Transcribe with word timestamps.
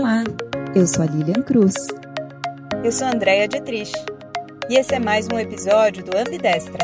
Olá, 0.00 0.22
eu 0.76 0.86
sou 0.86 1.02
a 1.02 1.06
Lilian 1.06 1.42
Cruz. 1.42 1.74
Eu 2.84 2.92
sou 2.92 3.08
a 3.08 3.10
Andrea 3.10 3.48
Dietrich. 3.48 3.90
E 4.70 4.78
esse 4.78 4.94
é 4.94 5.00
mais 5.00 5.26
um 5.26 5.36
episódio 5.36 6.04
do 6.04 6.16
Ambidestra. 6.16 6.78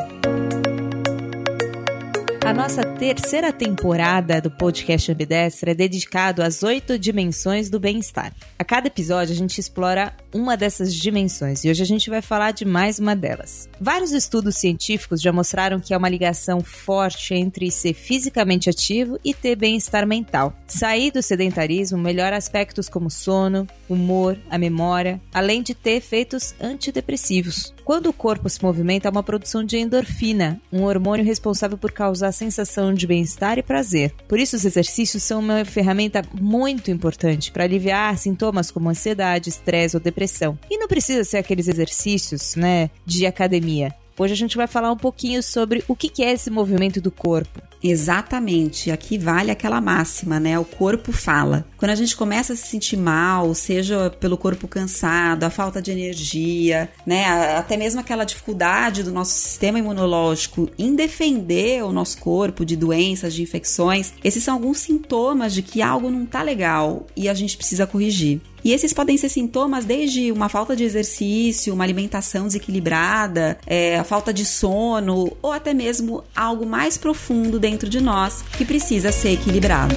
A 2.44 2.52
nossa 2.52 2.82
terceira 2.82 3.52
temporada 3.52 4.40
do 4.40 4.50
podcast 4.50 5.12
Ambidestra 5.12 5.70
é 5.70 5.74
dedicado 5.74 6.42
às 6.42 6.64
oito 6.64 6.98
dimensões 6.98 7.70
do 7.70 7.78
bem-estar. 7.78 8.32
A 8.58 8.64
cada 8.64 8.88
episódio 8.88 9.32
a 9.32 9.36
gente 9.36 9.60
explora 9.60 10.12
uma 10.34 10.56
dessas 10.56 10.92
dimensões 10.92 11.64
e 11.64 11.70
hoje 11.70 11.82
a 11.82 11.86
gente 11.86 12.10
vai 12.10 12.20
falar 12.20 12.50
de 12.50 12.64
mais 12.64 12.98
uma 12.98 13.14
delas. 13.14 13.68
Vários 13.80 14.10
estudos 14.10 14.56
científicos 14.56 15.22
já 15.22 15.32
mostraram 15.32 15.78
que 15.78 15.94
há 15.94 15.98
uma 15.98 16.08
ligação 16.08 16.60
forte 16.60 17.32
entre 17.32 17.70
ser 17.70 17.94
fisicamente 17.94 18.68
ativo 18.68 19.18
e 19.24 19.32
ter 19.32 19.54
bem-estar 19.54 20.06
mental. 20.06 20.52
Sair 20.66 21.12
do 21.12 21.22
sedentarismo 21.22 21.96
melhora 21.96 22.36
aspectos 22.36 22.88
como 22.88 23.08
sono, 23.08 23.66
humor, 23.88 24.36
a 24.50 24.58
memória, 24.58 25.20
além 25.32 25.62
de 25.62 25.74
ter 25.74 25.92
efeitos 25.92 26.54
antidepressivos. 26.60 27.72
Quando 27.84 28.08
o 28.08 28.12
corpo 28.12 28.48
se 28.48 28.62
movimenta, 28.62 29.08
há 29.08 29.12
uma 29.12 29.22
produção 29.22 29.62
de 29.62 29.76
endorfina, 29.76 30.60
um 30.72 30.84
hormônio 30.84 31.24
responsável 31.24 31.76
por 31.76 31.92
causar 31.92 32.32
sensação 32.32 32.92
de 32.92 33.06
bem-estar 33.06 33.58
e 33.58 33.62
prazer. 33.62 34.12
Por 34.26 34.38
isso, 34.38 34.56
os 34.56 34.64
exercícios 34.64 35.22
são 35.22 35.38
uma 35.38 35.64
ferramenta 35.64 36.22
muito 36.40 36.90
importante 36.90 37.52
para 37.52 37.64
aliviar 37.64 38.16
sintomas 38.16 38.70
como 38.70 38.88
ansiedade, 38.88 39.50
estresse 39.50 39.96
ou 39.96 40.02
depressão. 40.02 40.23
E 40.70 40.78
não 40.78 40.88
precisa 40.88 41.24
ser 41.24 41.38
aqueles 41.38 41.68
exercícios, 41.68 42.56
né, 42.56 42.90
de 43.04 43.26
academia. 43.26 43.94
Hoje 44.18 44.32
a 44.32 44.36
gente 44.36 44.56
vai 44.56 44.66
falar 44.66 44.92
um 44.92 44.96
pouquinho 44.96 45.42
sobre 45.42 45.82
o 45.88 45.96
que 45.96 46.22
é 46.22 46.32
esse 46.32 46.50
movimento 46.50 47.00
do 47.00 47.10
corpo. 47.10 47.60
Exatamente, 47.86 48.90
aqui 48.90 49.18
vale 49.18 49.50
aquela 49.50 49.78
máxima, 49.78 50.40
né? 50.40 50.58
O 50.58 50.64
corpo 50.64 51.12
fala. 51.12 51.66
Quando 51.76 51.90
a 51.90 51.94
gente 51.94 52.16
começa 52.16 52.54
a 52.54 52.56
se 52.56 52.66
sentir 52.66 52.96
mal, 52.96 53.54
seja 53.54 54.08
pelo 54.08 54.38
corpo 54.38 54.66
cansado, 54.66 55.44
a 55.44 55.50
falta 55.50 55.82
de 55.82 55.90
energia, 55.90 56.90
né? 57.06 57.26
Até 57.58 57.76
mesmo 57.76 58.00
aquela 58.00 58.24
dificuldade 58.24 59.02
do 59.02 59.12
nosso 59.12 59.32
sistema 59.32 59.78
imunológico 59.78 60.70
em 60.78 60.94
defender 60.94 61.84
o 61.84 61.92
nosso 61.92 62.16
corpo 62.16 62.64
de 62.64 62.74
doenças, 62.74 63.34
de 63.34 63.42
infecções, 63.42 64.14
esses 64.24 64.42
são 64.42 64.54
alguns 64.54 64.78
sintomas 64.78 65.52
de 65.52 65.60
que 65.60 65.82
algo 65.82 66.10
não 66.10 66.24
tá 66.24 66.42
legal 66.42 67.06
e 67.14 67.28
a 67.28 67.34
gente 67.34 67.54
precisa 67.54 67.86
corrigir. 67.86 68.40
E 68.64 68.72
esses 68.72 68.94
podem 68.94 69.18
ser 69.18 69.28
sintomas 69.28 69.84
desde 69.84 70.32
uma 70.32 70.48
falta 70.48 70.74
de 70.74 70.84
exercício, 70.84 71.74
uma 71.74 71.84
alimentação 71.84 72.46
desequilibrada, 72.46 73.58
é, 73.66 73.98
a 73.98 74.04
falta 74.04 74.32
de 74.32 74.46
sono 74.46 75.36
ou 75.42 75.52
até 75.52 75.74
mesmo 75.74 76.24
algo 76.34 76.64
mais 76.64 76.96
profundo 76.96 77.58
dentro 77.58 77.73
de 77.78 78.00
nós 78.00 78.42
que 78.56 78.64
precisa 78.64 79.10
ser 79.10 79.32
equilibrado. 79.32 79.94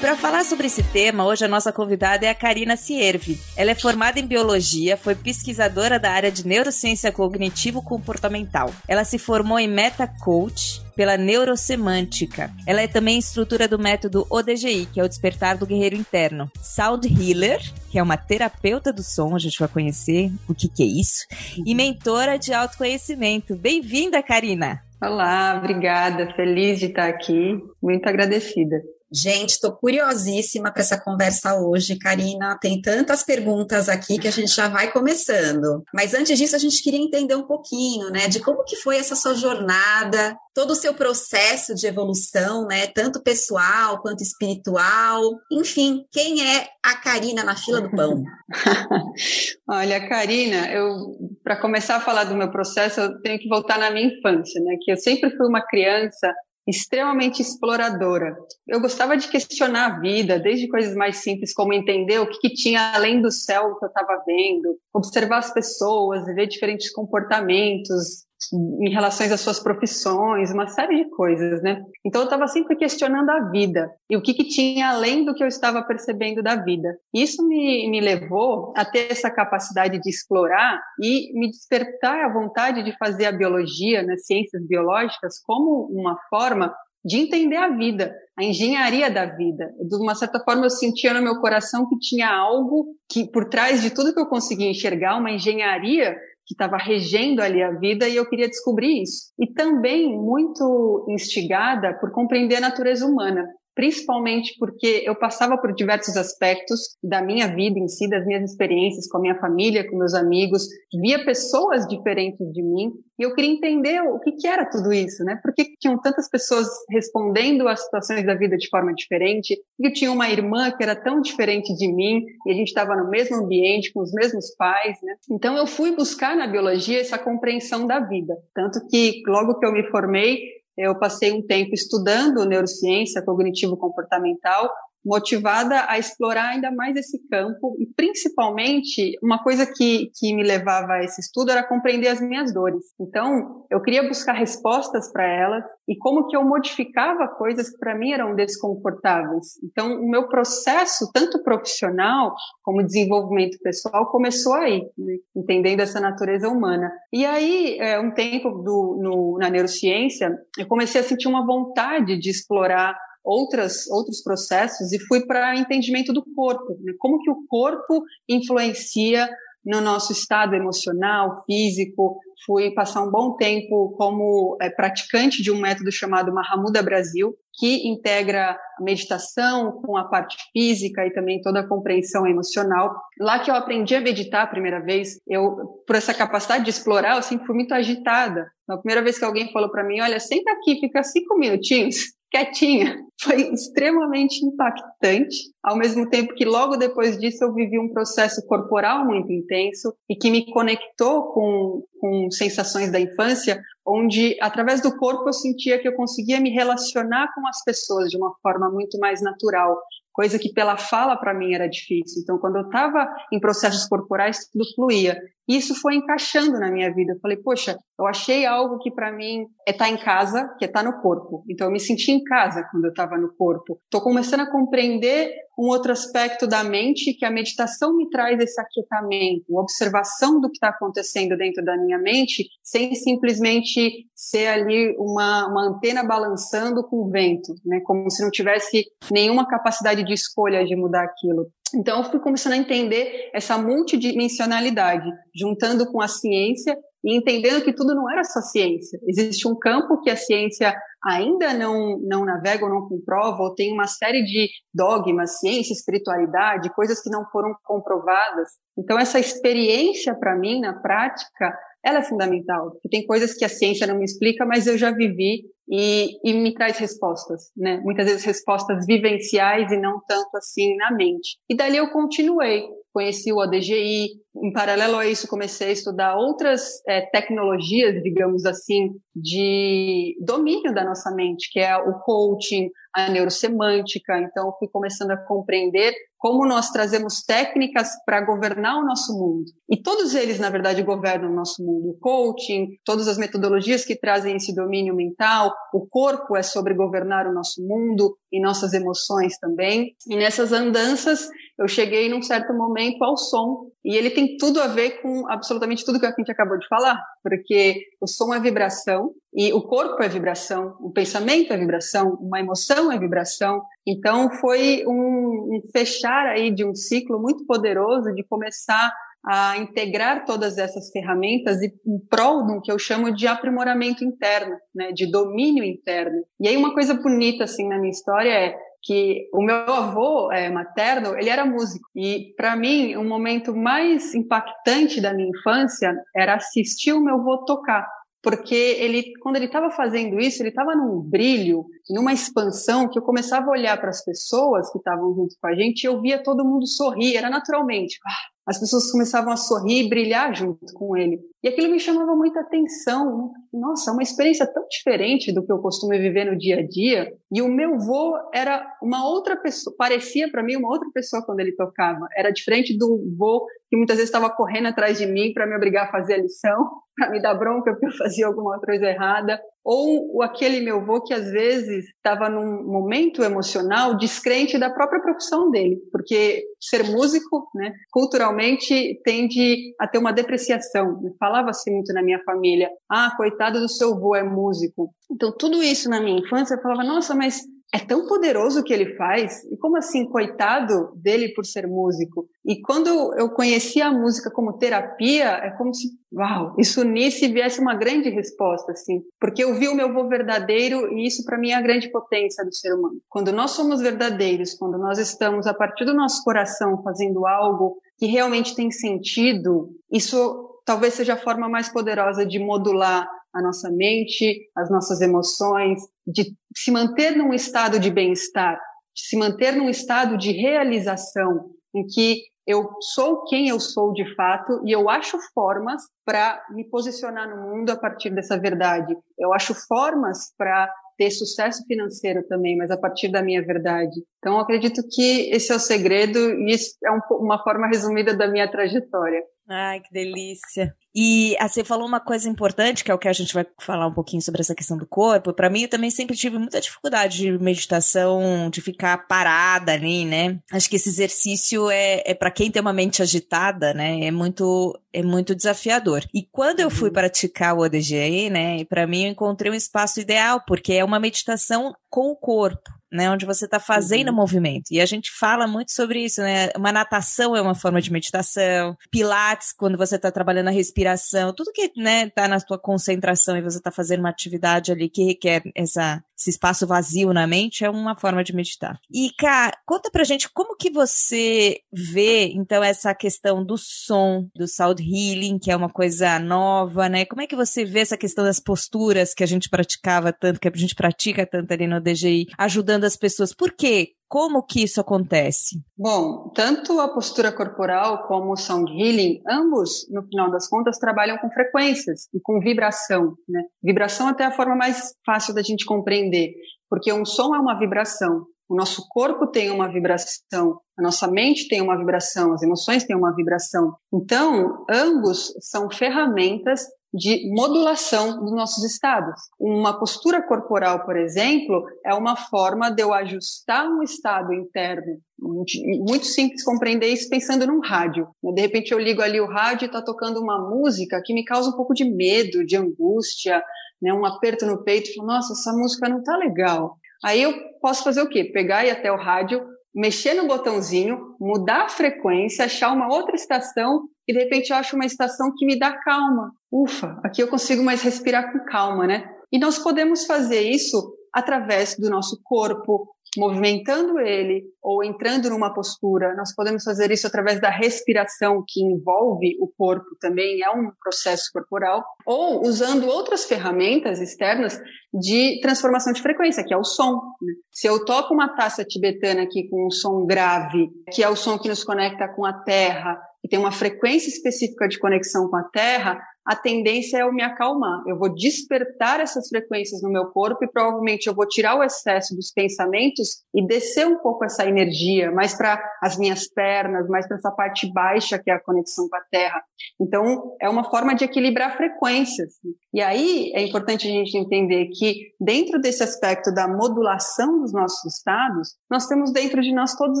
Falar 0.26 0.42
sobre 0.42 0.66
esse 0.66 0.82
tema, 0.82 1.24
hoje 1.24 1.44
a 1.44 1.48
nossa 1.48 1.72
convidada 1.72 2.26
é 2.26 2.28
a 2.28 2.34
Karina 2.34 2.76
Siervi. 2.76 3.38
Ela 3.56 3.70
é 3.70 3.74
formada 3.76 4.18
em 4.18 4.26
biologia, 4.26 4.96
foi 4.96 5.14
pesquisadora 5.14 6.00
da 6.00 6.10
área 6.10 6.32
de 6.32 6.44
neurociência 6.44 7.12
cognitivo-comportamental. 7.12 8.72
Ela 8.88 9.04
se 9.04 9.20
formou 9.20 9.56
em 9.56 9.68
Meta 9.68 10.04
Coach 10.04 10.82
pela 10.96 11.16
neurosemântica. 11.16 12.50
Ela 12.66 12.80
é 12.80 12.88
também 12.88 13.18
instrutora 13.18 13.68
do 13.68 13.78
método 13.78 14.26
ODGI, 14.28 14.86
que 14.92 14.98
é 14.98 15.04
o 15.04 15.08
despertar 15.08 15.58
do 15.58 15.64
guerreiro 15.64 15.94
interno. 15.94 16.50
Sound 16.60 17.06
Healer, 17.06 17.60
que 17.88 17.96
é 17.96 18.02
uma 18.02 18.16
terapeuta 18.16 18.92
do 18.92 19.04
som, 19.04 19.32
a 19.32 19.38
gente 19.38 19.60
vai 19.60 19.68
conhecer 19.68 20.32
o 20.48 20.54
que, 20.56 20.68
que 20.68 20.82
é 20.82 20.86
isso. 20.86 21.24
E 21.64 21.72
mentora 21.72 22.36
de 22.36 22.52
autoconhecimento. 22.52 23.54
Bem-vinda, 23.54 24.20
Karina! 24.24 24.82
Olá, 25.00 25.56
obrigada. 25.56 26.34
Feliz 26.34 26.80
de 26.80 26.86
estar 26.86 27.06
aqui. 27.06 27.62
Muito 27.80 28.08
agradecida. 28.08 28.82
Gente, 29.12 29.50
estou 29.50 29.72
curiosíssima 29.72 30.72
para 30.72 30.82
essa 30.82 31.00
conversa 31.00 31.54
hoje, 31.54 31.96
Karina. 31.96 32.58
Tem 32.60 32.80
tantas 32.80 33.22
perguntas 33.22 33.88
aqui 33.88 34.18
que 34.18 34.26
a 34.26 34.32
gente 34.32 34.52
já 34.52 34.68
vai 34.68 34.90
começando. 34.90 35.84
Mas 35.94 36.12
antes 36.12 36.36
disso, 36.36 36.56
a 36.56 36.58
gente 36.58 36.82
queria 36.82 36.98
entender 36.98 37.36
um 37.36 37.46
pouquinho, 37.46 38.10
né, 38.10 38.26
de 38.26 38.40
como 38.40 38.64
que 38.64 38.76
foi 38.76 38.96
essa 38.96 39.14
sua 39.14 39.34
jornada, 39.34 40.36
todo 40.52 40.72
o 40.72 40.76
seu 40.76 40.92
processo 40.92 41.74
de 41.74 41.86
evolução, 41.86 42.66
né, 42.66 42.88
tanto 42.88 43.22
pessoal 43.22 44.00
quanto 44.02 44.22
espiritual. 44.22 45.22
Enfim, 45.52 46.04
quem 46.10 46.44
é 46.44 46.66
a 46.84 46.96
Karina 46.96 47.44
na 47.44 47.54
fila 47.54 47.80
do 47.80 47.90
pão? 47.90 48.24
Olha, 49.70 50.08
Karina, 50.08 50.68
eu 50.72 51.16
para 51.44 51.60
começar 51.60 51.96
a 51.96 52.00
falar 52.00 52.24
do 52.24 52.34
meu 52.34 52.50
processo, 52.50 53.00
eu 53.00 53.22
tenho 53.22 53.38
que 53.38 53.48
voltar 53.48 53.78
na 53.78 53.90
minha 53.90 54.08
infância, 54.08 54.60
né, 54.62 54.76
que 54.82 54.90
eu 54.90 54.96
sempre 54.96 55.30
fui 55.36 55.46
uma 55.46 55.64
criança 55.64 56.32
extremamente 56.66 57.40
exploradora. 57.40 58.36
Eu 58.66 58.80
gostava 58.80 59.16
de 59.16 59.28
questionar 59.28 59.86
a 59.86 60.00
vida, 60.00 60.38
desde 60.38 60.68
coisas 60.68 60.94
mais 60.96 61.18
simples 61.18 61.54
como 61.54 61.72
entender 61.72 62.18
o 62.18 62.26
que, 62.26 62.38
que 62.40 62.54
tinha 62.54 62.92
além 62.94 63.22
do 63.22 63.30
céu 63.30 63.76
que 63.76 63.84
eu 63.84 63.88
estava 63.88 64.22
vendo, 64.26 64.76
observar 64.92 65.38
as 65.38 65.54
pessoas, 65.54 66.24
ver 66.26 66.48
diferentes 66.48 66.92
comportamentos, 66.92 68.25
em 68.52 68.90
relação 68.90 69.26
às 69.26 69.40
suas 69.40 69.60
profissões, 69.60 70.52
uma 70.52 70.66
série 70.68 71.04
de 71.04 71.10
coisas, 71.10 71.62
né? 71.62 71.82
Então 72.04 72.22
eu 72.22 72.26
estava 72.26 72.46
sempre 72.48 72.76
questionando 72.76 73.30
a 73.30 73.50
vida 73.50 73.90
e 74.10 74.16
o 74.16 74.22
que, 74.22 74.34
que 74.34 74.44
tinha 74.44 74.90
além 74.90 75.24
do 75.24 75.34
que 75.34 75.42
eu 75.42 75.48
estava 75.48 75.82
percebendo 75.82 76.42
da 76.42 76.56
vida. 76.56 76.96
Isso 77.14 77.46
me, 77.46 77.88
me 77.90 78.00
levou 78.00 78.72
a 78.76 78.84
ter 78.84 79.10
essa 79.10 79.30
capacidade 79.30 80.00
de 80.00 80.10
explorar 80.10 80.80
e 81.02 81.32
me 81.38 81.50
despertar 81.50 82.24
a 82.24 82.32
vontade 82.32 82.82
de 82.82 82.96
fazer 82.98 83.26
a 83.26 83.32
biologia, 83.32 84.02
né, 84.02 84.16
ciências 84.16 84.66
biológicas, 84.66 85.40
como 85.40 85.88
uma 85.90 86.18
forma 86.28 86.74
de 87.06 87.18
entender 87.18 87.56
a 87.56 87.68
vida, 87.68 88.12
a 88.36 88.42
engenharia 88.42 89.08
da 89.08 89.24
vida. 89.26 89.72
De 89.80 89.94
uma 89.94 90.16
certa 90.16 90.40
forma, 90.40 90.66
eu 90.66 90.70
sentia 90.70 91.14
no 91.14 91.22
meu 91.22 91.40
coração 91.40 91.88
que 91.88 91.96
tinha 92.00 92.28
algo 92.28 92.96
que, 93.08 93.30
por 93.30 93.48
trás 93.48 93.80
de 93.80 93.90
tudo 93.90 94.12
que 94.12 94.18
eu 94.18 94.26
conseguia 94.26 94.68
enxergar, 94.68 95.16
uma 95.16 95.30
engenharia 95.30 96.16
que 96.46 96.54
estava 96.54 96.76
regendo 96.76 97.42
ali 97.42 97.62
a 97.62 97.72
vida 97.72 98.08
e 98.08 98.16
eu 98.16 98.28
queria 98.28 98.48
descobrir 98.48 99.02
isso. 99.02 99.32
E 99.38 99.52
também 99.52 100.16
muito 100.16 101.06
instigada 101.10 101.92
por 102.00 102.12
compreender 102.12 102.56
a 102.56 102.60
natureza 102.60 103.04
humana 103.04 103.44
principalmente 103.76 104.56
porque 104.58 105.02
eu 105.04 105.14
passava 105.14 105.58
por 105.58 105.74
diversos 105.74 106.16
aspectos 106.16 106.96
da 107.04 107.20
minha 107.20 107.46
vida 107.54 107.78
em 107.78 107.86
si, 107.86 108.08
das 108.08 108.26
minhas 108.26 108.50
experiências 108.50 109.06
com 109.06 109.18
a 109.18 109.20
minha 109.20 109.38
família, 109.38 109.88
com 109.88 109.98
meus 109.98 110.14
amigos, 110.14 110.66
via 110.98 111.22
pessoas 111.24 111.86
diferentes 111.86 112.50
de 112.52 112.62
mim 112.62 112.90
e 113.18 113.22
eu 113.22 113.34
queria 113.34 113.50
entender 113.50 114.00
o 114.02 114.18
que, 114.20 114.32
que 114.32 114.46
era 114.46 114.68
tudo 114.68 114.92
isso, 114.92 115.24
né? 115.24 115.38
Por 115.42 115.54
que 115.54 115.64
tinham 115.78 115.98
tantas 116.00 116.28
pessoas 116.28 116.68
respondendo 116.90 117.66
às 117.66 117.82
situações 117.82 118.24
da 118.26 118.34
vida 118.34 118.56
de 118.56 118.68
forma 118.68 118.92
diferente? 118.94 119.54
E 119.78 119.86
eu 119.86 119.92
tinha 119.92 120.12
uma 120.12 120.28
irmã 120.28 120.70
que 120.70 120.82
era 120.82 120.94
tão 120.94 121.20
diferente 121.20 121.74
de 121.74 121.90
mim 121.92 122.24
e 122.46 122.50
a 122.50 122.54
gente 122.54 122.68
estava 122.68 122.94
no 122.94 123.08
mesmo 123.08 123.36
ambiente, 123.36 123.92
com 123.92 124.00
os 124.00 124.12
mesmos 124.12 124.54
pais, 124.56 124.98
né? 125.02 125.14
Então 125.30 125.56
eu 125.56 125.66
fui 125.66 125.96
buscar 125.96 126.36
na 126.36 126.46
biologia 126.46 127.00
essa 127.00 127.18
compreensão 127.18 127.86
da 127.86 128.00
vida. 128.00 128.34
Tanto 128.54 128.86
que 128.88 129.22
logo 129.26 129.58
que 129.58 129.66
eu 129.66 129.72
me 129.72 129.88
formei, 129.90 130.40
eu 130.76 130.98
passei 130.98 131.32
um 131.32 131.42
tempo 131.42 131.74
estudando 131.74 132.44
neurociência 132.44 133.22
cognitivo-comportamental 133.22 134.70
motivada 135.06 135.84
a 135.88 135.98
explorar 135.98 136.48
ainda 136.48 136.72
mais 136.72 136.96
esse 136.96 137.16
campo 137.28 137.76
e 137.78 137.86
principalmente 137.86 139.16
uma 139.22 139.40
coisa 139.40 139.64
que, 139.64 140.10
que 140.18 140.34
me 140.34 140.42
levava 140.42 140.94
a 140.94 141.04
esse 141.04 141.20
estudo 141.20 141.52
era 141.52 141.62
compreender 141.62 142.08
as 142.08 142.20
minhas 142.20 142.52
dores. 142.52 142.82
Então, 143.00 143.64
eu 143.70 143.80
queria 143.80 144.08
buscar 144.08 144.32
respostas 144.32 145.10
para 145.12 145.24
elas 145.24 145.64
e 145.88 145.96
como 145.96 146.26
que 146.26 146.36
eu 146.36 146.44
modificava 146.44 147.28
coisas 147.28 147.70
que 147.70 147.78
para 147.78 147.96
mim 147.96 148.10
eram 148.10 148.34
desconfortáveis. 148.34 149.62
Então, 149.62 150.00
o 150.00 150.10
meu 150.10 150.28
processo, 150.28 151.08
tanto 151.14 151.40
profissional 151.44 152.34
como 152.64 152.84
desenvolvimento 152.84 153.58
pessoal, 153.62 154.10
começou 154.10 154.54
aí, 154.54 154.82
né? 154.98 155.16
entendendo 155.36 155.80
essa 155.80 156.00
natureza 156.00 156.48
humana. 156.48 156.90
E 157.12 157.24
aí, 157.24 157.78
é, 157.78 158.00
um 158.00 158.12
tempo 158.12 158.50
do, 158.50 158.98
no, 159.00 159.38
na 159.38 159.48
neurociência, 159.48 160.36
eu 160.58 160.66
comecei 160.66 161.00
a 161.00 161.04
sentir 161.04 161.28
uma 161.28 161.46
vontade 161.46 162.18
de 162.18 162.28
explorar 162.28 162.98
outras, 163.26 163.90
outros 163.90 164.22
processos 164.22 164.92
e 164.92 164.98
fui 165.06 165.26
para 165.26 165.56
entendimento 165.56 166.12
do 166.12 166.24
corpo, 166.34 166.78
né? 166.80 166.92
como 166.98 167.18
que 167.18 167.30
o 167.30 167.44
corpo 167.48 168.02
influencia 168.28 169.28
no 169.66 169.80
nosso 169.80 170.12
estado 170.12 170.54
emocional, 170.54 171.42
físico, 171.44 172.20
fui 172.46 172.70
passar 172.72 173.02
um 173.02 173.10
bom 173.10 173.34
tempo 173.34 173.92
como 173.98 174.56
é, 174.60 174.70
praticante 174.70 175.42
de 175.42 175.50
um 175.50 175.60
método 175.60 175.90
chamado 175.90 176.32
Mahamuda 176.32 176.80
Brasil, 176.84 177.34
que 177.58 177.88
integra 177.88 178.52
a 178.52 178.82
meditação 178.82 179.72
com 179.84 179.96
a 179.96 180.04
parte 180.04 180.36
física 180.52 181.04
e 181.04 181.12
também 181.12 181.40
toda 181.40 181.60
a 181.60 181.66
compreensão 181.66 182.26
emocional. 182.28 182.94
Lá 183.18 183.40
que 183.40 183.50
eu 183.50 183.56
aprendi 183.56 183.96
a 183.96 184.00
meditar 184.00 184.44
a 184.44 184.46
primeira 184.46 184.78
vez, 184.78 185.18
eu, 185.26 185.82
por 185.84 185.96
essa 185.96 186.14
capacidade 186.14 186.62
de 186.62 186.70
explorar, 186.70 187.16
eu 187.16 187.22
sempre 187.22 187.46
fui 187.46 187.56
muito 187.56 187.72
agitada. 187.72 188.46
Na 188.68 188.76
primeira 188.76 189.02
vez 189.02 189.18
que 189.18 189.24
alguém 189.24 189.50
falou 189.50 189.70
para 189.70 189.82
mim, 189.82 190.00
olha, 190.00 190.20
senta 190.20 190.52
aqui, 190.52 190.78
fica 190.78 191.02
cinco 191.02 191.36
minutinhos, 191.36 191.96
quietinha. 192.30 192.96
Foi 193.22 193.40
extremamente 193.50 194.44
impactante, 194.44 195.36
ao 195.62 195.76
mesmo 195.76 196.08
tempo 196.10 196.34
que 196.34 196.44
logo 196.44 196.76
depois 196.76 197.18
disso 197.18 197.42
eu 197.42 197.54
vivi 197.54 197.78
um 197.78 197.90
processo 197.90 198.46
corporal 198.46 199.06
muito 199.06 199.32
intenso 199.32 199.94
e 200.08 200.14
que 200.14 200.30
me 200.30 200.44
conectou 200.52 201.32
com, 201.32 201.82
com 201.98 202.30
sensações 202.30 202.92
da 202.92 203.00
infância, 203.00 203.58
onde 203.86 204.36
através 204.38 204.82
do 204.82 204.94
corpo 204.98 205.26
eu 205.26 205.32
sentia 205.32 205.78
que 205.80 205.88
eu 205.88 205.94
conseguia 205.94 206.38
me 206.38 206.50
relacionar 206.50 207.32
com 207.34 207.46
as 207.48 207.64
pessoas 207.64 208.10
de 208.10 208.18
uma 208.18 208.34
forma 208.42 208.68
muito 208.70 208.98
mais 208.98 209.22
natural, 209.22 209.78
coisa 210.12 210.38
que 210.38 210.52
pela 210.52 210.76
fala 210.76 211.16
para 211.16 211.32
mim 211.32 211.54
era 211.54 211.66
difícil. 211.68 212.22
Então, 212.22 212.38
quando 212.38 212.56
eu 212.56 212.66
estava 212.66 213.06
em 213.32 213.38
processos 213.38 213.86
corporais, 213.86 214.48
tudo 214.52 214.64
fluía. 214.74 215.18
E 215.48 215.56
isso 215.56 215.74
foi 215.80 215.94
encaixando 215.96 216.58
na 216.58 216.70
minha 216.70 216.92
vida. 216.92 217.12
Eu 217.12 217.20
falei, 217.20 217.36
poxa, 217.36 217.78
eu 217.98 218.06
achei 218.06 218.44
algo 218.44 218.78
que 218.78 218.90
para 218.90 219.12
mim 219.12 219.46
é 219.66 219.70
estar 219.70 219.86
tá 219.86 219.90
em 219.90 219.96
casa, 219.96 220.48
que 220.58 220.64
é 220.64 220.68
estar 220.68 220.82
tá 220.82 220.90
no 220.90 221.00
corpo. 221.00 221.44
Então, 221.48 221.68
eu 221.68 221.72
me 221.72 221.80
senti 221.80 222.10
em 222.10 222.22
casa 222.22 222.66
quando 222.70 222.84
eu 222.84 222.90
estava 222.90 223.16
no 223.16 223.34
corpo. 223.36 223.78
Estou 223.84 224.00
começando 224.00 224.40
a 224.40 224.50
compreender 224.50 225.32
um 225.58 225.68
outro 225.68 225.90
aspecto 225.90 226.46
da 226.46 226.62
mente, 226.62 227.14
que 227.14 227.24
a 227.24 227.30
meditação 227.30 227.96
me 227.96 228.10
traz 228.10 228.38
esse 228.38 228.60
aquietamento, 228.60 229.44
observação 229.56 230.38
do 230.40 230.48
que 230.48 230.56
está 230.56 230.68
acontecendo 230.68 231.36
dentro 231.36 231.64
da 231.64 231.76
minha 231.78 231.98
mente, 231.98 232.46
sem 232.62 232.94
simplesmente 232.94 234.06
ser 234.14 234.48
ali 234.48 234.94
uma, 234.98 235.48
uma 235.48 235.68
antena 235.68 236.04
balançando 236.04 236.86
com 236.86 236.96
o 236.96 237.10
vento, 237.10 237.54
né? 237.64 237.80
como 237.84 238.10
se 238.10 238.22
não 238.22 238.30
tivesse 238.30 238.84
nenhuma 239.10 239.48
capacidade 239.48 240.04
de 240.04 240.12
escolha 240.12 240.64
de 240.64 240.76
mudar 240.76 241.04
aquilo. 241.04 241.46
Então, 241.74 241.98
eu 241.98 242.10
fui 242.10 242.20
começando 242.20 242.52
a 242.52 242.56
entender 242.56 243.30
essa 243.34 243.58
multidimensionalidade, 243.58 245.10
juntando 245.34 245.90
com 245.90 246.00
a 246.00 246.08
ciência 246.08 246.76
e 247.04 247.16
entendendo 247.16 247.62
que 247.62 247.72
tudo 247.72 247.94
não 247.94 248.10
era 248.10 248.24
só 248.24 248.40
ciência. 248.40 248.98
Existe 249.06 249.46
um 249.46 249.56
campo 249.56 250.00
que 250.00 250.10
a 250.10 250.16
ciência 250.16 250.74
ainda 251.04 251.52
não, 251.54 251.98
não 252.00 252.24
navega 252.24 252.64
ou 252.64 252.70
não 252.70 252.88
comprova, 252.88 253.42
ou 253.42 253.54
tem 253.54 253.72
uma 253.72 253.86
série 253.86 254.22
de 254.24 254.48
dogmas, 254.74 255.38
ciência, 255.38 255.72
espiritualidade, 255.72 256.74
coisas 256.74 257.00
que 257.00 257.10
não 257.10 257.24
foram 257.30 257.54
comprovadas. 257.64 258.48
Então, 258.76 258.98
essa 258.98 259.18
experiência, 259.18 260.14
para 260.14 260.36
mim, 260.36 260.60
na 260.60 260.74
prática, 260.74 261.56
ela 261.84 261.98
é 261.98 262.02
fundamental, 262.02 262.72
porque 262.72 262.88
tem 262.88 263.06
coisas 263.06 263.34
que 263.34 263.44
a 263.44 263.48
ciência 263.48 263.86
não 263.86 263.98
me 263.98 264.04
explica, 264.04 264.44
mas 264.44 264.66
eu 264.66 264.76
já 264.76 264.90
vivi 264.90 265.44
e, 265.68 266.18
e, 266.24 266.32
me 266.32 266.54
traz 266.54 266.78
respostas, 266.78 267.50
né? 267.56 267.80
Muitas 267.82 268.06
vezes 268.06 268.24
respostas 268.24 268.86
vivenciais 268.86 269.70
e 269.70 269.76
não 269.76 270.00
tanto 270.06 270.36
assim 270.36 270.76
na 270.76 270.92
mente. 270.92 271.38
E 271.48 271.56
dali 271.56 271.76
eu 271.76 271.90
continuei, 271.90 272.64
conheci 272.96 273.30
o 273.30 273.42
ADGI, 273.42 274.08
em 274.42 274.52
paralelo 274.54 274.96
a 274.96 275.06
isso 275.06 275.28
comecei 275.28 275.68
a 275.68 275.72
estudar 275.72 276.16
outras 276.16 276.80
é, 276.88 277.02
tecnologias, 277.02 278.02
digamos 278.02 278.46
assim, 278.46 278.90
de 279.14 280.16
domínio 280.24 280.72
da 280.74 280.82
nossa 280.82 281.14
mente, 281.14 281.50
que 281.52 281.60
é 281.60 281.76
o 281.76 281.98
coaching, 282.00 282.70
a 282.94 283.10
neurosemântica. 283.10 284.18
Então, 284.18 284.54
fui 284.58 284.68
começando 284.68 285.10
a 285.10 285.16
compreender 285.16 285.94
como 286.18 286.46
nós 286.46 286.70
trazemos 286.70 287.22
técnicas 287.22 287.90
para 288.04 288.22
governar 288.22 288.78
o 288.78 288.84
nosso 288.84 289.12
mundo. 289.12 289.44
E 289.70 289.80
todos 289.80 290.14
eles, 290.14 290.38
na 290.38 290.48
verdade, 290.48 290.82
governam 290.82 291.30
o 291.30 291.34
nosso 291.34 291.62
mundo. 291.62 291.90
O 291.90 291.98
coaching, 292.00 292.68
todas 292.84 293.06
as 293.06 293.18
metodologias 293.18 293.84
que 293.84 293.94
trazem 293.94 294.36
esse 294.36 294.54
domínio 294.54 294.94
mental, 294.94 295.54
o 295.72 295.86
corpo 295.86 296.36
é 296.36 296.42
sobre 296.42 296.74
governar 296.74 297.26
o 297.26 297.34
nosso 297.34 297.62
mundo 297.62 298.16
e 298.32 298.40
nossas 298.40 298.72
emoções 298.72 299.38
também. 299.38 299.94
E 300.08 300.16
nessas 300.16 300.52
andanças, 300.52 301.28
eu 301.58 301.66
cheguei 301.66 302.08
num 302.08 302.22
certo 302.22 302.52
momento 302.52 303.02
ao 303.02 303.16
som. 303.16 303.70
E 303.84 303.96
ele 303.96 304.10
tem 304.10 304.36
tudo 304.36 304.60
a 304.60 304.66
ver 304.66 305.00
com 305.00 305.30
absolutamente 305.30 305.84
tudo 305.84 306.00
que 306.00 306.06
a 306.06 306.12
gente 306.16 306.30
acabou 306.30 306.58
de 306.58 306.66
falar, 306.68 307.00
porque 307.22 307.82
o 308.00 308.06
som 308.06 308.34
é 308.34 308.40
vibração, 308.40 309.12
e 309.34 309.52
o 309.52 309.60
corpo 309.62 310.02
é 310.02 310.08
vibração, 310.08 310.76
o 310.80 310.90
pensamento 310.90 311.52
é 311.52 311.56
vibração, 311.56 312.16
uma 312.20 312.40
emoção 312.40 312.90
é 312.90 312.98
vibração. 312.98 313.62
Então 313.86 314.30
foi 314.40 314.82
um, 314.86 315.56
um 315.56 315.60
fechar 315.72 316.26
aí 316.26 316.50
de 316.50 316.64
um 316.64 316.74
ciclo 316.74 317.20
muito 317.20 317.44
poderoso 317.46 318.14
de 318.14 318.24
começar 318.24 318.90
a 319.26 319.58
integrar 319.58 320.24
todas 320.24 320.56
essas 320.56 320.88
ferramentas 320.90 321.60
em 321.60 321.98
prol 322.08 322.46
do 322.46 322.62
que 322.62 322.70
eu 322.70 322.78
chamo 322.78 323.12
de 323.12 323.26
aprimoramento 323.26 324.04
interno, 324.04 324.56
né, 324.72 324.92
de 324.92 325.10
domínio 325.10 325.64
interno. 325.64 326.22
E 326.40 326.46
aí 326.46 326.56
uma 326.56 326.72
coisa 326.72 326.94
bonita 326.94 327.42
assim 327.44 327.68
na 327.68 327.76
minha 327.76 327.90
história 327.90 328.30
é 328.30 328.56
que 328.86 329.28
o 329.32 329.42
meu 329.42 329.56
avô 329.56 330.30
é, 330.30 330.48
materno, 330.48 331.16
ele 331.18 331.28
era 331.28 331.44
músico. 331.44 331.88
E 331.94 332.32
para 332.36 332.54
mim, 332.54 332.94
o 332.94 333.00
um 333.00 333.08
momento 333.08 333.54
mais 333.54 334.14
impactante 334.14 335.00
da 335.00 335.12
minha 335.12 335.28
infância 335.28 335.92
era 336.14 336.34
assistir 336.34 336.92
o 336.92 337.00
meu 337.00 337.16
avô 337.16 337.44
tocar 337.44 337.86
porque 338.26 338.56
ele, 338.80 339.12
quando 339.22 339.36
ele 339.36 339.44
estava 339.44 339.70
fazendo 339.70 340.18
isso, 340.18 340.42
ele 340.42 340.48
estava 340.48 340.74
num 340.74 341.00
brilho, 341.00 341.64
numa 341.90 342.12
expansão, 342.12 342.88
que 342.88 342.98
eu 342.98 343.02
começava 343.02 343.46
a 343.46 343.50
olhar 343.50 343.78
para 343.78 343.90
as 343.90 344.04
pessoas 344.04 344.70
que 344.70 344.78
estavam 344.78 345.14
junto 345.14 345.34
com 345.40 345.46
a 345.46 345.54
gente 345.54 345.84
e 345.84 345.86
eu 345.86 346.00
via 346.00 346.22
todo 346.22 346.44
mundo 346.44 346.66
sorrir, 346.66 347.16
era 347.16 347.30
naturalmente. 347.30 347.98
Ah, 348.06 348.12
as 348.46 348.60
pessoas 348.60 348.90
começavam 348.92 349.32
a 349.32 349.36
sorrir 349.36 349.84
e 349.84 349.88
brilhar 349.88 350.32
junto 350.34 350.64
com 350.74 350.96
ele. 350.96 351.18
E 351.42 351.48
aquilo 351.48 351.68
me 351.68 351.80
chamava 351.80 352.14
muita 352.14 352.40
atenção. 352.40 353.32
Nossa, 353.52 353.90
uma 353.90 354.04
experiência 354.04 354.46
tão 354.46 354.64
diferente 354.68 355.32
do 355.32 355.44
que 355.44 355.52
eu 355.52 355.58
costumo 355.58 355.90
viver 355.98 356.30
no 356.30 356.38
dia 356.38 356.60
a 356.60 356.66
dia. 356.66 357.12
E 357.32 357.42
o 357.42 357.48
meu 357.48 357.76
vô 357.76 358.14
era 358.32 358.64
uma 358.80 359.04
outra 359.08 359.36
pessoa, 359.36 359.74
parecia 359.76 360.30
para 360.30 360.44
mim 360.44 360.56
uma 360.56 360.68
outra 360.68 360.88
pessoa 360.94 361.24
quando 361.26 361.40
ele 361.40 361.56
tocava. 361.56 362.06
Era 362.16 362.30
diferente 362.30 362.76
do 362.78 363.04
vô 363.18 363.44
que 363.68 363.76
muitas 363.76 363.96
vezes 363.96 364.10
estava 364.10 364.30
correndo 364.30 364.68
atrás 364.68 364.96
de 364.96 365.06
mim 365.06 365.32
para 365.32 365.46
me 365.46 365.56
obrigar 365.56 365.88
a 365.88 365.90
fazer 365.90 366.14
a 366.14 366.18
lição, 366.18 366.70
para 366.96 367.10
me 367.10 367.20
dar 367.20 367.34
bronca 367.34 367.72
porque 367.72 367.86
eu 367.86 367.98
fazia 367.98 368.28
alguma 368.28 368.60
coisa 368.60 368.86
errada 368.86 369.40
ou 369.68 370.22
aquele 370.22 370.60
meu 370.60 370.76
avô 370.76 371.02
que 371.02 371.12
às 371.12 371.28
vezes 371.28 371.86
estava 371.86 372.28
num 372.28 372.64
momento 372.64 373.24
emocional 373.24 373.96
descrente 373.96 374.56
da 374.56 374.70
própria 374.70 375.02
profissão 375.02 375.50
dele, 375.50 375.76
porque 375.90 376.44
ser 376.60 376.84
músico, 376.84 377.48
né, 377.52 377.72
culturalmente 377.90 379.00
tende 379.04 379.74
a 379.80 379.88
ter 379.88 379.98
uma 379.98 380.12
depreciação. 380.12 381.00
Falava-se 381.18 381.68
muito 381.68 381.92
na 381.92 382.00
minha 382.00 382.22
família, 382.22 382.70
ah, 382.88 383.12
coitado 383.16 383.58
do 383.58 383.68
seu 383.68 383.94
avô 383.94 384.14
é 384.14 384.22
músico. 384.22 384.94
Então 385.10 385.32
tudo 385.36 385.60
isso 385.60 385.90
na 385.90 386.00
minha 386.00 386.20
infância 386.20 386.54
eu 386.54 386.62
falava, 386.62 386.84
nossa, 386.84 387.12
mas 387.12 387.40
é 387.76 387.78
tão 387.78 388.06
poderoso 388.06 388.60
o 388.60 388.64
que 388.64 388.72
ele 388.72 388.96
faz, 388.96 389.44
e 389.52 389.56
como 389.58 389.76
assim, 389.76 390.06
coitado 390.06 390.92
dele 390.96 391.34
por 391.34 391.44
ser 391.44 391.66
músico? 391.66 392.26
E 392.42 392.62
quando 392.62 393.12
eu 393.18 393.28
conheci 393.28 393.82
a 393.82 393.92
música 393.92 394.30
como 394.30 394.56
terapia, 394.56 395.26
é 395.42 395.50
como 395.50 395.74
se, 395.74 395.88
uau, 396.10 396.54
isso 396.58 396.80
unisse 396.80 397.26
e 397.26 397.32
viesse 397.32 397.60
uma 397.60 397.74
grande 397.74 398.08
resposta, 398.08 398.72
assim. 398.72 399.02
Porque 399.20 399.44
eu 399.44 399.54
vi 399.56 399.68
o 399.68 399.74
meu 399.74 399.92
vô 399.92 400.08
verdadeiro, 400.08 400.90
e 400.90 401.06
isso 401.06 401.22
para 401.22 401.36
mim 401.36 401.50
é 401.50 401.54
a 401.54 401.60
grande 401.60 401.90
potência 401.90 402.42
do 402.46 402.54
ser 402.54 402.72
humano. 402.72 402.96
Quando 403.10 403.30
nós 403.30 403.50
somos 403.50 403.82
verdadeiros, 403.82 404.54
quando 404.54 404.78
nós 404.78 404.98
estamos 404.98 405.46
a 405.46 405.52
partir 405.52 405.84
do 405.84 405.92
nosso 405.92 406.24
coração 406.24 406.82
fazendo 406.82 407.26
algo 407.26 407.76
que 407.98 408.06
realmente 408.06 408.56
tem 408.56 408.70
sentido, 408.70 409.68
isso 409.92 410.62
talvez 410.64 410.94
seja 410.94 411.12
a 411.12 411.18
forma 411.18 411.46
mais 411.46 411.68
poderosa 411.68 412.24
de 412.24 412.38
modular 412.38 413.06
a 413.36 413.42
nossa 413.42 413.70
mente, 413.70 414.48
as 414.56 414.70
nossas 414.70 415.00
emoções, 415.00 415.78
de 416.06 416.34
se 416.56 416.70
manter 416.70 417.14
num 417.14 417.34
estado 417.34 417.78
de 417.78 417.90
bem-estar, 417.90 418.58
de 418.94 419.02
se 419.02 419.16
manter 419.16 419.54
num 419.54 419.68
estado 419.68 420.16
de 420.16 420.32
realização, 420.32 421.50
em 421.74 421.86
que 421.86 422.22
eu 422.46 422.70
sou 422.80 423.24
quem 423.24 423.48
eu 423.48 423.60
sou 423.60 423.92
de 423.92 424.14
fato 424.14 424.62
e 424.64 424.72
eu 424.72 424.88
acho 424.88 425.18
formas 425.34 425.82
para 426.04 426.42
me 426.50 426.64
posicionar 426.64 427.28
no 427.28 427.50
mundo 427.50 427.70
a 427.70 427.76
partir 427.76 428.10
dessa 428.10 428.38
verdade. 428.38 428.96
Eu 429.18 429.34
acho 429.34 429.52
formas 429.66 430.32
para 430.38 430.72
ter 430.96 431.10
sucesso 431.10 431.64
financeiro 431.66 432.26
também, 432.26 432.56
mas 432.56 432.70
a 432.70 432.78
partir 432.78 433.08
da 433.08 433.22
minha 433.22 433.44
verdade. 433.44 434.00
Então, 434.18 434.38
acredito 434.38 434.82
que 434.90 435.30
esse 435.30 435.52
é 435.52 435.54
o 435.54 435.60
segredo 435.60 436.18
e 436.18 436.52
isso 436.52 436.76
é 436.84 436.90
um, 436.90 437.00
uma 437.16 437.42
forma 437.42 437.68
resumida 437.68 438.16
da 438.16 438.28
minha 438.28 438.50
trajetória. 438.50 439.22
Ai, 439.48 439.80
que 439.80 439.92
delícia. 439.92 440.74
E 440.92 441.36
você 441.40 441.62
falou 441.62 441.86
uma 441.86 442.00
coisa 442.00 442.28
importante, 442.28 442.82
que 442.82 442.90
é 442.90 442.94
o 442.94 442.98
que 442.98 443.06
a 443.06 443.12
gente 443.12 443.32
vai 443.32 443.46
falar 443.60 443.86
um 443.86 443.92
pouquinho 443.92 444.20
sobre 444.20 444.40
essa 444.40 444.54
questão 444.54 444.76
do 444.76 444.86
corpo. 444.86 445.32
Para 445.32 445.48
mim, 445.48 445.62
eu 445.62 445.68
também 445.68 445.90
sempre 445.90 446.16
tive 446.16 446.38
muita 446.38 446.60
dificuldade 446.60 447.18
de 447.18 447.38
meditação, 447.38 448.50
de 448.50 448.60
ficar 448.60 449.06
parada 449.06 449.72
ali, 449.72 450.04
né? 450.04 450.40
Acho 450.50 450.68
que 450.68 450.76
esse 450.76 450.88
exercício 450.88 451.70
é, 451.70 452.02
é 452.04 452.14
para 452.14 452.30
quem 452.30 452.50
tem 452.50 452.60
uma 452.60 452.72
mente 452.72 453.02
agitada, 453.02 453.72
né? 453.72 454.04
É 454.06 454.10
muito, 454.10 454.76
é 454.92 455.02
muito 455.02 455.34
desafiador. 455.34 456.02
E 456.12 456.24
quando 456.24 456.60
eu 456.60 456.70
fui 456.70 456.88
uhum. 456.88 456.94
praticar 456.94 457.54
o 457.54 457.60
ODGE, 457.60 458.30
né? 458.30 458.64
Para 458.64 458.86
mim, 458.86 459.04
eu 459.04 459.10
encontrei 459.12 459.52
um 459.52 459.54
espaço 459.54 460.00
ideal, 460.00 460.42
porque 460.44 460.72
é 460.72 460.84
uma 460.84 460.98
meditação 460.98 461.72
com 461.88 462.10
o 462.10 462.16
corpo 462.16 462.70
né? 462.96 463.10
Onde 463.10 463.26
você 463.26 463.44
está 463.44 463.60
fazendo 463.60 464.08
uhum. 464.08 464.14
movimento. 464.14 464.70
E 464.70 464.80
a 464.80 464.86
gente 464.86 465.10
fala 465.12 465.46
muito 465.46 465.72
sobre 465.72 466.04
isso, 466.04 466.20
né? 466.20 466.48
Uma 466.56 466.72
natação 466.72 467.36
é 467.36 467.40
uma 467.40 467.54
forma 467.54 467.80
de 467.80 467.92
meditação, 467.92 468.76
pilates, 468.90 469.52
quando 469.52 469.78
você 469.78 469.96
está 469.96 470.10
trabalhando 470.10 470.48
a 470.48 470.52
respiração, 470.52 471.32
tudo 471.32 471.52
que, 471.52 471.70
né, 471.76 472.08
tá 472.10 472.26
na 472.26 472.40
sua 472.40 472.58
concentração 472.58 473.36
e 473.36 473.42
você 473.42 473.58
está 473.58 473.70
fazendo 473.70 474.00
uma 474.00 474.10
atividade 474.10 474.72
ali 474.72 474.88
que 474.88 475.04
requer 475.04 475.42
essa, 475.54 476.02
esse 476.18 476.30
espaço 476.30 476.66
vazio 476.66 477.12
na 477.12 477.26
mente 477.26 477.64
é 477.64 477.70
uma 477.70 477.94
forma 477.94 478.24
de 478.24 478.34
meditar. 478.34 478.78
E, 478.90 479.10
Cá, 479.18 479.52
conta 479.66 479.90
pra 479.90 480.04
gente 480.04 480.30
como 480.32 480.56
que 480.56 480.70
você 480.70 481.60
vê, 481.72 482.28
então, 482.28 482.62
essa 482.64 482.94
questão 482.94 483.44
do 483.44 483.56
som, 483.58 484.28
do 484.34 484.48
sound 484.48 484.82
healing, 484.82 485.38
que 485.38 485.50
é 485.50 485.56
uma 485.56 485.68
coisa 485.68 486.18
nova, 486.18 486.88
né? 486.88 487.04
Como 487.04 487.20
é 487.20 487.26
que 487.26 487.36
você 487.36 487.64
vê 487.64 487.80
essa 487.80 487.96
questão 487.96 488.24
das 488.24 488.40
posturas 488.40 489.12
que 489.12 489.22
a 489.22 489.26
gente 489.26 489.50
praticava 489.50 490.12
tanto, 490.12 490.40
que 490.40 490.48
a 490.48 490.52
gente 490.54 490.74
pratica 490.74 491.26
tanto 491.26 491.52
ali 491.52 491.66
no 491.66 491.80
DGI, 491.80 492.28
ajudando 492.38 492.84
as 492.84 492.96
pessoas? 492.96 493.34
Por 493.34 493.52
quê? 493.52 493.92
Como 494.08 494.42
que 494.42 494.62
isso 494.62 494.80
acontece? 494.80 495.60
Bom, 495.76 496.30
tanto 496.34 496.78
a 496.80 496.88
postura 496.88 497.32
corporal 497.32 498.06
como 498.06 498.32
o 498.32 498.36
sound 498.36 498.70
healing, 498.72 499.20
ambos, 499.28 499.86
no 499.90 500.02
final 500.04 500.30
das 500.30 500.48
contas, 500.48 500.78
trabalham 500.78 501.18
com 501.18 501.30
frequências 501.30 502.08
e 502.14 502.20
com 502.20 502.38
vibração. 502.38 503.16
Né? 503.28 503.42
Vibração 503.62 504.06
até 504.06 504.24
a 504.24 504.30
forma 504.30 504.54
mais 504.54 504.94
fácil 505.04 505.34
da 505.34 505.42
gente 505.42 505.64
compreender, 505.64 506.34
porque 506.70 506.92
um 506.92 507.04
som 507.04 507.34
é 507.34 507.38
uma 507.38 507.58
vibração. 507.58 508.26
O 508.48 508.54
nosso 508.54 508.86
corpo 508.88 509.26
tem 509.26 509.50
uma 509.50 509.68
vibração, 509.68 510.60
a 510.78 510.82
nossa 510.82 511.08
mente 511.08 511.48
tem 511.48 511.60
uma 511.60 511.76
vibração, 511.76 512.32
as 512.32 512.42
emoções 512.42 512.84
têm 512.84 512.94
uma 512.94 513.12
vibração. 513.12 513.74
Então, 513.92 514.64
ambos 514.70 515.32
são 515.40 515.68
ferramentas 515.68 516.64
de 516.92 517.30
modulação 517.34 518.20
dos 518.20 518.32
nossos 518.32 518.64
estados. 518.64 519.20
Uma 519.38 519.78
postura 519.78 520.22
corporal, 520.22 520.84
por 520.84 520.96
exemplo, 520.96 521.64
é 521.84 521.92
uma 521.92 522.16
forma 522.16 522.70
de 522.70 522.82
eu 522.82 522.92
ajustar 522.92 523.68
um 523.68 523.82
estado 523.82 524.32
interno. 524.32 524.98
Muito 525.18 526.06
simples 526.06 526.44
compreender 526.44 526.88
isso 526.88 527.08
pensando 527.08 527.46
num 527.46 527.60
rádio. 527.60 528.08
De 528.34 528.40
repente 528.40 528.72
eu 528.72 528.78
ligo 528.78 529.02
ali 529.02 529.20
o 529.20 529.26
rádio 529.28 529.64
e 529.64 529.66
está 529.66 529.82
tocando 529.82 530.20
uma 530.20 530.38
música 530.38 531.02
que 531.04 531.14
me 531.14 531.24
causa 531.24 531.50
um 531.50 531.56
pouco 531.56 531.74
de 531.74 531.84
medo, 531.84 532.44
de 532.44 532.56
angústia, 532.56 533.42
né, 533.80 533.92
um 533.92 534.04
aperto 534.04 534.46
no 534.46 534.62
peito, 534.62 534.94
falo, 534.94 535.08
nossa, 535.08 535.32
essa 535.32 535.52
música 535.52 535.88
não 535.88 536.02
tá 536.02 536.16
legal. 536.16 536.76
Aí 537.04 537.22
eu 537.22 537.34
posso 537.60 537.84
fazer 537.84 538.00
o 538.02 538.08
quê? 538.08 538.24
Pegar 538.24 538.64
e 538.64 538.70
até 538.70 538.90
o 538.90 538.96
rádio, 538.96 539.46
mexer 539.74 540.14
no 540.14 540.26
botãozinho, 540.26 541.14
mudar 541.20 541.64
a 541.64 541.68
frequência, 541.68 542.46
achar 542.46 542.72
uma 542.72 542.88
outra 542.88 543.14
estação 543.14 543.88
e 544.06 544.12
de 544.12 544.18
repente 544.18 544.50
eu 544.50 544.56
acho 544.56 544.76
uma 544.76 544.86
estação 544.86 545.32
que 545.36 545.46
me 545.46 545.58
dá 545.58 545.72
calma. 545.72 546.32
Ufa, 546.50 547.00
aqui 547.04 547.22
eu 547.22 547.28
consigo 547.28 547.62
mais 547.62 547.82
respirar 547.82 548.32
com 548.32 548.44
calma, 548.44 548.86
né? 548.86 549.04
E 549.32 549.38
nós 549.38 549.58
podemos 549.58 550.06
fazer 550.06 550.42
isso 550.42 550.94
através 551.12 551.76
do 551.76 551.90
nosso 551.90 552.20
corpo, 552.22 552.88
movimentando 553.16 553.98
ele 553.98 554.44
ou 554.62 554.84
entrando 554.84 555.30
numa 555.30 555.52
postura. 555.52 556.14
Nós 556.14 556.34
podemos 556.34 556.62
fazer 556.62 556.90
isso 556.90 557.06
através 557.06 557.40
da 557.40 557.48
respiração, 557.48 558.44
que 558.46 558.62
envolve 558.62 559.36
o 559.40 559.50
corpo 559.56 559.96
também, 560.00 560.42
é 560.42 560.50
um 560.50 560.70
processo 560.80 561.30
corporal, 561.32 561.84
ou 562.04 562.46
usando 562.46 562.86
outras 562.86 563.24
ferramentas 563.24 564.00
externas 564.00 564.60
de 564.92 565.40
transformação 565.40 565.92
de 565.92 566.02
frequência, 566.02 566.44
que 566.44 566.52
é 566.52 566.56
o 566.56 566.64
som. 566.64 566.94
Né? 567.22 567.32
Se 567.50 567.66
eu 567.66 567.84
toco 567.84 568.12
uma 568.12 568.36
taça 568.36 568.64
tibetana 568.64 569.22
aqui 569.22 569.48
com 569.48 569.66
um 569.66 569.70
som 569.70 570.04
grave, 570.04 570.68
que 570.92 571.02
é 571.02 571.08
o 571.08 571.16
som 571.16 571.38
que 571.38 571.48
nos 571.48 571.64
conecta 571.64 572.08
com 572.08 572.24
a 572.24 572.32
terra, 572.32 573.00
e 573.26 573.28
tem 573.28 573.40
uma 573.40 573.50
frequência 573.50 574.08
específica 574.08 574.68
de 574.68 574.78
conexão 574.78 575.28
com 575.28 575.34
a 575.34 575.42
terra, 575.42 576.00
a 576.24 576.36
tendência 576.36 576.98
é 576.98 577.02
eu 577.02 577.12
me 577.12 577.22
acalmar. 577.22 577.82
Eu 577.86 577.98
vou 577.98 578.12
despertar 578.12 579.00
essas 579.00 579.28
frequências 579.28 579.82
no 579.82 579.90
meu 579.90 580.06
corpo 580.06 580.44
e 580.44 580.48
provavelmente 580.48 581.08
eu 581.08 581.14
vou 581.14 581.26
tirar 581.26 581.56
o 581.56 581.62
excesso 581.62 582.14
dos 582.14 582.32
pensamentos 582.32 583.24
e 583.34 583.44
descer 583.44 583.86
um 583.86 583.98
pouco 583.98 584.24
essa 584.24 584.44
energia 584.44 585.10
mais 585.10 585.34
para 585.34 585.60
as 585.82 585.96
minhas 585.96 586.28
pernas, 586.28 586.88
mais 586.88 587.06
para 587.06 587.16
essa 587.16 587.30
parte 587.32 587.72
baixa 587.72 588.18
que 588.18 588.30
é 588.30 588.34
a 588.34 588.40
conexão 588.40 588.88
com 588.88 588.96
a 588.96 589.02
terra. 589.10 589.42
Então, 589.80 590.36
é 590.40 590.48
uma 590.48 590.64
forma 590.64 590.94
de 590.94 591.04
equilibrar 591.04 591.56
frequências. 591.56 592.34
E 592.72 592.80
aí 592.80 593.32
é 593.34 593.42
importante 593.42 593.88
a 593.88 593.90
gente 593.90 594.16
entender 594.16 594.68
que 594.76 595.12
dentro 595.20 595.60
desse 595.60 595.82
aspecto 595.82 596.32
da 596.32 596.48
modulação 596.48 597.40
dos 597.40 597.52
nossos 597.52 597.84
estados, 597.92 598.50
nós 598.70 598.86
temos 598.86 599.12
dentro 599.12 599.40
de 599.40 599.52
nós 599.52 599.74
todas 599.76 600.00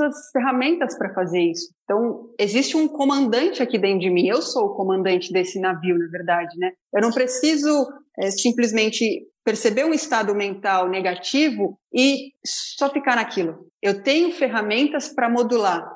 as 0.00 0.30
ferramentas 0.30 0.96
para 0.96 1.12
fazer 1.12 1.40
isso. 1.40 1.72
Então, 1.84 2.30
existe 2.38 2.76
um 2.76 2.88
comandante 2.88 3.62
aqui 3.62 3.78
dentro 3.78 4.00
de 4.00 4.10
mim. 4.10 4.26
Eu 4.26 4.40
sou 4.40 4.66
o 4.66 4.74
comandante 4.74 5.32
desse 5.32 5.60
navio, 5.60 5.98
na 5.98 6.06
verdade, 6.08 6.58
né? 6.58 6.72
Eu 6.94 7.02
não 7.02 7.10
preciso 7.10 7.86
é, 8.18 8.30
simplesmente 8.30 9.26
perceber 9.44 9.84
um 9.84 9.92
estado 9.92 10.34
mental 10.34 10.88
negativo 10.88 11.78
e 11.92 12.32
só 12.78 12.88
ficar 12.88 13.16
naquilo. 13.16 13.66
Eu 13.82 14.02
tenho 14.02 14.32
ferramentas 14.32 15.08
para 15.08 15.28
modular. 15.28 15.86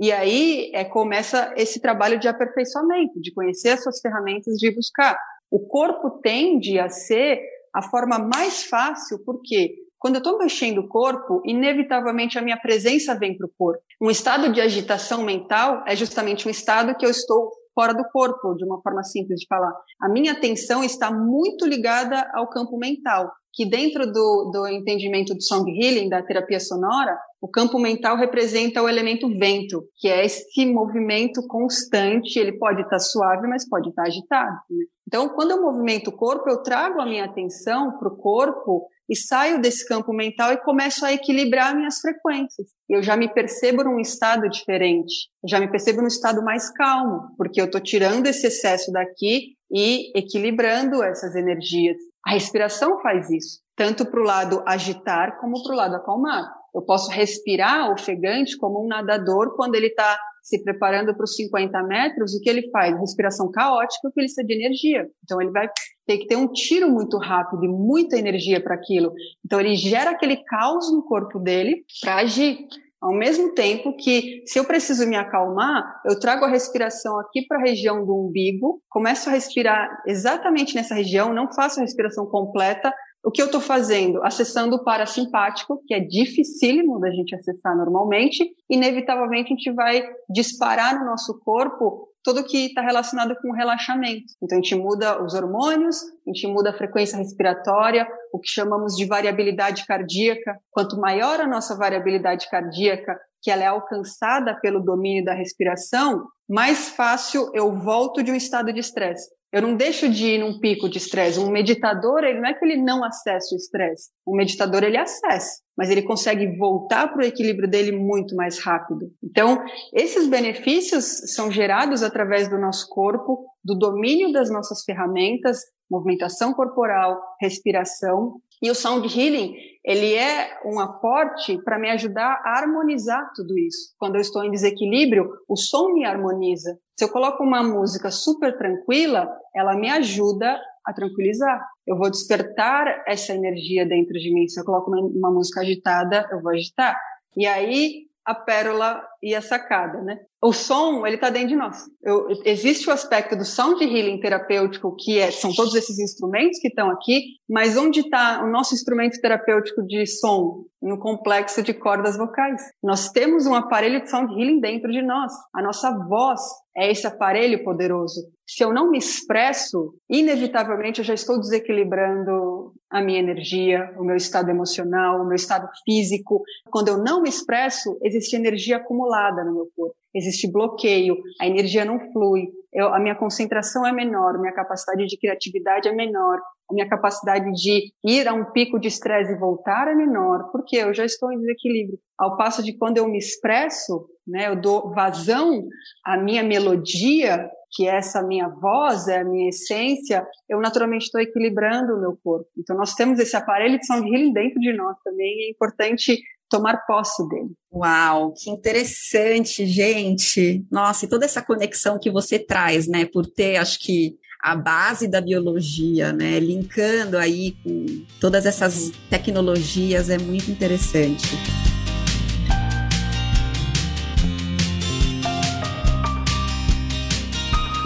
E 0.00 0.10
aí 0.10 0.72
é, 0.74 0.84
começa 0.84 1.54
esse 1.56 1.80
trabalho 1.80 2.18
de 2.18 2.26
aperfeiçoamento, 2.26 3.20
de 3.20 3.32
conhecer 3.32 3.70
as 3.70 3.82
suas 3.84 4.00
ferramentas, 4.00 4.56
de 4.56 4.74
buscar. 4.74 5.16
O 5.48 5.60
corpo 5.60 6.20
tende 6.20 6.80
a 6.80 6.88
ser 6.88 7.40
a 7.72 7.82
forma 7.82 8.18
mais 8.18 8.64
fácil, 8.64 9.22
porque 9.24 9.85
quando 9.98 10.16
eu 10.16 10.18
estou 10.18 10.38
mexendo 10.38 10.78
o 10.78 10.88
corpo, 10.88 11.42
inevitavelmente 11.44 12.38
a 12.38 12.42
minha 12.42 12.56
presença 12.56 13.18
vem 13.18 13.36
para 13.36 13.46
o 13.46 13.50
corpo. 13.56 13.82
Um 14.00 14.10
estado 14.10 14.52
de 14.52 14.60
agitação 14.60 15.22
mental 15.22 15.82
é 15.86 15.96
justamente 15.96 16.46
um 16.46 16.50
estado 16.50 16.94
que 16.96 17.04
eu 17.04 17.10
estou 17.10 17.50
fora 17.74 17.92
do 17.92 18.04
corpo, 18.10 18.54
de 18.54 18.64
uma 18.64 18.80
forma 18.80 19.02
simples 19.02 19.40
de 19.40 19.46
falar. 19.46 19.72
A 20.00 20.08
minha 20.08 20.32
atenção 20.32 20.82
está 20.82 21.10
muito 21.10 21.66
ligada 21.66 22.26
ao 22.34 22.48
campo 22.48 22.78
mental, 22.78 23.30
que 23.52 23.66
dentro 23.66 24.10
do, 24.10 24.50
do 24.50 24.66
entendimento 24.66 25.34
do 25.34 25.42
song 25.42 25.70
healing, 25.70 26.08
da 26.08 26.22
terapia 26.22 26.58
sonora, 26.58 27.18
o 27.40 27.48
campo 27.48 27.78
mental 27.78 28.16
representa 28.16 28.82
o 28.82 28.88
elemento 28.88 29.28
vento, 29.38 29.82
que 29.98 30.08
é 30.08 30.24
esse 30.24 30.66
movimento 30.66 31.46
constante, 31.46 32.38
ele 32.38 32.58
pode 32.58 32.82
estar 32.82 32.98
suave, 32.98 33.46
mas 33.46 33.68
pode 33.68 33.90
estar 33.90 34.04
agitado. 34.04 34.56
Né? 34.70 34.84
Então, 35.06 35.28
quando 35.28 35.52
eu 35.52 35.62
movimento 35.62 36.08
o 36.08 36.16
corpo, 36.16 36.48
eu 36.48 36.62
trago 36.62 37.00
a 37.00 37.06
minha 37.06 37.24
atenção 37.24 37.98
para 37.98 38.08
o 38.08 38.16
corpo 38.16 38.86
e 39.08 39.16
saio 39.16 39.60
desse 39.60 39.86
campo 39.86 40.12
mental 40.12 40.52
e 40.52 40.62
começo 40.62 41.04
a 41.04 41.12
equilibrar 41.12 41.74
minhas 41.74 41.98
frequências. 42.00 42.68
Eu 42.88 43.02
já 43.02 43.16
me 43.16 43.32
percebo 43.32 43.84
num 43.84 43.98
estado 43.98 44.48
diferente, 44.48 45.28
já 45.48 45.60
me 45.60 45.70
percebo 45.70 46.00
num 46.00 46.08
estado 46.08 46.42
mais 46.42 46.70
calmo, 46.70 47.34
porque 47.36 47.60
eu 47.60 47.66
estou 47.66 47.80
tirando 47.80 48.26
esse 48.26 48.46
excesso 48.46 48.92
daqui 48.92 49.56
e 49.70 50.16
equilibrando 50.18 51.02
essas 51.02 51.34
energias. 51.34 51.96
A 52.26 52.32
respiração 52.32 53.00
faz 53.00 53.30
isso, 53.30 53.60
tanto 53.76 54.04
para 54.06 54.20
o 54.20 54.24
lado 54.24 54.62
agitar 54.66 55.38
como 55.40 55.62
para 55.62 55.72
o 55.72 55.76
lado 55.76 55.94
acalmar. 55.96 56.52
Eu 56.74 56.82
posso 56.82 57.10
respirar 57.10 57.90
ofegante 57.92 58.56
como 58.58 58.84
um 58.84 58.88
nadador 58.88 59.56
quando 59.56 59.76
ele 59.76 59.86
está 59.86 60.18
se 60.42 60.62
preparando 60.62 61.14
para 61.14 61.24
os 61.24 61.34
50 61.34 61.82
metros, 61.84 62.34
o 62.34 62.40
que 62.40 62.48
ele 62.48 62.70
faz? 62.70 62.96
Respiração 63.00 63.50
caótica, 63.50 64.00
porque 64.02 64.20
ele 64.20 64.26
precisa 64.26 64.46
de 64.46 64.54
energia. 64.54 65.08
Então 65.24 65.40
ele 65.40 65.50
vai 65.50 65.68
ter 66.06 66.18
que 66.18 66.26
ter 66.26 66.36
um 66.36 66.50
tiro 66.50 66.90
muito 66.90 67.18
rápido 67.18 67.64
e 67.64 67.68
muita 67.68 68.16
energia 68.16 68.62
para 68.62 68.74
aquilo. 68.74 69.12
Então 69.44 69.60
ele 69.60 69.74
gera 69.74 70.10
aquele 70.10 70.36
caos 70.36 70.92
no 70.92 71.02
corpo 71.02 71.38
dele 71.38 71.84
para 72.00 72.16
agir. 72.16 72.66
Ao 73.00 73.12
mesmo 73.12 73.52
tempo 73.54 73.94
que, 73.94 74.42
se 74.46 74.58
eu 74.58 74.64
preciso 74.64 75.06
me 75.06 75.16
acalmar, 75.16 76.00
eu 76.04 76.18
trago 76.18 76.44
a 76.44 76.48
respiração 76.48 77.18
aqui 77.20 77.46
para 77.46 77.58
a 77.58 77.62
região 77.62 78.04
do 78.04 78.26
umbigo, 78.26 78.80
começo 78.88 79.28
a 79.28 79.32
respirar 79.32 80.02
exatamente 80.06 80.74
nessa 80.74 80.94
região, 80.94 81.32
não 81.32 81.52
faço 81.52 81.78
a 81.78 81.82
respiração 81.82 82.26
completa, 82.26 82.92
o 83.22 83.30
que 83.30 83.42
eu 83.42 83.46
estou 83.46 83.60
fazendo? 83.60 84.22
Acessando 84.24 84.76
o 84.76 84.84
parasimpático, 84.84 85.82
que 85.86 85.92
é 85.92 86.00
dificílimo 86.00 87.00
da 87.00 87.10
gente 87.10 87.34
acessar 87.34 87.76
normalmente, 87.76 88.48
inevitavelmente 88.70 89.52
a 89.52 89.56
gente 89.56 89.72
vai 89.72 90.08
disparar 90.30 90.98
no 90.98 91.04
nosso 91.04 91.38
corpo 91.40 92.08
tudo 92.26 92.42
que 92.42 92.66
está 92.66 92.82
relacionado 92.82 93.36
com 93.40 93.52
relaxamento. 93.52 94.24
Então 94.42 94.58
a 94.58 94.60
gente 94.60 94.74
muda 94.74 95.22
os 95.22 95.32
hormônios, 95.32 96.02
a 96.02 96.30
gente 96.34 96.48
muda 96.48 96.70
a 96.70 96.76
frequência 96.76 97.16
respiratória, 97.16 98.04
o 98.32 98.40
que 98.40 98.48
chamamos 98.48 98.96
de 98.96 99.06
variabilidade 99.06 99.86
cardíaca. 99.86 100.58
Quanto 100.72 100.98
maior 100.98 101.40
a 101.40 101.46
nossa 101.46 101.76
variabilidade 101.76 102.50
cardíaca, 102.50 103.16
que 103.40 103.48
ela 103.48 103.62
é 103.62 103.66
alcançada 103.66 104.58
pelo 104.60 104.80
domínio 104.80 105.24
da 105.24 105.34
respiração, 105.34 106.26
mais 106.48 106.88
fácil 106.88 107.48
eu 107.54 107.72
volto 107.76 108.24
de 108.24 108.32
um 108.32 108.34
estado 108.34 108.72
de 108.72 108.80
estresse. 108.80 109.30
Eu 109.56 109.62
não 109.62 109.74
deixo 109.74 110.06
de 110.06 110.34
ir 110.34 110.38
num 110.38 110.60
pico 110.60 110.86
de 110.86 110.98
estresse. 110.98 111.40
Um 111.40 111.48
meditador, 111.48 112.22
ele 112.22 112.40
não 112.40 112.46
é 112.50 112.52
que 112.52 112.62
ele 112.62 112.76
não 112.76 113.02
acesse 113.02 113.54
o 113.54 113.56
estresse. 113.56 114.10
Um 114.28 114.36
meditador, 114.36 114.84
ele 114.84 114.98
acessa, 114.98 115.62
mas 115.74 115.88
ele 115.88 116.02
consegue 116.02 116.58
voltar 116.58 117.08
para 117.08 117.22
o 117.22 117.26
equilíbrio 117.26 117.66
dele 117.66 117.90
muito 117.90 118.36
mais 118.36 118.58
rápido. 118.58 119.10
Então, 119.24 119.64
esses 119.94 120.28
benefícios 120.28 121.06
são 121.34 121.50
gerados 121.50 122.02
através 122.02 122.50
do 122.50 122.58
nosso 122.58 122.86
corpo, 122.90 123.46
do 123.64 123.74
domínio 123.74 124.30
das 124.30 124.50
nossas 124.50 124.84
ferramentas, 124.84 125.60
movimentação 125.90 126.52
corporal, 126.52 127.18
respiração. 127.40 128.34
E 128.62 128.70
o 128.70 128.74
sound 128.74 129.08
healing, 129.08 129.54
ele 129.86 130.14
é 130.14 130.58
um 130.64 130.80
aporte 130.80 131.56
para 131.62 131.78
me 131.78 131.88
ajudar 131.90 132.42
a 132.44 132.58
harmonizar 132.58 133.30
tudo 133.36 133.56
isso. 133.56 133.94
Quando 133.96 134.16
eu 134.16 134.20
estou 134.20 134.42
em 134.42 134.50
desequilíbrio, 134.50 135.30
o 135.48 135.56
som 135.56 135.92
me 135.92 136.04
harmoniza. 136.04 136.76
Se 136.98 137.04
eu 137.04 137.08
coloco 137.08 137.44
uma 137.44 137.62
música 137.62 138.10
super 138.10 138.58
tranquila, 138.58 139.28
ela 139.54 139.76
me 139.76 139.88
ajuda 139.88 140.60
a 140.84 140.92
tranquilizar. 140.92 141.64
Eu 141.86 141.96
vou 141.96 142.10
despertar 142.10 143.04
essa 143.06 143.32
energia 143.32 143.86
dentro 143.86 144.14
de 144.14 144.34
mim. 144.34 144.48
Se 144.48 144.58
eu 144.58 144.64
coloco 144.64 144.90
uma, 144.90 145.00
uma 145.00 145.30
música 145.30 145.60
agitada, 145.60 146.28
eu 146.32 146.42
vou 146.42 146.50
agitar. 146.50 146.98
E 147.36 147.46
aí 147.46 148.06
a 148.24 148.34
pérola 148.34 149.00
e 149.22 149.36
a 149.36 149.40
sacada, 149.40 150.02
né? 150.02 150.18
O 150.46 150.52
som, 150.52 151.04
ele 151.04 151.16
está 151.16 151.28
dentro 151.28 151.48
de 151.48 151.56
nós. 151.56 151.76
Eu, 152.04 152.28
existe 152.44 152.88
o 152.88 152.92
aspecto 152.92 153.34
do 153.34 153.44
sound 153.44 153.82
healing 153.82 154.20
terapêutico, 154.20 154.94
que 154.96 155.18
é, 155.18 155.32
são 155.32 155.52
todos 155.52 155.74
esses 155.74 155.98
instrumentos 155.98 156.60
que 156.60 156.68
estão 156.68 156.88
aqui, 156.88 157.20
mas 157.50 157.76
onde 157.76 157.98
está 157.98 158.44
o 158.44 158.48
nosso 158.48 158.72
instrumento 158.72 159.20
terapêutico 159.20 159.84
de 159.84 160.06
som? 160.06 160.64
No 160.86 160.98
complexo 161.00 161.64
de 161.64 161.74
cordas 161.74 162.16
vocais. 162.16 162.62
Nós 162.80 163.10
temos 163.10 163.44
um 163.44 163.54
aparelho 163.56 164.00
de 164.00 164.08
sound 164.08 164.32
healing 164.32 164.60
dentro 164.60 164.92
de 164.92 165.02
nós. 165.02 165.32
A 165.52 165.60
nossa 165.60 165.90
voz 166.06 166.40
é 166.76 166.88
esse 166.88 167.04
aparelho 167.04 167.64
poderoso. 167.64 168.20
Se 168.46 168.62
eu 168.62 168.72
não 168.72 168.88
me 168.92 168.98
expresso, 168.98 169.94
inevitavelmente 170.08 171.00
eu 171.00 171.04
já 171.04 171.14
estou 171.14 171.40
desequilibrando 171.40 172.72
a 172.88 173.02
minha 173.02 173.18
energia, 173.18 173.92
o 173.98 174.04
meu 174.04 174.14
estado 174.14 174.48
emocional, 174.48 175.20
o 175.20 175.26
meu 175.26 175.34
estado 175.34 175.68
físico. 175.84 176.40
Quando 176.70 176.86
eu 176.86 176.98
não 176.98 177.20
me 177.20 177.28
expresso, 177.28 177.98
existe 178.04 178.36
energia 178.36 178.76
acumulada 178.76 179.44
no 179.44 179.54
meu 179.54 179.68
corpo 179.76 179.96
existe 180.16 180.50
bloqueio, 180.50 181.16
a 181.40 181.46
energia 181.46 181.84
não 181.84 182.00
flui, 182.12 182.48
eu, 182.72 182.88
a 182.94 182.98
minha 182.98 183.14
concentração 183.14 183.86
é 183.86 183.92
menor, 183.92 184.38
minha 184.38 184.52
capacidade 184.52 185.06
de 185.06 185.18
criatividade 185.18 185.88
é 185.88 185.92
menor, 185.92 186.40
a 186.70 186.74
minha 186.74 186.88
capacidade 186.88 187.50
de 187.52 187.92
ir 188.04 188.28
a 188.28 188.34
um 188.34 188.50
pico 188.52 188.78
de 188.78 188.88
estresse 188.88 189.32
e 189.32 189.38
voltar 189.38 189.88
é 189.88 189.94
menor, 189.94 190.50
porque 190.50 190.76
eu 190.76 190.92
já 190.92 191.04
estou 191.04 191.32
em 191.32 191.38
desequilíbrio. 191.38 191.98
Ao 192.18 192.36
passo 192.36 192.62
de 192.62 192.76
quando 192.76 192.98
eu 192.98 193.08
me 193.08 193.18
expresso, 193.18 194.08
né, 194.26 194.48
eu 194.48 194.60
dou 194.60 194.92
vazão 194.92 195.64
à 196.04 196.16
minha 196.16 196.42
melodia, 196.42 197.48
que 197.72 197.86
é 197.86 197.96
essa 197.96 198.22
minha 198.22 198.48
voz, 198.48 199.06
é 199.06 199.20
a 199.20 199.24
minha 199.24 199.48
essência, 199.48 200.26
eu 200.48 200.60
naturalmente 200.60 201.04
estou 201.04 201.20
equilibrando 201.20 201.94
o 201.94 202.00
meu 202.00 202.18
corpo. 202.22 202.48
Então 202.58 202.76
nós 202.76 202.94
temos 202.94 203.18
esse 203.20 203.36
aparelho 203.36 203.78
de 203.78 203.86
sound 203.86 204.08
healing 204.08 204.32
dentro 204.32 204.58
de 204.60 204.72
nós 204.72 204.96
também, 205.04 205.44
é 205.44 205.50
importante 205.50 206.18
tomar 206.48 206.86
posse 206.86 207.28
dele. 207.28 207.50
Uau, 207.72 208.32
que 208.32 208.50
interessante, 208.50 209.66
gente. 209.66 210.64
Nossa, 210.70 211.04
e 211.04 211.08
toda 211.08 211.24
essa 211.24 211.42
conexão 211.42 211.98
que 211.98 212.10
você 212.10 212.38
traz, 212.38 212.86
né, 212.86 213.04
por 213.04 213.26
ter, 213.26 213.56
acho 213.56 213.78
que 213.80 214.16
a 214.46 214.54
base 214.54 215.08
da 215.08 215.20
biologia, 215.20 216.12
né, 216.12 216.38
linkando 216.38 217.18
aí 217.18 217.56
com 217.64 218.04
todas 218.20 218.46
essas 218.46 218.92
tecnologias 219.10 220.08
é 220.08 220.18
muito 220.18 220.48
interessante. 220.48 221.36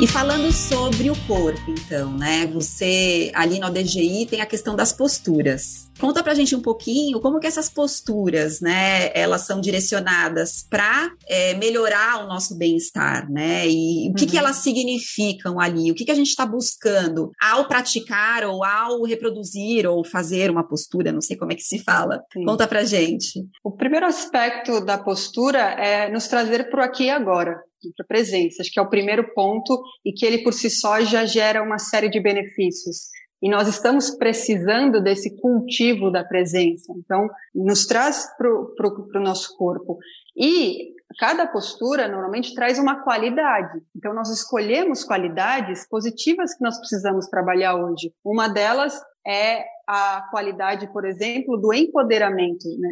E 0.00 0.06
falando 0.06 0.50
sobre 0.50 1.10
o 1.10 1.14
corpo, 1.26 1.60
então, 1.68 2.10
né? 2.16 2.46
Você 2.46 3.30
ali 3.34 3.58
no 3.58 3.66
ADGI 3.66 4.24
tem 4.24 4.40
a 4.40 4.46
questão 4.46 4.74
das 4.74 4.94
posturas. 4.94 5.90
Conta 5.98 6.22
pra 6.22 6.32
gente 6.32 6.56
um 6.56 6.62
pouquinho 6.62 7.20
como 7.20 7.38
que 7.38 7.46
essas 7.46 7.68
posturas, 7.68 8.62
né, 8.62 9.10
elas 9.12 9.42
são 9.42 9.60
direcionadas 9.60 10.66
para 10.70 11.12
é, 11.28 11.52
melhorar 11.52 12.24
o 12.24 12.26
nosso 12.26 12.56
bem-estar, 12.56 13.30
né? 13.30 13.68
E 13.68 14.08
o 14.08 14.14
que, 14.14 14.24
uhum. 14.24 14.30
que 14.30 14.38
elas 14.38 14.56
significam 14.56 15.60
ali? 15.60 15.90
O 15.90 15.94
que, 15.94 16.06
que 16.06 16.10
a 16.10 16.14
gente 16.14 16.28
está 16.28 16.46
buscando 16.46 17.30
ao 17.38 17.68
praticar 17.68 18.44
ou 18.44 18.64
ao 18.64 19.02
reproduzir 19.02 19.86
ou 19.86 20.02
fazer 20.02 20.50
uma 20.50 20.66
postura? 20.66 21.12
Não 21.12 21.20
sei 21.20 21.36
como 21.36 21.52
é 21.52 21.54
que 21.54 21.62
se 21.62 21.78
fala. 21.78 22.22
Sim. 22.32 22.46
Conta 22.46 22.66
pra 22.66 22.84
gente. 22.84 23.46
O 23.62 23.70
primeiro 23.70 24.06
aspecto 24.06 24.82
da 24.82 24.96
postura 24.96 25.58
é 25.58 26.10
nos 26.10 26.26
trazer 26.26 26.70
para 26.70 26.80
o 26.80 26.84
aqui 26.84 27.04
e 27.04 27.10
agora 27.10 27.60
para 27.96 28.06
presença. 28.06 28.62
Acho 28.62 28.70
que 28.70 28.78
é 28.78 28.82
o 28.82 28.90
primeiro 28.90 29.32
ponto 29.34 29.82
e 30.04 30.12
que 30.12 30.26
ele 30.26 30.38
por 30.42 30.52
si 30.52 30.70
só 30.70 31.00
já 31.00 31.24
gera 31.24 31.62
uma 31.62 31.78
série 31.78 32.08
de 32.08 32.20
benefícios. 32.20 33.08
E 33.42 33.48
nós 33.48 33.68
estamos 33.68 34.10
precisando 34.10 35.02
desse 35.02 35.40
cultivo 35.40 36.10
da 36.10 36.22
presença. 36.22 36.92
Então, 36.98 37.26
nos 37.54 37.86
traz 37.86 38.26
para 38.36 38.50
o 38.50 39.22
nosso 39.22 39.56
corpo. 39.56 39.98
E 40.36 40.94
cada 41.18 41.46
postura 41.46 42.06
normalmente 42.06 42.54
traz 42.54 42.78
uma 42.78 43.02
qualidade. 43.02 43.80
Então, 43.96 44.12
nós 44.12 44.28
escolhemos 44.28 45.04
qualidades 45.04 45.88
positivas 45.88 46.54
que 46.54 46.62
nós 46.62 46.78
precisamos 46.78 47.28
trabalhar 47.28 47.76
hoje. 47.76 48.12
Uma 48.22 48.46
delas 48.46 49.00
é 49.26 49.64
a 49.86 50.28
qualidade, 50.30 50.92
por 50.92 51.06
exemplo, 51.06 51.56
do 51.56 51.72
empoderamento. 51.72 52.68
Né? 52.78 52.90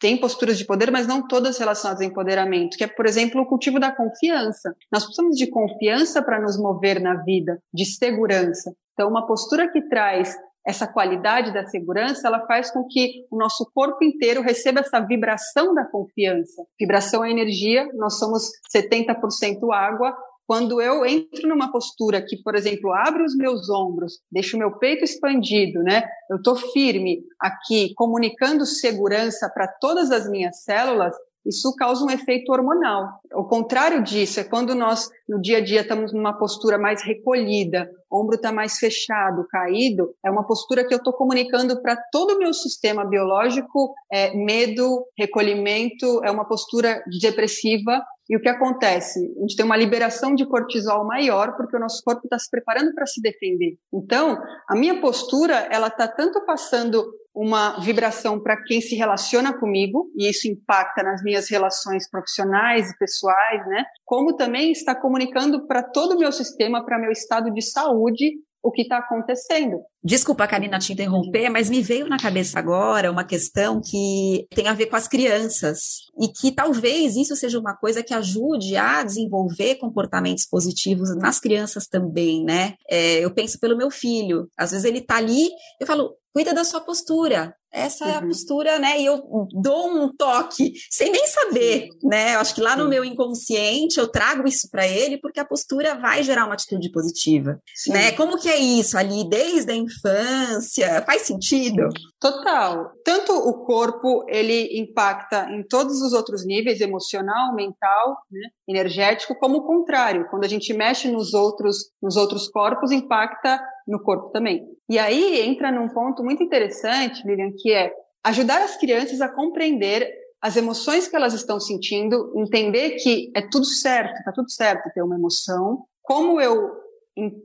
Tem 0.00 0.16
posturas 0.16 0.56
de 0.56 0.64
poder, 0.64 0.90
mas 0.90 1.06
não 1.06 1.28
todas 1.28 1.58
relacionadas 1.58 2.02
ao 2.02 2.08
empoderamento, 2.08 2.76
que 2.76 2.84
é, 2.84 2.86
por 2.86 3.04
exemplo, 3.04 3.42
o 3.42 3.46
cultivo 3.46 3.78
da 3.78 3.92
confiança. 3.94 4.74
Nós 4.90 5.04
precisamos 5.04 5.36
de 5.36 5.46
confiança 5.48 6.22
para 6.22 6.40
nos 6.40 6.58
mover 6.58 7.00
na 7.00 7.22
vida, 7.22 7.62
de 7.72 7.84
segurança. 7.84 8.72
Então, 8.94 9.10
uma 9.10 9.26
postura 9.26 9.70
que 9.70 9.82
traz 9.82 10.34
essa 10.66 10.86
qualidade 10.86 11.52
da 11.52 11.66
segurança, 11.66 12.28
ela 12.28 12.46
faz 12.46 12.70
com 12.70 12.86
que 12.86 13.26
o 13.30 13.36
nosso 13.36 13.70
corpo 13.74 14.04
inteiro 14.04 14.42
receba 14.42 14.80
essa 14.80 15.00
vibração 15.00 15.74
da 15.74 15.84
confiança. 15.84 16.64
Vibração 16.78 17.24
é 17.24 17.30
energia, 17.30 17.88
nós 17.94 18.18
somos 18.18 18.50
70% 18.74 19.72
água. 19.72 20.14
Quando 20.50 20.82
eu 20.82 21.06
entro 21.06 21.48
numa 21.48 21.70
postura 21.70 22.20
que, 22.20 22.36
por 22.42 22.56
exemplo, 22.56 22.92
abre 22.92 23.22
os 23.22 23.36
meus 23.36 23.70
ombros, 23.70 24.18
deixo 24.32 24.56
o 24.56 24.58
meu 24.58 24.76
peito 24.80 25.04
expandido, 25.04 25.80
né? 25.80 26.02
Eu 26.28 26.38
estou 26.38 26.56
firme 26.56 27.22
aqui, 27.40 27.94
comunicando 27.94 28.66
segurança 28.66 29.48
para 29.48 29.68
todas 29.68 30.10
as 30.10 30.28
minhas 30.28 30.64
células, 30.64 31.14
isso 31.46 31.72
causa 31.76 32.04
um 32.04 32.10
efeito 32.10 32.52
hormonal. 32.52 33.20
O 33.32 33.44
contrário 33.44 34.02
disso 34.02 34.40
é 34.40 34.44
quando 34.44 34.74
nós, 34.74 35.08
no 35.28 35.40
dia 35.40 35.58
a 35.58 35.60
dia, 35.64 35.82
estamos 35.82 36.12
numa 36.12 36.36
postura 36.36 36.76
mais 36.76 37.02
recolhida, 37.02 37.88
ombro 38.12 38.34
está 38.34 38.50
mais 38.52 38.76
fechado, 38.76 39.46
caído, 39.48 40.12
é 40.24 40.30
uma 40.30 40.46
postura 40.46 40.86
que 40.86 40.92
eu 40.92 40.98
estou 40.98 41.12
comunicando 41.12 41.80
para 41.80 41.96
todo 42.12 42.34
o 42.34 42.38
meu 42.38 42.52
sistema 42.52 43.04
biológico, 43.04 43.94
é, 44.12 44.34
medo, 44.34 45.06
recolhimento, 45.16 46.22
é 46.24 46.30
uma 46.30 46.46
postura 46.46 47.02
depressiva. 47.20 48.02
E 48.30 48.36
o 48.36 48.40
que 48.40 48.48
acontece? 48.48 49.18
A 49.18 49.40
gente 49.40 49.56
tem 49.56 49.66
uma 49.66 49.76
liberação 49.76 50.36
de 50.36 50.46
cortisol 50.46 51.04
maior 51.04 51.56
porque 51.56 51.76
o 51.76 51.80
nosso 51.80 52.00
corpo 52.04 52.20
está 52.22 52.38
se 52.38 52.48
preparando 52.48 52.94
para 52.94 53.04
se 53.04 53.20
defender. 53.20 53.76
Então, 53.92 54.40
a 54.68 54.76
minha 54.76 55.00
postura, 55.00 55.66
ela 55.68 55.88
está 55.88 56.06
tanto 56.06 56.46
passando 56.46 57.04
uma 57.34 57.80
vibração 57.80 58.40
para 58.40 58.62
quem 58.62 58.80
se 58.80 58.94
relaciona 58.94 59.52
comigo, 59.58 60.10
e 60.16 60.28
isso 60.28 60.46
impacta 60.48 61.02
nas 61.02 61.22
minhas 61.22 61.50
relações 61.50 62.08
profissionais 62.08 62.90
e 62.90 62.98
pessoais, 62.98 63.66
né? 63.66 63.84
Como 64.04 64.36
também 64.36 64.70
está 64.70 64.94
comunicando 64.94 65.66
para 65.66 65.82
todo 65.82 66.14
o 66.14 66.18
meu 66.18 66.30
sistema, 66.30 66.84
para 66.84 67.00
meu 67.00 67.10
estado 67.10 67.52
de 67.52 67.62
saúde, 67.62 68.32
o 68.62 68.70
que 68.70 68.82
está 68.82 68.98
acontecendo. 68.98 69.80
Desculpa, 70.02 70.46
Karina, 70.46 70.78
te 70.78 70.92
interromper, 70.92 71.48
mas 71.50 71.68
me 71.68 71.82
veio 71.82 72.08
na 72.08 72.18
cabeça 72.18 72.58
agora 72.58 73.10
uma 73.10 73.24
questão 73.24 73.80
que 73.80 74.46
tem 74.50 74.68
a 74.68 74.74
ver 74.74 74.86
com 74.86 74.96
as 74.96 75.08
crianças 75.08 76.06
e 76.18 76.28
que 76.28 76.52
talvez 76.52 77.16
isso 77.16 77.36
seja 77.36 77.58
uma 77.58 77.76
coisa 77.76 78.02
que 78.02 78.14
ajude 78.14 78.76
a 78.76 79.02
desenvolver 79.02 79.76
comportamentos 79.76 80.46
positivos 80.46 81.14
nas 81.16 81.38
crianças 81.38 81.86
também, 81.86 82.44
né? 82.44 82.74
É, 82.88 83.24
eu 83.24 83.30
penso 83.32 83.58
pelo 83.58 83.76
meu 83.76 83.90
filho, 83.90 84.48
às 84.56 84.70
vezes 84.70 84.84
ele 84.84 84.98
está 84.98 85.16
ali, 85.16 85.48
eu 85.78 85.86
falo, 85.86 86.14
cuida 86.32 86.54
da 86.54 86.64
sua 86.64 86.80
postura. 86.80 87.54
Essa 87.72 88.04
uhum. 88.04 88.10
é 88.10 88.14
a 88.14 88.20
uhum. 88.20 88.28
postura, 88.28 88.78
né? 88.78 89.00
E 89.00 89.06
eu 89.06 89.22
dou 89.52 89.88
um 89.88 90.14
toque 90.16 90.72
sem 90.90 91.10
nem 91.10 91.26
saber, 91.26 91.88
né? 92.02 92.34
Eu 92.34 92.40
acho 92.40 92.54
que 92.54 92.60
lá 92.60 92.76
no 92.76 92.88
meu 92.88 93.04
inconsciente 93.04 93.98
eu 93.98 94.08
trago 94.08 94.46
isso 94.46 94.68
para 94.70 94.86
ele 94.86 95.18
porque 95.18 95.40
a 95.40 95.44
postura 95.44 95.94
vai 95.94 96.22
gerar 96.22 96.46
uma 96.46 96.54
atitude 96.54 96.90
positiva, 96.90 97.60
Sim. 97.74 97.92
né? 97.92 98.12
Como 98.12 98.38
que 98.38 98.48
é 98.48 98.56
isso 98.56 98.98
ali 98.98 99.28
desde 99.28 99.72
a 99.72 99.76
infância? 99.76 101.02
Faz 101.06 101.22
sentido? 101.22 101.88
Total. 102.20 102.90
Tanto 103.04 103.32
o 103.32 103.64
corpo 103.64 104.24
ele 104.28 104.80
impacta 104.80 105.48
em 105.50 105.62
todos 105.66 106.00
os 106.02 106.12
outros 106.12 106.44
níveis, 106.44 106.80
emocional, 106.80 107.54
mental, 107.54 108.16
né? 108.30 108.48
energético, 108.68 109.34
como 109.36 109.58
o 109.58 109.66
contrário. 109.66 110.26
Quando 110.30 110.44
a 110.44 110.48
gente 110.48 110.72
mexe 110.72 111.10
nos 111.10 111.34
outros, 111.34 111.90
nos 112.02 112.16
outros 112.16 112.48
corpos, 112.48 112.90
impacta 112.92 113.60
no 113.90 114.00
corpo 114.02 114.30
também. 114.30 114.64
E 114.88 114.98
aí 114.98 115.40
entra 115.40 115.72
num 115.72 115.88
ponto 115.88 116.22
muito 116.22 116.42
interessante, 116.42 117.26
Lilian, 117.26 117.52
que 117.58 117.72
é 117.72 117.92
ajudar 118.24 118.62
as 118.62 118.76
crianças 118.76 119.20
a 119.20 119.28
compreender 119.28 120.08
as 120.40 120.56
emoções 120.56 121.06
que 121.06 121.16
elas 121.16 121.34
estão 121.34 121.60
sentindo, 121.60 122.32
entender 122.36 122.92
que 122.92 123.30
é 123.36 123.42
tudo 123.50 123.66
certo, 123.66 124.24
tá 124.24 124.32
tudo 124.32 124.50
certo 124.50 124.90
ter 124.94 125.02
uma 125.02 125.16
emoção. 125.16 125.84
Como 126.02 126.40
eu 126.40 126.70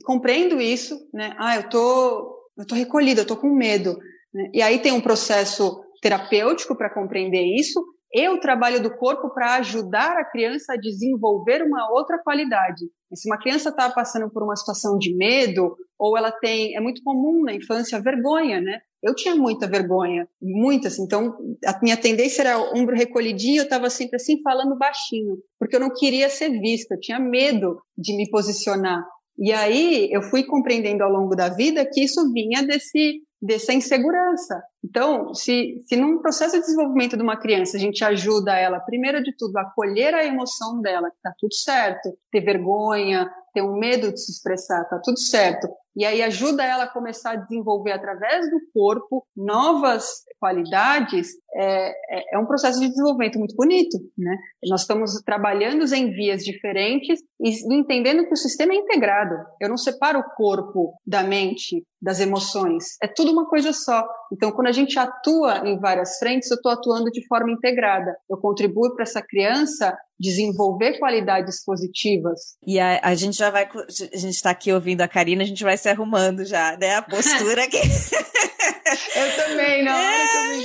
compreendo 0.06 0.62
isso, 0.62 0.96
né? 1.14 1.36
Ah, 1.38 1.58
eu 1.58 1.70
tô, 1.70 2.50
eu 2.58 2.66
tô 2.66 2.76
recolhida, 2.76 3.22
eu 3.22 3.28
tô 3.28 3.36
com 3.36 3.50
medo. 3.50 3.98
Né? 4.34 4.50
E 4.54 4.62
aí 4.62 4.80
tem 4.80 4.94
um 4.94 5.02
processo 5.02 5.84
terapêutico 6.02 6.76
para 6.78 6.94
compreender 6.94 7.44
isso 7.44 7.84
e 8.14 8.30
o 8.30 8.40
trabalho 8.40 8.82
do 8.82 8.96
corpo 8.96 9.34
para 9.34 9.56
ajudar 9.56 10.18
a 10.18 10.24
criança 10.24 10.74
a 10.74 10.78
desenvolver 10.78 11.64
uma 11.64 11.92
outra 11.92 12.18
qualidade. 12.24 12.86
E 13.16 13.18
se 13.18 13.30
uma 13.30 13.40
criança 13.40 13.70
está 13.70 13.90
passando 13.90 14.30
por 14.30 14.44
uma 14.44 14.58
situação 14.58 14.98
de 14.98 15.16
medo, 15.16 15.78
ou 15.98 16.18
ela 16.18 16.32
tem, 16.32 16.76
é 16.76 16.82
muito 16.82 17.02
comum 17.02 17.44
na 17.44 17.54
infância, 17.54 18.02
vergonha, 18.02 18.60
né? 18.60 18.82
Eu 19.02 19.16
tinha 19.16 19.36
muita 19.36 19.68
vergonha, 19.68 20.28
muitas. 20.42 21.00
Então, 21.00 21.38
a 21.66 21.80
minha 21.82 21.96
tendência 21.96 22.42
era 22.42 22.60
ombro 22.60 22.94
recolhidinho, 22.94 23.62
eu 23.62 23.64
estava 23.64 23.90
sempre 23.90 24.18
assim, 24.18 24.42
falando 24.42 24.78
baixinho, 24.78 25.38
porque 25.58 25.78
eu 25.78 25.80
não 25.80 25.94
queria 25.94 26.30
ser 26.30 26.50
vista, 26.60 26.96
eu 26.96 27.00
tinha 27.00 27.20
medo 27.20 27.82
de 27.98 28.18
me 28.18 28.30
posicionar. 28.30 29.02
E 29.38 29.52
aí 29.52 30.10
eu 30.12 30.22
fui 30.22 30.44
compreendendo 30.44 31.04
ao 31.04 31.12
longo 31.12 31.36
da 31.36 31.50
vida 31.50 31.86
que 31.86 32.04
isso 32.04 32.32
vinha 32.32 32.64
desse 32.64 33.22
dessa 33.42 33.74
insegurança. 33.74 34.62
Então, 34.84 35.34
se, 35.34 35.84
se 35.86 35.96
num 35.96 36.20
processo 36.20 36.56
de 36.56 36.62
desenvolvimento 36.62 37.16
de 37.16 37.22
uma 37.22 37.38
criança 37.38 37.78
a 37.78 37.80
gente 37.80 38.04
ajuda 38.04 38.58
ela, 38.58 38.80
primeiro 38.80 39.24
de 39.24 39.36
tudo, 39.38 39.56
a 39.58 39.62
acolher 39.62 40.16
a 40.16 40.26
emoção 40.26 40.82
dela, 40.82 41.12
que 41.12 41.18
tá 41.22 41.32
tudo 41.38 41.54
certo, 41.54 42.18
ter 42.32 42.42
vergonha, 42.42 43.30
ter 43.54 43.62
um 43.62 43.78
medo 43.78 44.12
de 44.12 44.20
se 44.20 44.32
expressar, 44.32 44.84
tá 44.86 45.00
tudo 45.04 45.20
certo. 45.20 45.68
E 45.96 46.06
aí 46.06 46.22
ajuda 46.22 46.64
ela 46.64 46.84
a 46.84 46.92
começar 46.92 47.32
a 47.32 47.36
desenvolver 47.36 47.94
através 47.94 48.50
do 48.50 48.60
corpo 48.74 49.26
novas 49.36 50.26
qualidades, 50.40 51.30
é, 51.56 51.90
é, 51.90 52.36
é 52.36 52.40
um 52.40 52.46
processo 52.46 52.80
de 52.80 52.90
desenvolvimento 52.90 53.40
muito 53.40 53.56
bonito, 53.56 53.98
né? 54.18 54.38
Nós 54.68 54.82
estamos 54.82 55.22
trabalhando 55.26 55.86
em 55.94 56.12
vias 56.12 56.44
diferentes 56.44 57.20
e 57.40 57.74
entendendo 57.74 58.26
que 58.26 58.34
o 58.34 58.38
sistema 58.38 58.74
é 58.74 58.78
integrado. 58.78 59.36
Eu 59.60 59.70
não 59.70 59.78
separo 59.78 60.20
o 60.20 60.36
corpo 60.36 60.94
da 61.06 61.24
mente, 61.24 61.84
das 62.02 62.20
emoções. 62.20 62.98
É 63.02 63.08
tudo 63.08 63.32
uma 63.32 63.48
coisa 63.48 63.74
só. 63.74 64.06
Então, 64.32 64.52
quando 64.52 64.68
a 64.68 64.72
gente 64.72 65.00
atua 65.00 65.68
em 65.68 65.80
várias 65.80 66.18
frentes, 66.18 66.52
eu 66.52 66.56
estou 66.56 66.72
atuando 66.72 67.10
de 67.10 67.26
forma 67.28 67.52
integrada. 67.52 68.16
Eu 68.30 68.38
contribuo 68.38 68.94
para 68.94 69.04
essa 69.04 69.22
criança 69.22 69.98
desenvolver 70.20 70.98
qualidades 71.00 71.64
positivas. 71.64 72.40
E 72.66 72.80
a, 72.80 73.00
a 73.04 73.16
gente 73.16 73.38
já 73.38 73.50
vai, 73.50 73.66
a 73.66 74.18
gente 74.18 74.36
está 74.36 74.52
aqui 74.52 74.72
ouvindo 74.72 75.02
a 75.02 75.08
Karina, 75.08 75.44
a 75.44 75.46
gente 75.46 75.64
vai 75.64 75.78
se 75.86 75.90
arrumando 75.90 76.44
já, 76.44 76.76
né? 76.78 76.96
A 76.96 77.02
postura 77.04 77.68
que. 77.68 77.78
eu 77.78 79.36
também, 79.36 79.84
não. 79.84 79.94
É... 79.94 80.58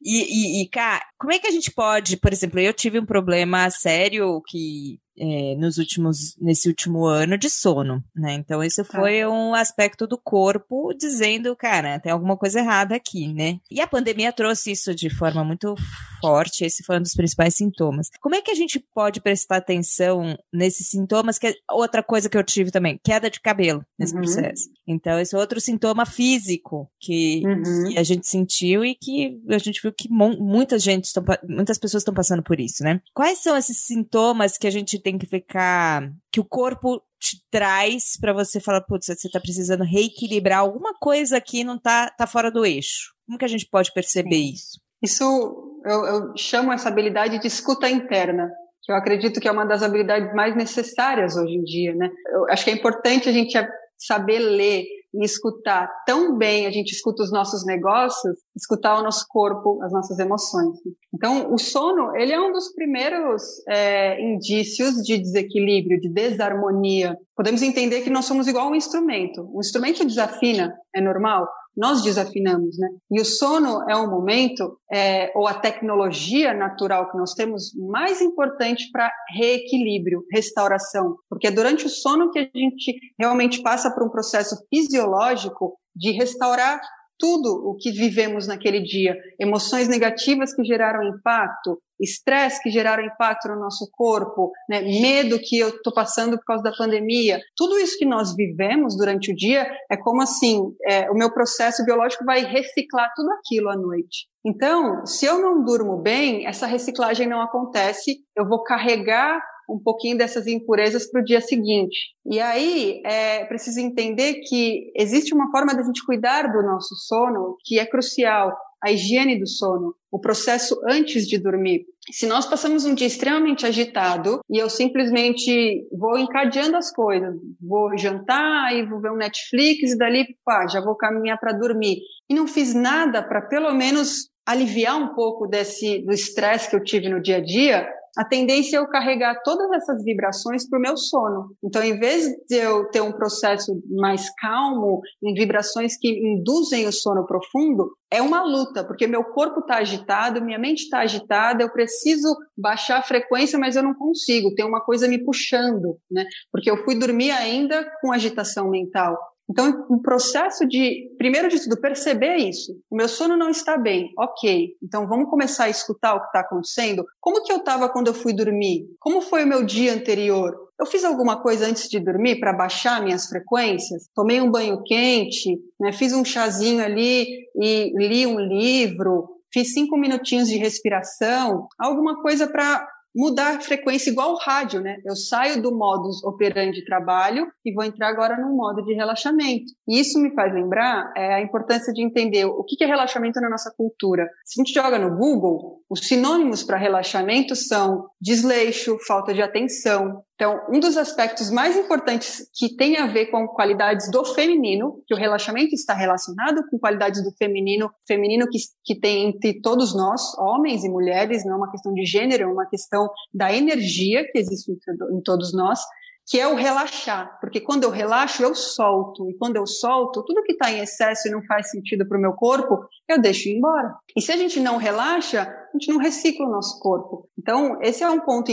E, 0.00 0.60
e, 0.60 0.62
e, 0.62 0.68
cá, 0.68 1.04
como 1.18 1.32
é 1.32 1.40
que 1.40 1.48
a 1.48 1.50
gente 1.50 1.72
pode, 1.72 2.16
por 2.16 2.32
exemplo, 2.32 2.60
eu 2.60 2.72
tive 2.72 3.00
um 3.00 3.04
problema 3.04 3.68
sério 3.68 4.40
que 4.46 5.00
é, 5.18 5.54
nos 5.56 5.78
últimos, 5.78 6.36
nesse 6.40 6.68
último 6.68 7.04
ano 7.06 7.36
de 7.36 7.50
sono, 7.50 8.02
né? 8.14 8.34
Então, 8.34 8.62
isso 8.62 8.84
tá. 8.84 8.98
foi 8.98 9.26
um 9.26 9.54
aspecto 9.54 10.06
do 10.06 10.18
corpo 10.18 10.92
dizendo, 10.94 11.54
cara, 11.56 11.98
tem 12.00 12.12
alguma 12.12 12.36
coisa 12.36 12.60
errada 12.60 12.94
aqui, 12.94 13.32
né? 13.32 13.58
E 13.70 13.80
a 13.80 13.86
pandemia 13.86 14.32
trouxe 14.32 14.72
isso 14.72 14.94
de 14.94 15.10
forma 15.10 15.44
muito 15.44 15.74
forte, 16.20 16.64
esse 16.64 16.82
foi 16.82 16.98
um 16.98 17.02
dos 17.02 17.14
principais 17.14 17.54
sintomas. 17.54 18.08
Como 18.20 18.34
é 18.34 18.42
que 18.42 18.50
a 18.50 18.54
gente 18.54 18.78
pode 18.78 19.20
prestar 19.20 19.56
atenção 19.56 20.36
nesses 20.52 20.88
sintomas? 20.88 21.38
Que 21.38 21.48
é 21.48 21.54
outra 21.70 22.02
coisa 22.02 22.28
que 22.28 22.36
eu 22.36 22.44
tive 22.44 22.70
também, 22.70 22.98
queda 23.02 23.30
de 23.30 23.40
cabelo 23.40 23.84
nesse 23.98 24.14
uhum. 24.14 24.22
processo. 24.22 24.68
Então, 24.86 25.18
esse 25.18 25.34
é 25.34 25.38
outro 25.38 25.60
sintoma 25.60 26.06
físico 26.06 26.90
que, 27.00 27.42
uhum. 27.44 27.88
que, 27.88 27.98
a 27.98 28.02
gente 28.02 28.26
sentiu 28.26 28.84
e 28.84 28.94
que 28.94 29.38
a 29.48 29.58
gente 29.58 29.80
viu 29.82 29.92
que 29.92 30.08
muita 30.10 30.78
gente, 30.78 31.10
muitas 31.48 31.78
pessoas 31.78 32.00
estão 32.00 32.14
passando 32.14 32.42
por 32.42 32.58
isso, 32.58 32.82
né? 32.82 33.00
Quais 33.14 33.38
são 33.38 33.56
esses 33.56 33.78
sintomas 33.78 34.56
que 34.56 34.66
a 34.66 34.70
gente 34.70 34.98
tem 35.08 35.18
que 35.18 35.26
ficar. 35.26 36.12
que 36.30 36.40
o 36.40 36.44
corpo 36.44 37.02
te 37.18 37.42
traz 37.50 38.16
para 38.20 38.32
você 38.32 38.60
falar, 38.60 38.82
putz, 38.82 39.06
você 39.06 39.28
tá 39.28 39.40
precisando 39.40 39.82
reequilibrar 39.82 40.60
alguma 40.60 40.94
coisa 40.94 41.38
aqui 41.38 41.64
não 41.64 41.78
tá, 41.78 42.10
tá 42.10 42.26
fora 42.26 42.50
do 42.50 42.64
eixo. 42.64 43.12
Como 43.26 43.38
que 43.38 43.44
a 43.44 43.48
gente 43.48 43.66
pode 43.66 43.92
perceber 43.92 44.36
Sim. 44.36 44.52
isso? 44.52 44.80
Isso 45.02 45.80
eu, 45.84 46.04
eu 46.04 46.32
chamo 46.36 46.72
essa 46.72 46.88
habilidade 46.88 47.40
de 47.40 47.46
escuta 47.46 47.88
interna 47.88 48.50
que 48.82 48.92
eu 48.92 48.96
acredito 48.96 49.40
que 49.40 49.48
é 49.48 49.52
uma 49.52 49.66
das 49.66 49.82
habilidades 49.82 50.32
mais 50.34 50.56
necessárias 50.56 51.36
hoje 51.36 51.54
em 51.54 51.64
dia, 51.64 51.94
né? 51.94 52.08
Eu 52.32 52.48
acho 52.50 52.64
que 52.64 52.70
é 52.70 52.74
importante 52.74 53.28
a 53.28 53.32
gente 53.32 53.56
saber 53.98 54.38
ler 54.38 54.84
e 55.14 55.24
escutar 55.24 55.88
tão 56.04 56.36
bem, 56.36 56.66
a 56.66 56.70
gente 56.70 56.92
escuta 56.92 57.22
os 57.22 57.32
nossos 57.32 57.64
negócios, 57.64 58.36
escutar 58.54 58.98
o 58.98 59.02
nosso 59.02 59.26
corpo, 59.28 59.82
as 59.82 59.92
nossas 59.92 60.18
emoções. 60.18 60.76
Então, 61.14 61.52
o 61.52 61.58
sono, 61.58 62.14
ele 62.14 62.32
é 62.32 62.40
um 62.40 62.52
dos 62.52 62.72
primeiros 62.74 63.42
é, 63.68 64.20
indícios 64.20 64.96
de 65.02 65.18
desequilíbrio, 65.18 66.00
de 66.00 66.10
desarmonia. 66.10 67.16
Podemos 67.34 67.62
entender 67.62 68.02
que 68.02 68.10
nós 68.10 68.26
somos 68.26 68.46
igual 68.46 68.68
um 68.70 68.74
instrumento. 68.74 69.50
Um 69.54 69.60
instrumento 69.60 70.04
desafina, 70.04 70.74
é 70.94 71.00
normal 71.00 71.48
nós 71.78 72.02
desafinamos, 72.02 72.76
né? 72.76 72.88
E 73.08 73.20
o 73.20 73.24
sono 73.24 73.88
é 73.88 73.96
um 73.96 74.10
momento, 74.10 74.76
é, 74.92 75.30
ou 75.36 75.46
a 75.46 75.54
tecnologia 75.54 76.52
natural 76.52 77.08
que 77.08 77.16
nós 77.16 77.34
temos 77.34 77.72
mais 77.74 78.20
importante 78.20 78.90
para 78.90 79.12
reequilíbrio, 79.32 80.24
restauração, 80.32 81.16
porque 81.30 81.46
é 81.46 81.52
durante 81.52 81.86
o 81.86 81.88
sono 81.88 82.32
que 82.32 82.40
a 82.40 82.50
gente 82.52 82.98
realmente 83.16 83.62
passa 83.62 83.94
por 83.94 84.02
um 84.02 84.10
processo 84.10 84.56
fisiológico 84.68 85.78
de 85.94 86.10
restaurar 86.10 86.80
tudo 87.16 87.48
o 87.48 87.76
que 87.76 87.92
vivemos 87.92 88.48
naquele 88.48 88.80
dia, 88.80 89.16
emoções 89.38 89.88
negativas 89.88 90.54
que 90.54 90.64
geraram 90.64 91.04
impacto, 91.04 91.78
estresse 92.00 92.62
que 92.62 92.70
geraram 92.70 93.04
impacto 93.04 93.48
no 93.48 93.58
nosso 93.58 93.88
corpo, 93.92 94.52
né, 94.68 94.80
medo 94.80 95.38
que 95.38 95.58
eu 95.58 95.68
estou 95.68 95.92
passando 95.92 96.36
por 96.38 96.44
causa 96.44 96.62
da 96.62 96.72
pandemia, 96.72 97.40
tudo 97.56 97.78
isso 97.78 97.98
que 97.98 98.04
nós 98.04 98.34
vivemos 98.34 98.96
durante 98.96 99.32
o 99.32 99.36
dia 99.36 99.66
é 99.90 99.96
como 99.96 100.22
assim, 100.22 100.74
é, 100.86 101.10
o 101.10 101.14
meu 101.14 101.32
processo 101.32 101.84
biológico 101.84 102.24
vai 102.24 102.44
reciclar 102.44 103.12
tudo 103.14 103.30
aquilo 103.32 103.68
à 103.68 103.76
noite. 103.76 104.28
Então, 104.44 105.04
se 105.04 105.26
eu 105.26 105.38
não 105.38 105.64
durmo 105.64 105.98
bem, 105.98 106.46
essa 106.46 106.66
reciclagem 106.66 107.28
não 107.28 107.40
acontece, 107.40 108.18
eu 108.36 108.48
vou 108.48 108.62
carregar 108.62 109.40
um 109.68 109.78
pouquinho 109.78 110.16
dessas 110.16 110.46
impurezas 110.46 111.10
para 111.10 111.20
o 111.20 111.24
dia 111.24 111.40
seguinte. 111.40 112.14
E 112.24 112.40
aí 112.40 113.02
é 113.04 113.44
preciso 113.44 113.80
entender 113.80 114.40
que 114.48 114.90
existe 114.96 115.34
uma 115.34 115.50
forma 115.50 115.74
de 115.74 115.80
a 115.80 115.84
gente 115.84 116.04
cuidar 116.06 116.50
do 116.50 116.62
nosso 116.62 116.94
sono 117.06 117.56
que 117.64 117.78
é 117.78 117.84
crucial, 117.84 118.56
a 118.82 118.90
higiene 118.90 119.38
do 119.38 119.46
sono, 119.46 119.94
o 120.10 120.18
processo 120.18 120.80
antes 120.88 121.26
de 121.26 121.38
dormir. 121.38 121.84
Se 122.10 122.26
nós 122.26 122.46
passamos 122.46 122.84
um 122.84 122.94
dia 122.94 123.06
extremamente 123.06 123.66
agitado 123.66 124.40
e 124.48 124.58
eu 124.58 124.70
simplesmente 124.70 125.86
vou 125.92 126.18
encadeando 126.18 126.76
as 126.76 126.90
coisas, 126.90 127.34
vou 127.60 127.96
jantar 127.98 128.74
e 128.74 128.86
vou 128.86 129.00
ver 129.00 129.10
um 129.10 129.16
Netflix 129.16 129.92
e 129.92 129.98
dali, 129.98 130.26
pá, 130.44 130.66
já 130.66 130.80
vou 130.80 130.96
caminhar 130.96 131.38
para 131.38 131.52
dormir. 131.52 131.98
E 132.28 132.34
não 132.34 132.46
fiz 132.46 132.72
nada 132.74 133.22
para 133.22 133.42
pelo 133.42 133.74
menos 133.74 134.30
aliviar 134.46 134.96
um 134.96 135.14
pouco 135.14 135.46
desse 135.46 135.98
do 135.98 136.12
estresse 136.12 136.70
que 136.70 136.76
eu 136.76 136.82
tive 136.82 137.10
no 137.10 137.20
dia 137.20 137.36
a 137.36 137.40
dia, 137.40 137.86
a 138.16 138.24
tendência 138.24 138.76
é 138.76 138.80
eu 138.80 138.88
carregar 138.88 139.42
todas 139.42 139.70
essas 139.72 140.02
vibrações 140.02 140.68
para 140.68 140.78
o 140.78 140.82
meu 140.82 140.96
sono. 140.96 141.50
Então, 141.62 141.82
em 141.82 141.98
vez 141.98 142.26
de 142.48 142.56
eu 142.56 142.88
ter 142.90 143.00
um 143.00 143.12
processo 143.12 143.72
mais 143.90 144.28
calmo, 144.36 145.00
em 145.22 145.34
vibrações 145.34 145.96
que 145.98 146.08
induzem 146.08 146.86
o 146.86 146.92
sono 146.92 147.26
profundo, 147.26 147.90
é 148.10 148.22
uma 148.22 148.42
luta, 148.42 148.84
porque 148.84 149.06
meu 149.06 149.22
corpo 149.22 149.60
está 149.60 149.76
agitado, 149.76 150.42
minha 150.42 150.58
mente 150.58 150.84
está 150.84 151.00
agitada, 151.00 151.62
eu 151.62 151.70
preciso 151.70 152.34
baixar 152.56 152.98
a 152.98 153.02
frequência, 153.02 153.58
mas 153.58 153.76
eu 153.76 153.82
não 153.82 153.94
consigo, 153.94 154.54
tem 154.54 154.64
uma 154.64 154.80
coisa 154.80 155.06
me 155.06 155.22
puxando, 155.22 155.98
né? 156.10 156.24
Porque 156.50 156.70
eu 156.70 156.84
fui 156.84 156.98
dormir 156.98 157.30
ainda 157.30 157.84
com 158.00 158.12
agitação 158.12 158.70
mental. 158.70 159.16
Então, 159.50 159.86
um 159.90 159.98
processo 159.98 160.66
de, 160.66 161.10
primeiro 161.16 161.48
de 161.48 161.62
tudo, 161.62 161.80
perceber 161.80 162.36
isso. 162.36 162.72
O 162.90 162.96
meu 162.96 163.08
sono 163.08 163.36
não 163.36 163.48
está 163.48 163.78
bem, 163.78 164.12
ok. 164.18 164.76
Então, 164.82 165.08
vamos 165.08 165.30
começar 165.30 165.64
a 165.64 165.70
escutar 165.70 166.14
o 166.14 166.20
que 166.20 166.26
está 166.26 166.40
acontecendo. 166.40 167.04
Como 167.18 167.42
que 167.42 167.50
eu 167.50 167.56
estava 167.56 167.88
quando 167.88 168.08
eu 168.08 168.14
fui 168.14 168.34
dormir? 168.34 168.84
Como 169.00 169.22
foi 169.22 169.44
o 169.44 169.46
meu 169.46 169.64
dia 169.64 169.94
anterior? 169.94 170.54
Eu 170.78 170.86
fiz 170.86 171.02
alguma 171.02 171.40
coisa 171.40 171.66
antes 171.66 171.88
de 171.88 171.98
dormir 171.98 172.38
para 172.38 172.52
baixar 172.52 173.02
minhas 173.02 173.26
frequências? 173.26 174.08
Tomei 174.14 174.40
um 174.40 174.50
banho 174.50 174.82
quente, 174.84 175.58
né? 175.80 175.92
fiz 175.92 176.12
um 176.12 176.24
chazinho 176.24 176.84
ali 176.84 177.26
e 177.56 177.92
li 177.96 178.26
um 178.26 178.38
livro, 178.38 179.28
fiz 179.52 179.72
cinco 179.72 179.96
minutinhos 179.96 180.48
de 180.48 180.56
respiração, 180.56 181.66
alguma 181.78 182.22
coisa 182.22 182.46
para 182.46 182.86
mudar 183.14 183.56
a 183.56 183.60
frequência 183.60 184.10
igual 184.10 184.32
o 184.32 184.38
rádio, 184.38 184.80
né? 184.80 184.98
Eu 185.04 185.16
saio 185.16 185.60
do 185.62 185.74
modus 185.74 186.22
operandi 186.24 186.78
de 186.78 186.84
trabalho 186.84 187.46
e 187.64 187.72
vou 187.72 187.84
entrar 187.84 188.08
agora 188.08 188.36
no 188.36 188.54
modo 188.54 188.84
de 188.84 188.94
relaxamento. 188.94 189.72
E 189.88 189.98
isso 189.98 190.18
me 190.18 190.34
faz 190.34 190.52
lembrar 190.52 191.12
é, 191.16 191.34
a 191.34 191.40
importância 191.40 191.92
de 191.92 192.02
entender 192.02 192.44
o 192.44 192.62
que 192.64 192.82
é 192.82 192.86
relaxamento 192.86 193.40
na 193.40 193.50
nossa 193.50 193.72
cultura. 193.76 194.28
Se 194.44 194.60
a 194.60 194.64
gente 194.64 194.74
joga 194.74 194.98
no 194.98 195.16
Google, 195.16 195.82
os 195.88 196.00
sinônimos 196.00 196.62
para 196.62 196.76
relaxamento 196.76 197.56
são 197.56 198.08
desleixo, 198.20 198.98
falta 199.06 199.32
de 199.32 199.42
atenção, 199.42 200.22
então, 200.38 200.64
um 200.70 200.78
dos 200.78 200.96
aspectos 200.96 201.50
mais 201.50 201.76
importantes 201.76 202.48
que 202.54 202.76
tem 202.76 202.96
a 202.96 203.08
ver 203.08 203.26
com 203.26 203.48
qualidades 203.48 204.08
do 204.08 204.24
feminino, 204.24 205.02
que 205.04 205.12
o 205.12 205.16
relaxamento 205.16 205.74
está 205.74 205.94
relacionado 205.94 206.62
com 206.70 206.78
qualidades 206.78 207.24
do 207.24 207.32
feminino, 207.32 207.90
feminino 208.06 208.46
que, 208.48 208.58
que 208.84 208.94
tem 208.94 209.26
entre 209.26 209.60
todos 209.60 209.96
nós, 209.96 210.22
homens 210.38 210.84
e 210.84 210.88
mulheres, 210.88 211.44
não 211.44 211.54
é 211.54 211.56
uma 211.56 211.70
questão 211.72 211.92
de 211.92 212.04
gênero, 212.04 212.44
é 212.44 212.46
uma 212.46 212.66
questão 212.66 213.10
da 213.34 213.52
energia 213.52 214.24
que 214.30 214.38
existe 214.38 214.70
em 214.70 215.20
todos 215.22 215.52
nós, 215.52 215.80
que 216.28 216.38
é 216.38 216.46
o 216.46 216.54
relaxar, 216.54 217.38
porque 217.40 217.58
quando 217.58 217.84
eu 217.84 217.90
relaxo, 217.90 218.42
eu 218.42 218.54
solto, 218.54 219.30
e 219.30 219.34
quando 219.38 219.56
eu 219.56 219.66
solto, 219.66 220.22
tudo 220.22 220.42
que 220.42 220.52
está 220.52 220.70
em 220.70 220.80
excesso 220.80 221.26
e 221.26 221.30
não 221.30 221.42
faz 221.44 221.70
sentido 221.70 222.06
para 222.06 222.18
o 222.18 222.20
meu 222.20 222.32
corpo, 222.34 222.80
eu 223.08 223.18
deixo 223.18 223.48
ir 223.48 223.56
embora. 223.56 223.94
E 224.14 224.20
se 224.20 224.30
a 224.30 224.36
gente 224.36 224.60
não 224.60 224.76
relaxa, 224.76 225.42
a 225.42 225.78
gente 225.78 225.90
não 225.90 225.98
recicla 225.98 226.46
o 226.46 226.50
nosso 226.50 226.78
corpo. 226.80 227.30
Então, 227.38 227.78
esse 227.80 228.04
é 228.04 228.10
um 228.10 228.20
ponto 228.20 228.52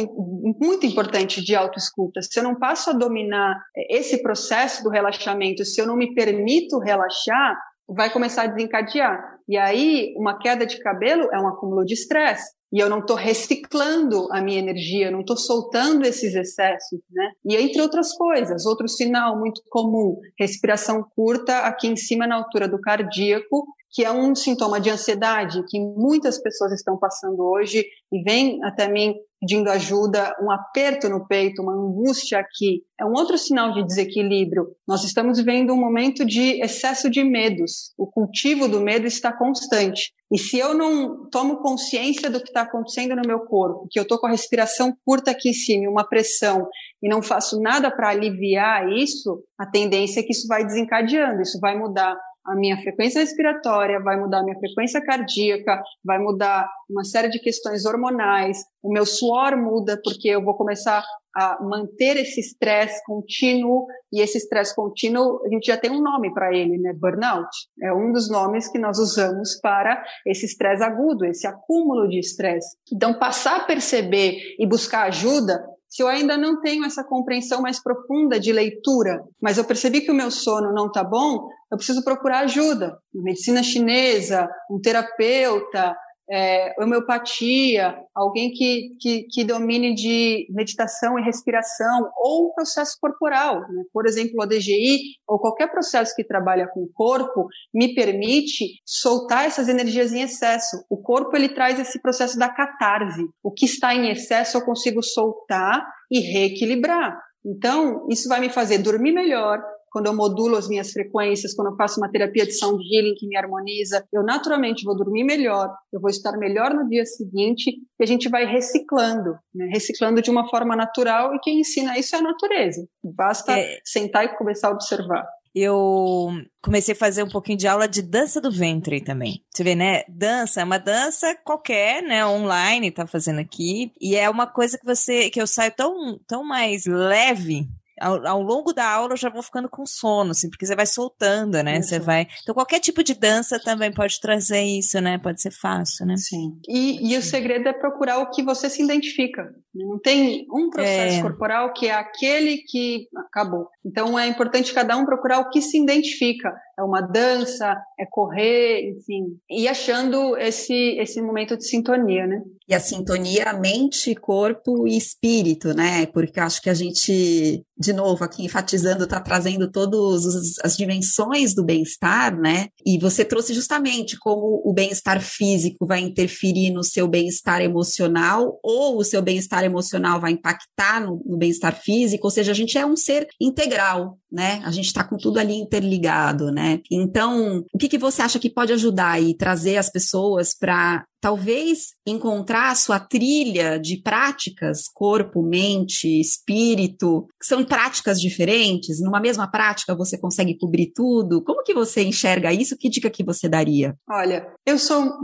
muito 0.58 0.86
importante 0.86 1.44
de 1.44 1.54
autoescuta. 1.54 2.22
Se 2.22 2.40
eu 2.40 2.44
não 2.44 2.56
passo 2.56 2.92
a 2.92 2.94
dominar 2.94 3.62
esse 3.90 4.24
processo 4.24 4.82
do 4.82 4.90
relaxamento, 4.90 5.66
se 5.66 5.82
eu 5.82 5.86
não 5.86 5.98
me 5.98 6.16
permito 6.16 6.80
relaxar, 6.80 7.60
vai 7.90 8.10
começar 8.10 8.44
a 8.44 8.48
desencadear. 8.48 9.36
E 9.50 9.58
aí, 9.58 10.14
uma 10.18 10.40
queda 10.40 10.66
de 10.66 10.80
cabelo 10.80 11.30
é 11.32 11.40
um 11.40 11.48
acúmulo 11.48 11.84
de 11.84 11.94
estresse. 11.94 12.56
E 12.72 12.80
eu 12.80 12.90
não 12.90 13.00
estou 13.00 13.16
reciclando 13.16 14.28
a 14.32 14.42
minha 14.42 14.60
energia, 14.60 15.12
não 15.12 15.22
estou 15.22 15.38
soltando 15.38 16.06
esses 16.06 16.36
excessos, 16.36 17.00
né? 17.12 17.32
E 17.46 17.56
entre 17.56 17.82
outras 17.82 18.16
coisas, 18.16 18.66
outro 18.66 18.88
sinal 18.88 19.38
muito 19.38 19.62
comum, 19.70 20.20
respiração 20.38 21.06
curta 21.16 21.60
aqui 21.60 21.88
em 21.88 21.96
cima 21.96 22.28
na 22.28 22.36
altura 22.36 22.68
do 22.68 22.80
cardíaco, 22.80 23.66
que 23.92 24.04
é 24.04 24.12
um 24.12 24.36
sintoma 24.36 24.80
de 24.80 24.90
ansiedade 24.90 25.64
que 25.70 25.80
muitas 25.80 26.38
pessoas 26.42 26.74
estão 26.74 26.98
passando 26.98 27.42
hoje 27.46 27.86
e 28.12 28.22
vem 28.22 28.62
até 28.64 28.90
mim 28.90 29.16
pedindo 29.46 29.70
ajuda, 29.70 30.36
um 30.42 30.52
aperto 30.52 31.08
no 31.08 31.28
peito, 31.28 31.62
uma 31.62 31.74
angústia 31.74 32.40
aqui. 32.40 32.82
É 33.00 33.06
um 33.06 33.14
outro 33.14 33.38
sinal 33.38 33.72
de 33.74 33.86
desequilíbrio. 33.86 34.70
Nós 34.88 35.04
estamos 35.04 35.38
vivendo 35.38 35.72
um 35.72 35.80
momento 35.80 36.26
de 36.26 36.60
excesso 36.64 37.10
de 37.12 37.24
medos. 37.24 37.94
O 37.96 38.08
cultivo 38.08 38.68
do 38.68 38.82
medo 38.82 39.06
está 39.06 39.32
constante. 39.32 40.12
E 40.32 40.40
se 40.40 40.58
eu 40.58 40.74
não 40.74 41.30
tomo 41.30 41.62
consciência 41.62 42.30
do 42.30 42.40
que 42.40 42.48
está 42.48 42.62
acontecendo 42.62 43.16
no 43.16 43.22
meu 43.28 43.42
corpo, 43.42 43.88
que 43.92 44.00
eu 44.00 44.04
estou 44.04 44.18
com 44.18 44.26
a 44.26 44.32
respiração 44.32 44.92
curta 45.06 45.30
aqui 45.30 45.50
em 45.50 45.54
cima, 45.54 45.92
uma 45.92 46.08
pressão, 46.08 46.68
e 47.04 47.08
não 47.08 47.22
faço 47.22 47.62
nada 47.62 47.92
para 47.92 48.10
aliviar 48.10 48.92
isso, 48.92 49.44
a 49.60 49.68
tendência 49.68 50.22
é 50.22 50.24
que 50.24 50.32
isso 50.32 50.48
vai 50.48 50.66
desencadeando, 50.66 51.44
isso 51.44 51.60
vai 51.60 51.78
mudar 51.78 52.18
a 52.46 52.56
minha 52.56 52.78
frequência 52.82 53.22
respiratória, 53.22 54.00
vai 54.00 54.20
mudar 54.20 54.40
a 54.40 54.44
minha 54.44 54.60
frequência 54.60 55.02
cardíaca, 55.02 55.82
vai 56.04 56.20
mudar 56.20 56.70
uma 56.90 57.04
série 57.04 57.30
de 57.30 57.40
questões 57.40 57.86
hormonais, 57.86 58.64
o 58.84 58.92
meu 58.92 59.06
suor 59.06 59.58
muda 59.58 60.00
porque 60.04 60.30
eu 60.30 60.44
vou 60.44 60.56
começar 60.56 61.04
a 61.36 61.62
manter 61.62 62.16
esse 62.16 62.40
estresse 62.40 63.04
contínuo 63.04 63.88
e 64.12 64.22
esse 64.22 64.38
estresse 64.38 64.74
contínuo, 64.74 65.42
a 65.46 65.50
gente 65.50 65.66
já 65.66 65.76
tem 65.76 65.92
um 65.92 66.02
nome 66.02 66.34
para 66.34 66.56
ele, 66.56 66.78
né? 66.78 66.94
Burnout. 66.94 67.50
É 67.82 67.92
um 67.92 68.14
dos 68.14 68.30
nomes 68.30 68.70
que 68.70 68.80
nós 68.80 68.98
usamos 68.98 69.60
para 69.60 70.02
esse 70.26 70.46
estresse 70.46 70.82
agudo, 70.82 71.26
esse 71.26 71.46
acúmulo 71.46 72.08
de 72.08 72.20
estresse. 72.20 72.78
Então, 72.92 73.20
passar 73.20 73.58
a 73.58 73.64
perceber 73.66 74.40
e 74.58 74.66
buscar 74.66 75.08
ajuda 75.08 75.62
se 75.88 76.04
eu 76.04 76.08
ainda 76.08 76.38
não 76.38 76.60
tenho 76.62 76.86
essa 76.86 77.04
compreensão 77.04 77.62
mais 77.62 77.82
profunda 77.82 78.40
de 78.40 78.52
leitura, 78.52 79.24
mas 79.42 79.58
eu 79.58 79.64
percebi 79.64 80.02
que 80.02 80.12
o 80.12 80.16
meu 80.16 80.30
sono 80.30 80.74
não 80.74 80.88
está 80.88 81.04
bom, 81.04 81.48
eu 81.72 81.78
preciso 81.78 82.04
procurar 82.04 82.40
ajuda. 82.40 82.98
Medicina 83.14 83.64
chinesa, 83.64 84.48
um 84.70 84.80
terapeuta, 84.80 85.96
é, 86.30 86.74
homeopatia, 86.82 87.96
alguém 88.14 88.52
que, 88.52 88.96
que, 89.00 89.24
que, 89.24 89.44
domine 89.44 89.94
de 89.94 90.48
meditação 90.50 91.20
e 91.20 91.24
respiração, 91.24 92.10
ou 92.18 92.54
processo 92.54 92.98
corporal, 93.00 93.62
né? 93.62 93.84
por 93.94 94.06
exemplo, 94.06 94.34
o 94.42 94.46
DGI, 94.46 95.00
ou 95.28 95.40
qualquer 95.40 95.70
processo 95.70 96.16
que 96.16 96.24
trabalha 96.24 96.68
com 96.68 96.82
o 96.82 96.90
corpo, 96.94 97.48
me 97.74 97.94
permite 97.94 98.82
soltar 98.86 99.46
essas 99.46 99.70
energias 99.70 100.14
em 100.14 100.22
excesso. 100.22 100.84
O 100.90 100.98
corpo, 100.98 101.36
ele 101.36 101.50
traz 101.50 101.80
esse 101.80 102.02
processo 102.02 102.38
da 102.38 102.50
catarse. 102.50 103.24
O 103.44 103.52
que 103.52 103.66
está 103.66 103.94
em 103.94 104.10
excesso, 104.10 104.58
eu 104.58 104.66
consigo 104.66 105.04
soltar 105.04 105.86
e 106.12 106.20
reequilibrar. 106.20 107.20
Então, 107.46 108.08
isso 108.10 108.28
vai 108.28 108.40
me 108.40 108.50
fazer 108.50 108.80
dormir 108.80 109.12
melhor, 109.12 109.62
quando 109.96 110.08
eu 110.08 110.14
modulo 110.14 110.58
as 110.58 110.68
minhas 110.68 110.92
frequências, 110.92 111.54
quando 111.54 111.70
eu 111.72 111.78
faço 111.78 112.02
uma 112.02 112.12
terapia 112.12 112.46
de 112.46 112.52
sound 112.52 112.84
healing 112.84 113.16
que 113.16 113.26
me 113.26 113.38
harmoniza, 113.38 114.06
eu 114.12 114.24
naturalmente 114.24 114.84
vou 114.84 114.94
dormir 114.94 115.24
melhor, 115.24 115.74
eu 115.94 116.02
vou 116.02 116.10
estar 116.10 116.34
melhor 116.34 116.74
no 116.74 116.86
dia 116.90 117.06
seguinte 117.06 117.72
e 117.98 118.04
a 118.04 118.06
gente 118.06 118.28
vai 118.28 118.44
reciclando, 118.44 119.38
né? 119.54 119.70
reciclando 119.72 120.22
de 120.22 120.30
uma 120.30 120.50
forma 120.50 120.76
natural 120.76 121.34
e 121.34 121.40
quem 121.40 121.62
ensina 121.62 121.98
isso 121.98 122.14
é 122.14 122.20
a 122.20 122.24
natureza. 122.24 122.86
Basta 123.02 123.58
é... 123.58 123.80
sentar 123.86 124.26
e 124.26 124.38
começar 124.38 124.68
a 124.68 124.72
observar 124.72 125.26
eu 125.58 126.34
comecei 126.62 126.94
a 126.94 126.98
fazer 126.98 127.24
um 127.24 127.30
pouquinho 127.30 127.58
de 127.58 127.66
aula 127.66 127.88
de 127.88 128.02
dança 128.02 128.42
do 128.42 128.52
ventre 128.52 129.00
também. 129.00 129.42
Você 129.50 129.64
vê, 129.64 129.74
né? 129.74 130.04
Dança 130.10 130.60
é 130.60 130.66
uma 130.66 130.78
dança 130.78 131.34
qualquer, 131.46 132.04
né? 132.04 132.26
Online, 132.26 132.92
tá 132.92 133.08
fazendo 133.08 133.40
aqui. 133.40 133.94
E 134.02 134.18
é 134.18 134.30
uma 134.30 134.48
coisa 134.48 134.78
que 134.78 134.86
você, 134.86 135.30
que 135.30 135.42
eu 135.42 135.48
saio 135.48 135.72
tão, 135.72 136.20
tão 136.28 136.44
mais 136.44 136.86
leve 136.86 137.70
ao, 138.00 138.26
ao, 138.26 138.42
longo 138.42 138.74
da 138.74 138.88
aula 138.90 139.16
já 139.16 139.30
vou 139.30 139.42
ficando 139.42 139.70
com 139.70 139.86
sono, 139.86 140.32
assim, 140.32 140.50
porque 140.50 140.66
você 140.66 140.76
vai 140.76 140.86
soltando, 140.86 141.62
né? 141.64 141.80
Isso. 141.80 141.90
Você 141.90 142.00
vai. 142.00 142.28
Então, 142.42 142.54
qualquer 142.54 142.80
tipo 142.80 143.04
de 143.04 143.14
dança 143.14 143.60
também 143.60 143.94
pode 143.94 144.20
trazer 144.20 144.62
isso, 144.62 145.00
né? 145.00 145.18
Pode 145.18 145.42
ser 145.42 145.52
fácil, 145.52 146.06
né? 146.06 146.16
Sim. 146.18 146.60
E, 146.68 147.14
e 147.14 147.18
o 147.18 147.22
segredo 147.22 147.68
é 147.68 147.74
procurar 147.74 148.20
o 148.20 148.30
que 148.30 148.44
você 148.44 148.70
se 148.70 148.84
identifica. 148.84 149.44
Não 149.74 150.00
tem 150.00 150.46
um 150.52 150.70
processo 150.70 151.20
é. 151.20 151.22
corporal 151.22 151.74
que 151.74 151.88
é 151.88 151.94
aquele 151.94 152.58
que 152.68 153.08
acabou. 153.16 153.68
Então, 153.86 154.18
é 154.18 154.28
importante 154.28 154.74
cada 154.74 154.96
um 154.98 155.06
procurar 155.06 155.40
o 155.40 155.50
que 155.50 155.62
se 155.62 155.82
identifica. 155.82 156.54
É 156.78 156.84
uma 156.84 157.02
dança, 157.02 157.76
é 157.98 158.06
correr, 158.06 158.90
enfim. 158.92 159.38
E 159.50 159.68
achando 159.68 160.38
esse, 160.38 160.74
esse 161.00 161.22
momento 161.22 161.58
de 161.58 161.66
sintonia, 161.66 162.28
né? 162.28 162.42
E 162.68 162.74
a 162.74 162.80
sintonia 162.80 163.54
mente, 163.54 164.16
corpo 164.16 164.88
e 164.88 164.98
espírito, 164.98 165.74
né? 165.74 166.06
Porque 166.08 166.40
acho 166.40 166.62
que 166.62 166.70
a 166.70 166.74
gente, 166.74 167.64
de 167.78 167.94
novo, 167.94 168.24
aqui 168.24 168.44
enfatizando, 168.44 169.04
está 169.04 169.22
trazendo 169.22 169.70
todas 169.70 170.58
as 170.64 170.76
dimensões 170.76 171.54
do 171.54 171.64
bem-estar, 171.64 172.36
né? 172.36 172.70
E 172.86 172.98
você 172.98 173.24
trouxe 173.24 173.54
justamente 173.54 174.18
como 174.18 174.62
o 174.66 174.74
bem-estar 174.74 175.22
físico 175.22 175.86
vai 175.86 176.02
interferir 176.02 176.72
no 176.72 176.84
seu 176.84 177.08
bem-estar 177.08 177.62
emocional, 177.62 178.60
ou 178.64 178.98
o 178.98 179.04
seu 179.04 179.22
bem-estar 179.22 179.64
emocional 179.64 180.20
vai 180.20 180.32
impactar 180.32 181.02
no, 181.02 181.22
no 181.24 181.38
bem-estar 181.38 181.80
físico, 181.80 182.26
ou 182.26 182.32
seja, 182.32 182.52
a 182.52 182.56
gente 182.56 182.78
é 182.78 182.86
um 182.86 182.96
ser 182.96 183.28
integral, 183.40 184.18
né? 184.36 184.62
A 184.66 184.72
gente 184.72 184.88
está 184.88 185.02
com 185.02 185.16
tudo 185.16 185.40
ali 185.40 185.54
interligado, 185.56 186.52
né? 186.52 186.82
Então, 186.92 187.64
o 187.74 187.78
que, 187.78 187.88
que 187.88 187.98
você 187.98 188.22
acha 188.22 188.38
que 188.38 188.50
pode 188.50 188.74
ajudar 188.74 189.22
e 189.22 189.34
trazer 189.34 189.78
as 189.78 189.90
pessoas 189.90 190.54
para 190.54 191.06
talvez 191.22 191.94
encontrar 192.06 192.70
a 192.70 192.76
sua 192.76 193.00
trilha 193.00 193.80
de 193.80 194.02
práticas, 194.02 194.90
corpo, 194.94 195.42
mente, 195.42 196.20
espírito, 196.20 197.28
que 197.40 197.48
são 197.48 197.64
práticas 197.64 198.20
diferentes, 198.20 199.02
numa 199.02 199.22
mesma 199.22 199.50
prática 199.50 199.96
você 199.96 200.18
consegue 200.18 200.58
cobrir 200.58 200.92
tudo. 200.94 201.42
Como 201.42 201.64
que 201.64 201.74
você 201.74 202.04
enxerga 202.04 202.52
isso? 202.52 202.78
Que 202.78 202.90
dica 202.90 203.10
que 203.10 203.24
você 203.24 203.48
daria? 203.48 203.96
Olha, 204.10 204.46
eu 204.66 204.78
sou 204.78 205.18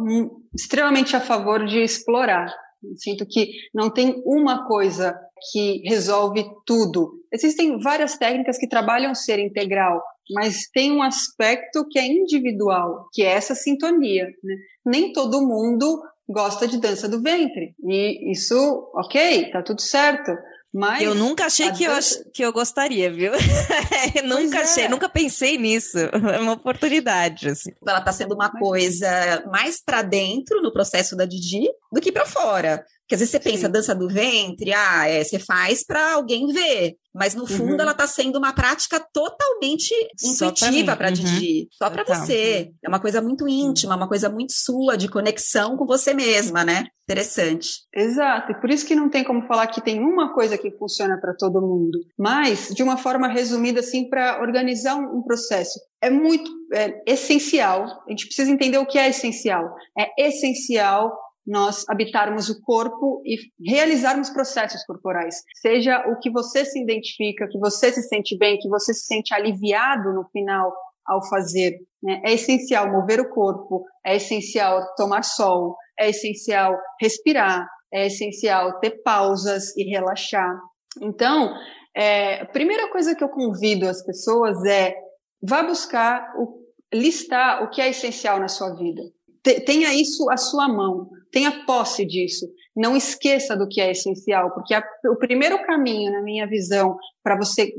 extremamente 0.56 1.18
a 1.18 1.20
favor 1.20 1.66
de 1.66 1.84
explorar. 1.84 2.50
Sinto 2.96 3.26
que 3.28 3.52
não 3.74 3.90
tem 3.92 4.24
uma 4.26 4.66
coisa 4.66 5.14
que 5.52 5.82
resolve 5.88 6.46
tudo. 6.66 7.12
Existem 7.32 7.80
várias 7.80 8.18
técnicas 8.18 8.58
que 8.58 8.68
trabalham 8.68 9.16
ser 9.16 9.40
integral, 9.40 10.02
mas 10.32 10.70
tem 10.74 10.92
um 10.92 11.02
aspecto 11.02 11.86
que 11.90 11.98
é 11.98 12.06
individual, 12.06 13.08
que 13.14 13.24
é 13.24 13.32
essa 13.32 13.56
sintonia. 13.56 14.26
Né? 14.44 14.56
Nem 14.86 15.14
todo 15.14 15.46
mundo 15.46 16.02
gosta 16.30 16.68
de 16.68 16.80
dança 16.80 17.08
do 17.08 17.22
ventre. 17.22 17.76
E 17.84 18.32
isso, 18.32 18.56
ok, 18.96 19.52
tá 19.52 19.62
tudo 19.62 19.82
certo. 19.82 20.32
Mas 20.74 21.04
eu 21.04 21.14
nunca 21.14 21.48
achei 21.48 21.70
que, 21.74 21.86
dança... 21.86 22.20
eu, 22.20 22.32
que 22.32 22.46
eu 22.46 22.54
gostaria, 22.54 23.12
viu? 23.12 23.34
nunca 24.24 24.60
é. 24.60 24.62
achei, 24.62 24.88
nunca 24.88 25.10
pensei 25.10 25.58
nisso. 25.58 25.98
É 25.98 26.40
uma 26.40 26.54
oportunidade, 26.54 27.50
assim. 27.50 27.72
Ela 27.86 28.00
tá 28.00 28.14
sendo 28.14 28.34
uma 28.34 28.50
coisa 28.50 29.44
mais 29.52 29.84
para 29.84 30.02
dentro 30.02 30.62
no 30.62 30.72
processo 30.72 31.16
da 31.16 31.26
Didi 31.26 31.68
do 31.92 32.00
que 32.00 32.12
para 32.12 32.26
fora. 32.26 32.86
Porque 33.12 33.16
às 33.16 33.20
vezes 33.20 33.32
você 33.32 33.40
pensa, 33.42 33.66
Sim. 33.66 33.72
dança 33.74 33.94
do 33.94 34.08
ventre, 34.08 34.74
ah, 34.74 35.06
é, 35.06 35.22
você 35.22 35.38
faz 35.38 35.84
para 35.86 36.14
alguém 36.14 36.48
ver. 36.48 36.96
Mas 37.14 37.36
no 37.36 37.46
fundo 37.46 37.74
uhum. 37.74 37.82
ela 37.82 37.92
está 37.92 38.08
sendo 38.08 38.38
uma 38.38 38.54
prática 38.54 39.06
totalmente 39.14 39.94
intuitiva 40.24 40.96
para 40.96 41.10
uhum. 41.10 41.14
Didi, 41.14 41.68
só 41.74 41.90
para 41.90 42.06
você. 42.06 42.72
É 42.82 42.88
uma 42.88 43.02
coisa 43.02 43.22
muito 43.22 43.50
íntima, 43.50 43.98
uma 43.98 44.08
coisa 44.08 44.30
muito 44.30 44.54
sua, 44.54 44.96
de 44.96 45.10
conexão 45.10 45.76
com 45.76 45.86
você 45.86 46.14
mesma, 46.14 46.64
né? 46.64 46.86
Interessante. 47.04 47.82
Exato, 47.94 48.54
e 48.54 48.62
por 48.62 48.70
isso 48.70 48.86
que 48.86 48.96
não 48.96 49.10
tem 49.10 49.26
como 49.26 49.46
falar 49.46 49.68
que 49.68 49.82
tem 49.82 50.00
uma 50.00 50.34
coisa 50.34 50.58
que 50.58 50.72
funciona 50.72 51.20
para 51.20 51.34
todo 51.34 51.60
mundo, 51.60 52.00
mas 52.18 52.70
de 52.74 52.82
uma 52.82 52.96
forma 52.96 53.28
resumida, 53.28 53.82
assim, 53.82 54.08
para 54.08 54.40
organizar 54.42 54.96
um, 54.96 55.18
um, 55.18 55.22
processo. 55.22 55.78
É 56.02 56.10
muito 56.10 56.50
é, 56.72 57.04
essencial, 57.06 57.84
a 58.08 58.10
gente 58.10 58.28
precisa 58.28 58.50
entender 58.50 58.78
o 58.78 58.86
que 58.86 58.98
é 58.98 59.10
essencial. 59.10 59.76
É 60.00 60.28
essencial 60.30 61.12
nós 61.46 61.86
habitarmos 61.90 62.50
o 62.50 62.62
corpo 62.62 63.22
e 63.26 63.38
realizarmos 63.70 64.30
processos 64.30 64.84
corporais. 64.86 65.36
Seja 65.56 66.00
o 66.08 66.20
que 66.20 66.30
você 66.30 66.64
se 66.64 66.82
identifica, 66.82 67.48
que 67.50 67.60
você 67.60 67.92
se 67.92 68.04
sente 68.04 68.38
bem, 68.38 68.60
que 68.60 68.70
você 68.70 68.94
se 68.94 69.06
sente 69.06 69.34
aliviado 69.34 70.14
no 70.14 70.28
final 70.30 70.72
ao 71.06 71.28
fazer. 71.28 71.80
Né? 72.02 72.22
É 72.26 72.34
essencial 72.34 72.92
mover 72.92 73.20
o 73.20 73.30
corpo, 73.30 73.84
é 74.06 74.16
essencial 74.16 74.86
tomar 74.96 75.24
sol, 75.24 75.76
é 76.00 76.10
essencial 76.10 76.78
respirar, 77.00 77.68
é 77.92 78.08
essencial 78.08 78.80
ter 78.80 79.02
pausas 79.04 79.76
e 79.76 79.84
relaxar. 79.84 80.60
Então, 81.02 81.54
é, 81.96 82.42
a 82.42 82.46
primeira 82.46 82.90
coisa 82.90 83.16
que 83.16 83.24
eu 83.24 83.30
convido 83.30 83.88
as 83.88 84.04
pessoas 84.04 84.64
é 84.66 84.94
vá 85.42 85.64
buscar 85.64 86.34
o, 86.38 86.62
listar 86.94 87.64
o 87.64 87.70
que 87.70 87.82
é 87.82 87.90
essencial 87.90 88.40
na 88.40 88.48
sua 88.48 88.76
vida 88.76 89.02
tenha 89.44 89.94
isso 89.94 90.30
à 90.30 90.38
sua 90.38 90.68
mão, 90.68 91.10
tenha 91.32 91.66
posse 91.66 92.06
disso. 92.06 92.48
Não 92.76 92.96
esqueça 92.96 93.56
do 93.56 93.68
que 93.68 93.82
é 93.82 93.92
essencial, 93.92 94.54
porque 94.54 94.74
a, 94.74 94.84
o 95.08 95.18
primeiro 95.18 95.62
caminho, 95.66 96.12
na 96.12 96.22
minha 96.22 96.48
visão, 96.48 96.96
para 97.22 97.38
você 97.38 97.74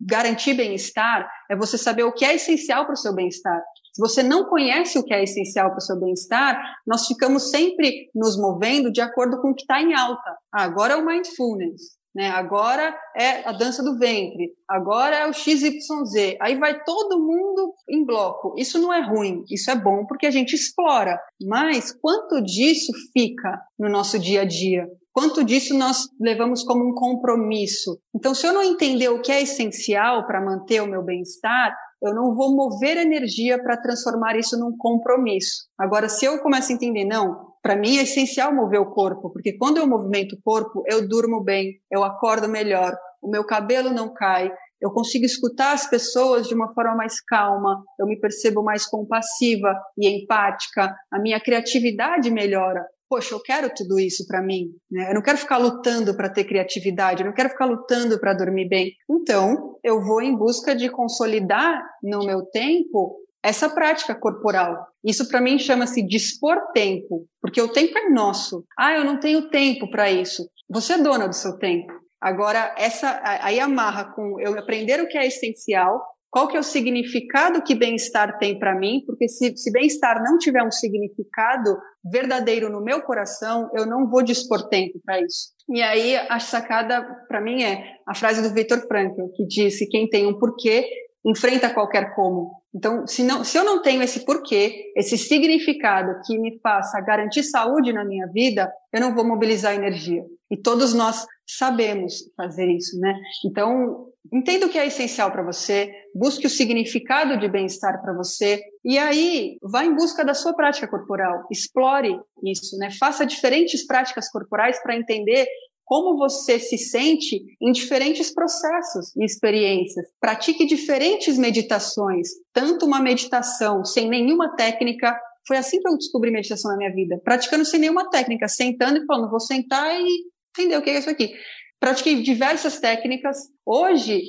garantir 0.00 0.54
bem-estar 0.54 1.28
é 1.50 1.56
você 1.56 1.76
saber 1.76 2.04
o 2.04 2.12
que 2.12 2.24
é 2.24 2.34
essencial 2.34 2.84
para 2.84 2.94
o 2.94 2.96
seu 2.96 3.14
bem-estar. 3.14 3.60
Se 3.92 4.00
você 4.00 4.22
não 4.22 4.44
conhece 4.44 4.98
o 4.98 5.02
que 5.02 5.14
é 5.14 5.22
essencial 5.22 5.70
para 5.70 5.78
o 5.78 5.80
seu 5.80 5.98
bem-estar, 5.98 6.60
nós 6.86 7.06
ficamos 7.06 7.50
sempre 7.50 8.10
nos 8.14 8.38
movendo 8.38 8.92
de 8.92 9.00
acordo 9.00 9.40
com 9.40 9.50
o 9.50 9.54
que 9.54 9.62
está 9.62 9.80
em 9.80 9.94
alta. 9.94 10.36
Ah, 10.52 10.64
agora 10.64 10.92
é 10.92 10.96
o 10.96 11.04
mindfulness. 11.04 11.95
Né? 12.16 12.30
Agora 12.30 12.98
é 13.14 13.46
a 13.46 13.52
dança 13.52 13.82
do 13.82 13.98
ventre, 13.98 14.50
agora 14.66 15.16
é 15.16 15.28
o 15.28 15.34
XYZ. 15.34 16.38
Aí 16.40 16.58
vai 16.58 16.82
todo 16.82 17.20
mundo 17.20 17.74
em 17.86 18.06
bloco. 18.06 18.54
Isso 18.56 18.78
não 18.78 18.90
é 18.90 19.02
ruim, 19.02 19.44
isso 19.50 19.70
é 19.70 19.76
bom 19.76 20.06
porque 20.06 20.24
a 20.24 20.30
gente 20.30 20.54
explora. 20.54 21.20
Mas 21.46 21.92
quanto 21.92 22.40
disso 22.40 22.90
fica 23.12 23.60
no 23.78 23.90
nosso 23.90 24.18
dia 24.18 24.40
a 24.40 24.44
dia? 24.46 24.88
Quanto 25.12 25.44
disso 25.44 25.76
nós 25.76 26.08
levamos 26.18 26.62
como 26.62 26.88
um 26.88 26.94
compromisso? 26.94 27.98
Então, 28.14 28.34
se 28.34 28.46
eu 28.46 28.54
não 28.54 28.62
entender 28.62 29.10
o 29.10 29.20
que 29.20 29.30
é 29.30 29.42
essencial 29.42 30.26
para 30.26 30.42
manter 30.42 30.80
o 30.80 30.86
meu 30.86 31.02
bem-estar, 31.02 31.76
eu 32.02 32.14
não 32.14 32.34
vou 32.34 32.54
mover 32.54 32.96
energia 32.96 33.62
para 33.62 33.76
transformar 33.76 34.38
isso 34.38 34.58
num 34.58 34.74
compromisso. 34.76 35.66
Agora, 35.78 36.08
se 36.08 36.24
eu 36.24 36.38
começo 36.40 36.72
a 36.72 36.74
entender, 36.74 37.04
não, 37.04 37.52
para 37.66 37.74
mim 37.74 37.98
é 37.98 38.02
essencial 38.02 38.54
mover 38.54 38.80
o 38.80 38.92
corpo, 38.92 39.28
porque 39.28 39.58
quando 39.58 39.78
eu 39.78 39.88
movimento 39.88 40.36
o 40.36 40.40
corpo, 40.40 40.84
eu 40.86 41.08
durmo 41.08 41.42
bem, 41.42 41.80
eu 41.90 42.04
acordo 42.04 42.48
melhor, 42.48 42.96
o 43.20 43.28
meu 43.28 43.44
cabelo 43.44 43.90
não 43.90 44.14
cai, 44.14 44.52
eu 44.80 44.92
consigo 44.92 45.24
escutar 45.24 45.72
as 45.72 45.90
pessoas 45.90 46.46
de 46.46 46.54
uma 46.54 46.72
forma 46.72 46.94
mais 46.94 47.20
calma, 47.20 47.82
eu 47.98 48.06
me 48.06 48.20
percebo 48.20 48.62
mais 48.62 48.86
compassiva 48.86 49.74
e 49.98 50.06
empática, 50.08 50.94
a 51.10 51.18
minha 51.18 51.40
criatividade 51.40 52.30
melhora. 52.30 52.86
Poxa, 53.08 53.34
eu 53.34 53.42
quero 53.42 53.68
tudo 53.74 53.98
isso 53.98 54.24
para 54.28 54.40
mim, 54.40 54.66
né? 54.88 55.10
Eu 55.10 55.14
não 55.14 55.22
quero 55.22 55.38
ficar 55.38 55.58
lutando 55.58 56.16
para 56.16 56.28
ter 56.28 56.44
criatividade, 56.44 57.22
eu 57.22 57.26
não 57.26 57.34
quero 57.34 57.48
ficar 57.48 57.64
lutando 57.64 58.20
para 58.20 58.32
dormir 58.32 58.68
bem. 58.68 58.92
Então, 59.10 59.76
eu 59.82 60.00
vou 60.00 60.22
em 60.22 60.36
busca 60.36 60.72
de 60.72 60.88
consolidar 60.88 61.82
no 62.00 62.24
meu 62.24 62.44
tempo 62.46 63.16
essa 63.46 63.68
prática 63.68 64.12
corporal. 64.12 64.88
Isso 65.04 65.28
para 65.28 65.40
mim 65.40 65.56
chama-se 65.56 66.04
dispor 66.04 66.56
tempo, 66.74 67.26
porque 67.40 67.62
o 67.62 67.68
tempo 67.68 67.96
é 67.96 68.10
nosso. 68.10 68.64
Ah, 68.76 68.94
eu 68.94 69.04
não 69.04 69.20
tenho 69.20 69.48
tempo 69.48 69.88
para 69.88 70.10
isso. 70.10 70.48
Você 70.68 70.94
é 70.94 70.98
dona 70.98 71.28
do 71.28 71.34
seu 71.34 71.56
tempo. 71.56 71.92
Agora, 72.20 72.74
essa 72.76 73.20
aí 73.22 73.60
amarra 73.60 74.12
com 74.12 74.40
eu 74.40 74.58
aprender 74.58 75.00
o 75.00 75.06
que 75.06 75.16
é 75.16 75.24
essencial, 75.26 76.02
qual 76.28 76.48
que 76.48 76.56
é 76.56 76.60
o 76.60 76.64
significado 76.64 77.62
que 77.62 77.76
bem-estar 77.76 78.36
tem 78.38 78.58
para 78.58 78.74
mim, 78.74 79.04
porque 79.06 79.28
se, 79.28 79.56
se 79.56 79.70
bem-estar 79.70 80.20
não 80.24 80.38
tiver 80.38 80.64
um 80.64 80.72
significado 80.72 81.78
verdadeiro 82.04 82.68
no 82.68 82.82
meu 82.82 83.00
coração, 83.02 83.70
eu 83.74 83.86
não 83.86 84.10
vou 84.10 84.24
dispor 84.24 84.68
tempo 84.68 84.98
para 85.04 85.20
isso. 85.20 85.50
E 85.68 85.80
aí 85.80 86.16
a 86.16 86.40
sacada 86.40 87.00
para 87.28 87.40
mim 87.40 87.62
é 87.62 87.80
a 88.08 88.14
frase 88.14 88.42
do 88.42 88.52
Viktor 88.52 88.80
Frankl, 88.88 89.28
que 89.36 89.46
disse: 89.46 89.88
quem 89.88 90.08
tem 90.08 90.26
um 90.26 90.36
porquê 90.36 90.84
enfrenta 91.26 91.72
qualquer 91.72 92.14
como. 92.14 92.52
Então, 92.76 93.06
se, 93.06 93.22
não, 93.22 93.42
se 93.42 93.56
eu 93.56 93.64
não 93.64 93.80
tenho 93.80 94.02
esse 94.02 94.22
porquê, 94.26 94.92
esse 94.94 95.16
significado 95.16 96.20
que 96.26 96.38
me 96.38 96.60
faça 96.60 97.00
garantir 97.00 97.42
saúde 97.42 97.90
na 97.90 98.04
minha 98.04 98.26
vida, 98.26 98.70
eu 98.92 99.00
não 99.00 99.14
vou 99.14 99.24
mobilizar 99.24 99.74
energia. 99.74 100.22
E 100.50 100.58
todos 100.58 100.92
nós 100.92 101.26
sabemos 101.46 102.16
fazer 102.36 102.68
isso, 102.68 103.00
né? 103.00 103.18
Então, 103.46 104.08
entenda 104.30 104.66
o 104.66 104.68
que 104.68 104.78
é 104.78 104.86
essencial 104.86 105.30
para 105.30 105.42
você, 105.42 105.90
busque 106.14 106.46
o 106.46 106.50
significado 106.50 107.38
de 107.38 107.48
bem-estar 107.48 108.02
para 108.02 108.12
você, 108.12 108.60
e 108.84 108.98
aí 108.98 109.56
vá 109.62 109.82
em 109.82 109.94
busca 109.94 110.22
da 110.22 110.34
sua 110.34 110.52
prática 110.54 110.86
corporal, 110.86 111.46
explore 111.50 112.20
isso, 112.44 112.76
né? 112.76 112.90
Faça 112.98 113.24
diferentes 113.24 113.86
práticas 113.86 114.30
corporais 114.30 114.82
para 114.82 114.96
entender 114.96 115.46
como 115.86 116.18
você 116.18 116.58
se 116.58 116.76
sente 116.76 117.40
em 117.62 117.70
diferentes 117.70 118.34
processos 118.34 119.14
e 119.16 119.24
experiências. 119.24 120.04
Pratique 120.20 120.66
diferentes 120.66 121.38
meditações, 121.38 122.28
tanto 122.52 122.84
uma 122.84 123.00
meditação 123.00 123.84
sem 123.84 124.08
nenhuma 124.08 124.56
técnica. 124.56 125.16
Foi 125.46 125.56
assim 125.56 125.80
que 125.80 125.88
eu 125.88 125.96
descobri 125.96 126.32
meditação 126.32 126.72
na 126.72 126.76
minha 126.76 126.92
vida, 126.92 127.20
praticando 127.24 127.64
sem 127.64 127.78
nenhuma 127.78 128.10
técnica, 128.10 128.48
sentando 128.48 128.98
e 128.98 129.06
falando, 129.06 129.30
vou 129.30 129.38
sentar 129.38 129.96
e 129.98 130.24
entender 130.50 130.76
o 130.76 130.82
que 130.82 130.90
é 130.90 130.98
isso 130.98 131.08
aqui. 131.08 131.32
Pratiquei 131.78 132.20
diversas 132.20 132.80
técnicas. 132.80 133.38
Hoje, 133.64 134.22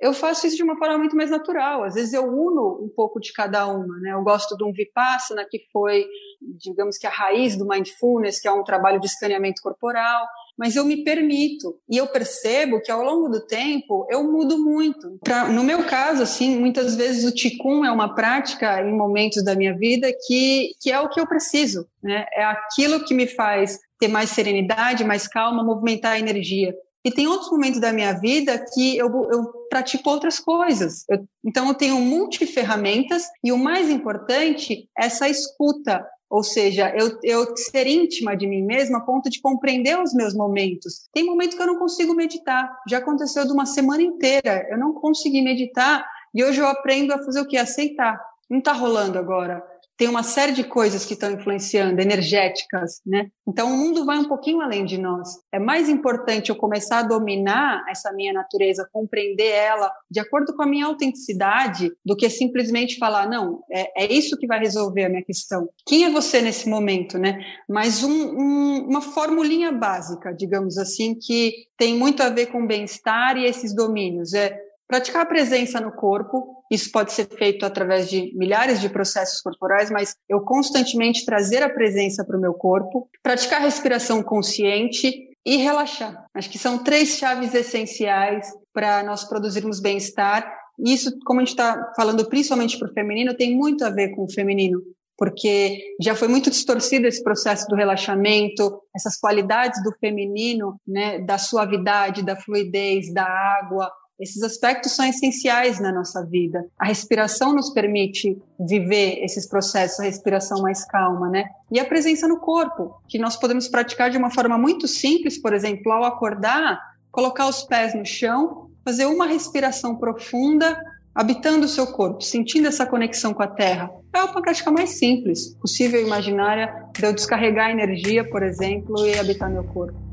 eu 0.00 0.12
faço 0.12 0.46
isso 0.46 0.56
de 0.56 0.62
uma 0.62 0.76
forma 0.76 0.98
muito 0.98 1.16
mais 1.16 1.30
natural. 1.30 1.84
Às 1.84 1.94
vezes 1.94 2.12
eu 2.12 2.24
uno 2.24 2.84
um 2.84 2.88
pouco 2.94 3.20
de 3.20 3.32
cada 3.32 3.66
uma, 3.66 3.98
né? 4.00 4.12
Eu 4.12 4.22
gosto 4.22 4.56
de 4.56 4.64
um 4.64 4.72
Vipassana, 4.72 5.46
que 5.48 5.60
foi, 5.72 6.06
digamos 6.40 6.96
que 6.96 7.06
a 7.06 7.10
raiz 7.10 7.56
do 7.56 7.66
Mindfulness, 7.66 8.40
que 8.40 8.48
é 8.48 8.52
um 8.52 8.64
trabalho 8.64 9.00
de 9.00 9.06
escaneamento 9.06 9.60
corporal 9.62 10.26
mas 10.56 10.76
eu 10.76 10.84
me 10.84 11.02
permito. 11.02 11.76
E 11.88 11.96
eu 11.96 12.06
percebo 12.06 12.80
que 12.80 12.90
ao 12.90 13.02
longo 13.02 13.28
do 13.28 13.44
tempo 13.46 14.06
eu 14.10 14.24
mudo 14.24 14.58
muito. 14.58 15.18
Pra, 15.22 15.48
no 15.48 15.64
meu 15.64 15.84
caso, 15.84 16.22
assim, 16.22 16.58
muitas 16.58 16.94
vezes 16.96 17.24
o 17.24 17.34
Ticum 17.34 17.84
é 17.84 17.90
uma 17.90 18.14
prática 18.14 18.80
em 18.80 18.96
momentos 18.96 19.44
da 19.44 19.54
minha 19.54 19.76
vida 19.76 20.12
que, 20.26 20.72
que 20.80 20.90
é 20.90 21.00
o 21.00 21.08
que 21.08 21.20
eu 21.20 21.26
preciso, 21.26 21.86
né? 22.02 22.24
É 22.32 22.44
aquilo 22.44 23.04
que 23.04 23.14
me 23.14 23.26
faz 23.26 23.78
ter 23.98 24.08
mais 24.08 24.30
serenidade, 24.30 25.04
mais 25.04 25.26
calma, 25.26 25.64
movimentar 25.64 26.12
a 26.12 26.18
energia. 26.18 26.74
E 27.04 27.10
tem 27.10 27.28
outros 27.28 27.50
momentos 27.50 27.78
da 27.78 27.92
minha 27.92 28.12
vida 28.12 28.64
que 28.72 28.96
eu, 28.96 29.08
eu 29.30 29.44
pratico 29.68 30.08
outras 30.08 30.40
coisas. 30.40 31.04
Eu, 31.08 31.26
então, 31.44 31.68
eu 31.68 31.74
tenho 31.74 32.00
multiferramentas 32.00 33.24
e 33.42 33.52
o 33.52 33.58
mais 33.58 33.90
importante 33.90 34.88
é 34.98 35.04
essa 35.04 35.28
escuta, 35.28 36.06
ou 36.30 36.42
seja, 36.42 36.90
eu, 36.96 37.18
eu 37.22 37.54
ser 37.56 37.86
íntima 37.86 38.34
de 38.34 38.46
mim 38.46 38.62
mesma 38.62 38.98
a 38.98 39.00
ponto 39.02 39.28
de 39.28 39.40
compreender 39.40 40.00
os 40.00 40.14
meus 40.14 40.34
momentos. 40.34 41.06
Tem 41.12 41.24
momentos 41.24 41.56
que 41.56 41.62
eu 41.62 41.66
não 41.66 41.78
consigo 41.78 42.14
meditar. 42.14 42.74
Já 42.88 42.98
aconteceu 42.98 43.44
de 43.44 43.52
uma 43.52 43.66
semana 43.66 44.02
inteira. 44.02 44.66
Eu 44.70 44.78
não 44.78 44.94
consegui 44.94 45.42
meditar 45.42 46.04
e 46.34 46.42
hoje 46.42 46.60
eu 46.60 46.66
aprendo 46.66 47.12
a 47.12 47.22
fazer 47.22 47.40
o 47.40 47.46
quê? 47.46 47.58
Aceitar. 47.58 48.18
Não 48.48 48.58
está 48.58 48.72
rolando 48.72 49.18
agora 49.18 49.62
tem 49.96 50.08
uma 50.08 50.22
série 50.22 50.52
de 50.52 50.64
coisas 50.64 51.04
que 51.04 51.14
estão 51.14 51.30
influenciando, 51.30 52.00
energéticas, 52.00 53.00
né? 53.06 53.28
Então 53.46 53.72
o 53.72 53.76
mundo 53.76 54.04
vai 54.04 54.18
um 54.18 54.28
pouquinho 54.28 54.60
além 54.60 54.84
de 54.84 54.98
nós. 54.98 55.28
É 55.52 55.58
mais 55.58 55.88
importante 55.88 56.50
eu 56.50 56.56
começar 56.56 56.98
a 56.98 57.02
dominar 57.02 57.84
essa 57.88 58.12
minha 58.12 58.32
natureza, 58.32 58.88
compreender 58.92 59.50
ela 59.50 59.92
de 60.10 60.20
acordo 60.20 60.54
com 60.54 60.62
a 60.62 60.66
minha 60.66 60.86
autenticidade, 60.86 61.92
do 62.04 62.16
que 62.16 62.28
simplesmente 62.28 62.98
falar, 62.98 63.28
não, 63.28 63.62
é, 63.70 64.04
é 64.04 64.12
isso 64.12 64.36
que 64.36 64.46
vai 64.46 64.58
resolver 64.58 65.04
a 65.04 65.08
minha 65.08 65.24
questão. 65.24 65.68
Quem 65.86 66.04
é 66.04 66.10
você 66.10 66.40
nesse 66.40 66.68
momento, 66.68 67.18
né? 67.18 67.38
Mas 67.68 68.02
um, 68.02 68.10
um, 68.10 68.86
uma 68.88 69.00
formulinha 69.00 69.70
básica, 69.70 70.32
digamos 70.32 70.76
assim, 70.78 71.14
que 71.14 71.52
tem 71.78 71.96
muito 71.96 72.22
a 72.22 72.30
ver 72.30 72.46
com 72.46 72.66
bem-estar 72.66 73.36
e 73.36 73.44
esses 73.44 73.74
domínios. 73.74 74.34
É 74.34 74.58
Praticar 74.86 75.22
a 75.22 75.26
presença 75.26 75.80
no 75.80 75.92
corpo, 75.92 76.62
isso 76.70 76.90
pode 76.92 77.12
ser 77.12 77.26
feito 77.28 77.64
através 77.64 78.08
de 78.08 78.36
milhares 78.36 78.80
de 78.80 78.88
processos 78.88 79.40
corporais, 79.40 79.90
mas 79.90 80.14
eu 80.28 80.40
constantemente 80.40 81.24
trazer 81.24 81.62
a 81.62 81.70
presença 81.70 82.24
para 82.24 82.36
o 82.36 82.40
meu 82.40 82.52
corpo. 82.54 83.08
Praticar 83.22 83.60
respiração 83.60 84.22
consciente 84.22 85.30
e 85.44 85.56
relaxar. 85.56 86.26
Acho 86.34 86.50
que 86.50 86.58
são 86.58 86.78
três 86.78 87.16
chaves 87.16 87.54
essenciais 87.54 88.46
para 88.72 89.02
nós 89.02 89.24
produzirmos 89.24 89.80
bem-estar. 89.80 90.50
Isso, 90.78 91.16
como 91.24 91.40
a 91.40 91.44
gente 91.44 91.52
está 91.52 91.92
falando 91.96 92.28
principalmente 92.28 92.78
para 92.78 92.88
o 92.90 92.92
feminino, 92.92 93.36
tem 93.36 93.56
muito 93.56 93.84
a 93.84 93.90
ver 93.90 94.14
com 94.14 94.24
o 94.24 94.32
feminino 94.32 94.82
porque 95.16 95.78
já 96.00 96.14
foi 96.14 96.28
muito 96.28 96.50
distorcido 96.50 97.06
esse 97.06 97.22
processo 97.22 97.66
do 97.68 97.76
relaxamento, 97.76 98.80
essas 98.94 99.16
qualidades 99.16 99.82
do 99.82 99.92
feminino, 99.98 100.80
né, 100.86 101.20
da 101.20 101.38
suavidade, 101.38 102.24
da 102.24 102.36
fluidez, 102.36 103.12
da 103.12 103.24
água, 103.24 103.90
esses 104.18 104.42
aspectos 104.42 104.92
são 104.92 105.04
essenciais 105.04 105.80
na 105.80 105.92
nossa 105.92 106.24
vida. 106.24 106.64
A 106.78 106.86
respiração 106.86 107.52
nos 107.52 107.70
permite 107.70 108.40
viver 108.58 109.24
esses 109.24 109.46
processos, 109.46 110.00
a 110.00 110.04
respiração 110.04 110.62
mais 110.62 110.84
calma, 110.84 111.28
né? 111.28 111.44
E 111.70 111.80
a 111.80 111.84
presença 111.84 112.28
no 112.28 112.38
corpo, 112.38 112.94
que 113.08 113.18
nós 113.18 113.36
podemos 113.36 113.66
praticar 113.68 114.10
de 114.10 114.18
uma 114.18 114.30
forma 114.30 114.56
muito 114.56 114.86
simples, 114.86 115.40
por 115.40 115.52
exemplo, 115.52 115.90
ao 115.90 116.04
acordar, 116.04 116.78
colocar 117.10 117.48
os 117.48 117.64
pés 117.64 117.94
no 117.94 118.04
chão, 118.04 118.70
fazer 118.84 119.06
uma 119.06 119.26
respiração 119.26 119.96
profunda, 119.96 120.78
habitando 121.14 121.66
o 121.66 121.68
seu 121.68 121.86
corpo, 121.86 122.20
sentindo 122.20 122.68
essa 122.68 122.86
conexão 122.86 123.32
com 123.32 123.42
a 123.42 123.48
terra. 123.48 123.90
É 124.12 124.22
uma 124.22 124.42
prática 124.42 124.70
mais 124.70 124.90
simples, 124.90 125.54
possível 125.60 126.00
e 126.00 126.04
imaginária 126.04 126.72
de 126.92 127.04
eu 127.04 127.12
descarregar 127.12 127.70
energia, 127.70 128.28
por 128.28 128.42
exemplo, 128.42 129.06
e 129.06 129.18
habitar 129.18 129.50
meu 129.50 129.64
corpo. 129.64 130.03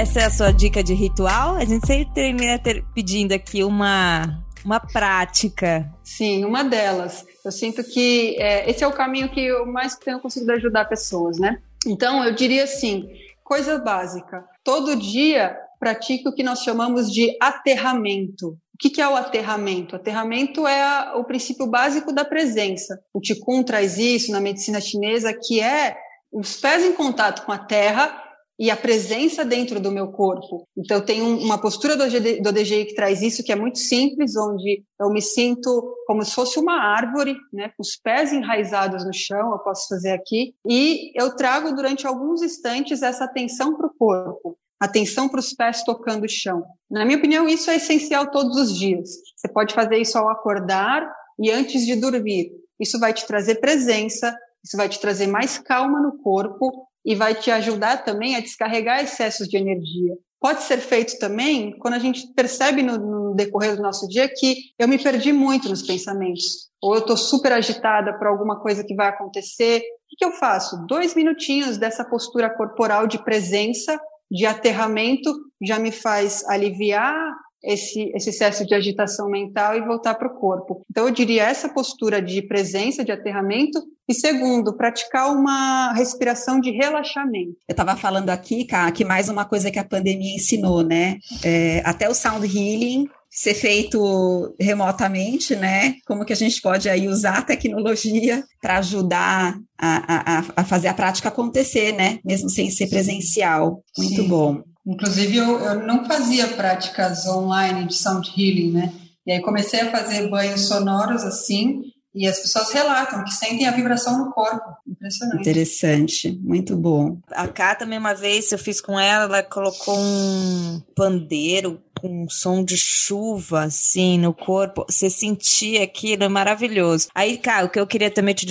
Essa 0.00 0.20
é 0.20 0.24
a 0.24 0.30
sua 0.30 0.50
dica 0.50 0.82
de 0.82 0.94
ritual? 0.94 1.56
A 1.56 1.64
gente 1.66 1.86
sempre 1.86 2.14
termina 2.14 2.58
ter, 2.58 2.82
pedindo 2.94 3.32
aqui 3.32 3.62
uma, 3.62 4.42
uma 4.64 4.80
prática. 4.80 5.92
Sim, 6.02 6.42
uma 6.46 6.64
delas. 6.64 7.26
Eu 7.44 7.52
sinto 7.52 7.84
que 7.84 8.34
é, 8.40 8.70
esse 8.70 8.82
é 8.82 8.86
o 8.86 8.94
caminho 8.94 9.28
que 9.28 9.44
eu 9.44 9.66
mais 9.66 9.96
tenho 9.96 10.18
conseguido 10.18 10.52
ajudar 10.52 10.86
pessoas, 10.86 11.38
né? 11.38 11.60
Então, 11.86 12.24
eu 12.24 12.34
diria 12.34 12.64
assim, 12.64 13.10
coisa 13.44 13.78
básica. 13.78 14.42
Todo 14.64 14.96
dia 14.96 15.54
pratique 15.78 16.26
o 16.26 16.34
que 16.34 16.42
nós 16.42 16.60
chamamos 16.60 17.12
de 17.12 17.36
aterramento. 17.38 18.56
O 18.72 18.78
que, 18.78 19.02
é 19.02 19.06
o 19.06 19.14
aterramento? 19.14 19.96
Aterramento 19.96 20.66
é 20.66 21.12
o 21.14 21.24
princípio 21.24 21.66
básico 21.66 22.10
da 22.10 22.24
presença. 22.24 22.98
O 23.12 23.20
Qigong 23.20 23.64
traz 23.64 23.98
isso 23.98 24.32
na 24.32 24.40
medicina 24.40 24.80
chinesa, 24.80 25.34
que 25.34 25.60
é 25.60 25.94
os 26.32 26.56
pés 26.56 26.86
em 26.86 26.94
contato 26.94 27.44
com 27.44 27.52
a 27.52 27.58
terra 27.58 28.29
e 28.60 28.70
a 28.70 28.76
presença 28.76 29.42
dentro 29.42 29.80
do 29.80 29.90
meu 29.90 30.08
corpo. 30.08 30.68
Então, 30.76 30.98
eu 30.98 31.04
tenho 31.04 31.24
uma 31.38 31.56
postura 31.56 31.96
do, 31.96 32.04
do 32.04 32.52
DGI 32.52 32.84
que 32.84 32.94
traz 32.94 33.22
isso, 33.22 33.42
que 33.42 33.50
é 33.50 33.56
muito 33.56 33.78
simples, 33.78 34.36
onde 34.36 34.84
eu 35.00 35.08
me 35.08 35.22
sinto 35.22 35.96
como 36.06 36.22
se 36.22 36.34
fosse 36.34 36.60
uma 36.60 36.74
árvore, 36.74 37.34
né, 37.50 37.70
com 37.70 37.82
os 37.82 37.96
pés 37.96 38.34
enraizados 38.34 39.02
no 39.06 39.14
chão, 39.14 39.52
eu 39.52 39.58
posso 39.60 39.88
fazer 39.88 40.10
aqui, 40.10 40.52
e 40.68 41.10
eu 41.18 41.34
trago 41.34 41.74
durante 41.74 42.06
alguns 42.06 42.42
instantes 42.42 43.02
essa 43.02 43.24
atenção 43.24 43.74
para 43.78 43.86
o 43.86 43.94
corpo, 43.98 44.58
atenção 44.78 45.26
para 45.26 45.40
os 45.40 45.54
pés 45.54 45.82
tocando 45.82 46.24
o 46.24 46.28
chão. 46.28 46.62
Na 46.90 47.06
minha 47.06 47.16
opinião, 47.16 47.48
isso 47.48 47.70
é 47.70 47.76
essencial 47.76 48.30
todos 48.30 48.58
os 48.58 48.78
dias. 48.78 49.08
Você 49.36 49.48
pode 49.50 49.72
fazer 49.72 49.96
isso 49.96 50.18
ao 50.18 50.28
acordar 50.28 51.10
e 51.38 51.50
antes 51.50 51.86
de 51.86 51.96
dormir. 51.96 52.50
Isso 52.78 53.00
vai 53.00 53.14
te 53.14 53.26
trazer 53.26 53.54
presença, 53.54 54.36
isso 54.62 54.76
vai 54.76 54.88
te 54.88 55.00
trazer 55.00 55.28
mais 55.28 55.56
calma 55.56 55.98
no 56.02 56.18
corpo 56.18 56.89
e 57.04 57.14
vai 57.14 57.34
te 57.34 57.50
ajudar 57.50 58.04
também 58.04 58.36
a 58.36 58.40
descarregar 58.40 59.02
excessos 59.02 59.48
de 59.48 59.56
energia. 59.56 60.14
Pode 60.40 60.62
ser 60.62 60.78
feito 60.78 61.18
também 61.18 61.76
quando 61.78 61.94
a 61.94 61.98
gente 61.98 62.32
percebe 62.34 62.82
no, 62.82 62.96
no 62.96 63.34
decorrer 63.34 63.76
do 63.76 63.82
nosso 63.82 64.08
dia 64.08 64.28
que 64.28 64.56
eu 64.78 64.88
me 64.88 64.98
perdi 64.98 65.32
muito 65.32 65.68
nos 65.68 65.82
pensamentos, 65.82 66.70
ou 66.80 66.94
eu 66.94 67.00
estou 67.00 67.16
super 67.16 67.52
agitada 67.52 68.16
por 68.18 68.26
alguma 68.26 68.58
coisa 68.60 68.82
que 68.82 68.94
vai 68.94 69.08
acontecer. 69.08 69.82
O 70.12 70.16
que 70.16 70.24
eu 70.24 70.32
faço? 70.32 70.86
Dois 70.86 71.14
minutinhos 71.14 71.76
dessa 71.76 72.04
postura 72.04 72.48
corporal 72.48 73.06
de 73.06 73.22
presença, 73.22 74.00
de 74.30 74.46
aterramento, 74.46 75.30
já 75.62 75.78
me 75.78 75.92
faz 75.92 76.42
aliviar 76.48 77.34
esse, 77.62 78.10
esse 78.14 78.30
excesso 78.30 78.66
de 78.66 78.74
agitação 78.74 79.28
mental 79.28 79.76
e 79.76 79.80
voltar 79.80 80.14
para 80.14 80.28
o 80.28 80.34
corpo. 80.34 80.84
Então, 80.90 81.06
eu 81.06 81.12
diria 81.12 81.44
essa 81.44 81.68
postura 81.68 82.20
de 82.20 82.42
presença, 82.42 83.04
de 83.04 83.12
aterramento, 83.12 83.82
e 84.08 84.14
segundo, 84.14 84.76
praticar 84.76 85.32
uma 85.32 85.92
respiração 85.92 86.60
de 86.60 86.70
relaxamento. 86.70 87.54
Eu 87.68 87.72
estava 87.72 87.96
falando 87.96 88.30
aqui, 88.30 88.64
Cá, 88.64 88.90
que 88.90 89.04
mais 89.04 89.28
uma 89.28 89.44
coisa 89.44 89.70
que 89.70 89.78
a 89.78 89.84
pandemia 89.84 90.34
ensinou, 90.34 90.82
né? 90.82 91.18
É, 91.44 91.80
até 91.84 92.08
o 92.08 92.14
sound 92.14 92.44
healing 92.46 93.08
ser 93.30 93.54
feito 93.54 94.54
remotamente, 94.58 95.54
né? 95.54 95.94
Como 96.04 96.24
que 96.24 96.32
a 96.32 96.36
gente 96.36 96.60
pode 96.60 96.88
aí 96.88 97.06
usar 97.06 97.38
a 97.38 97.42
tecnologia 97.42 98.42
para 98.60 98.78
ajudar 98.78 99.56
a, 99.78 100.40
a, 100.40 100.44
a, 100.56 100.64
fazer 100.64 100.88
a 100.88 100.94
prática 100.94 101.28
acontecer, 101.28 101.92
né? 101.92 102.18
Mesmo 102.24 102.50
sem 102.50 102.68
ser 102.70 102.88
presencial. 102.88 103.84
Muito 103.96 104.22
Sim. 104.22 104.28
bom. 104.28 104.62
Inclusive, 104.90 105.36
eu, 105.36 105.60
eu 105.60 105.86
não 105.86 106.04
fazia 106.04 106.48
práticas 106.48 107.24
online 107.26 107.86
de 107.86 107.94
sound 107.94 108.28
healing, 108.36 108.72
né? 108.72 108.92
E 109.24 109.32
aí 109.32 109.40
comecei 109.40 109.80
a 109.80 109.90
fazer 109.90 110.28
banhos 110.28 110.62
sonoros 110.62 111.22
assim, 111.22 111.82
e 112.12 112.26
as 112.26 112.40
pessoas 112.40 112.72
relatam 112.72 113.22
que 113.22 113.30
sentem 113.30 113.68
a 113.68 113.70
vibração 113.70 114.18
no 114.18 114.32
corpo. 114.32 114.64
Impressionante. 114.84 115.40
Interessante, 115.40 116.40
muito 116.42 116.76
bom. 116.76 117.18
A 117.30 117.46
Cá 117.46 117.76
também 117.76 117.98
uma 117.98 118.14
vez 118.14 118.50
eu 118.50 118.58
fiz 118.58 118.80
com 118.80 118.98
ela, 118.98 119.24
ela 119.24 119.42
colocou 119.44 119.96
um 119.96 120.82
pandeiro 120.96 121.80
com 122.00 122.24
um 122.24 122.28
som 122.30 122.64
de 122.64 122.76
chuva, 122.76 123.64
assim, 123.64 124.18
no 124.18 124.32
corpo. 124.32 124.86
Você 124.88 125.10
sentia 125.10 125.84
aquilo, 125.84 126.24
é 126.24 126.28
maravilhoso. 126.28 127.08
Aí, 127.14 127.36
cara, 127.36 127.66
o 127.66 127.68
que 127.68 127.78
eu 127.78 127.86
queria 127.86 128.10
também 128.10 128.34
te 128.34 128.46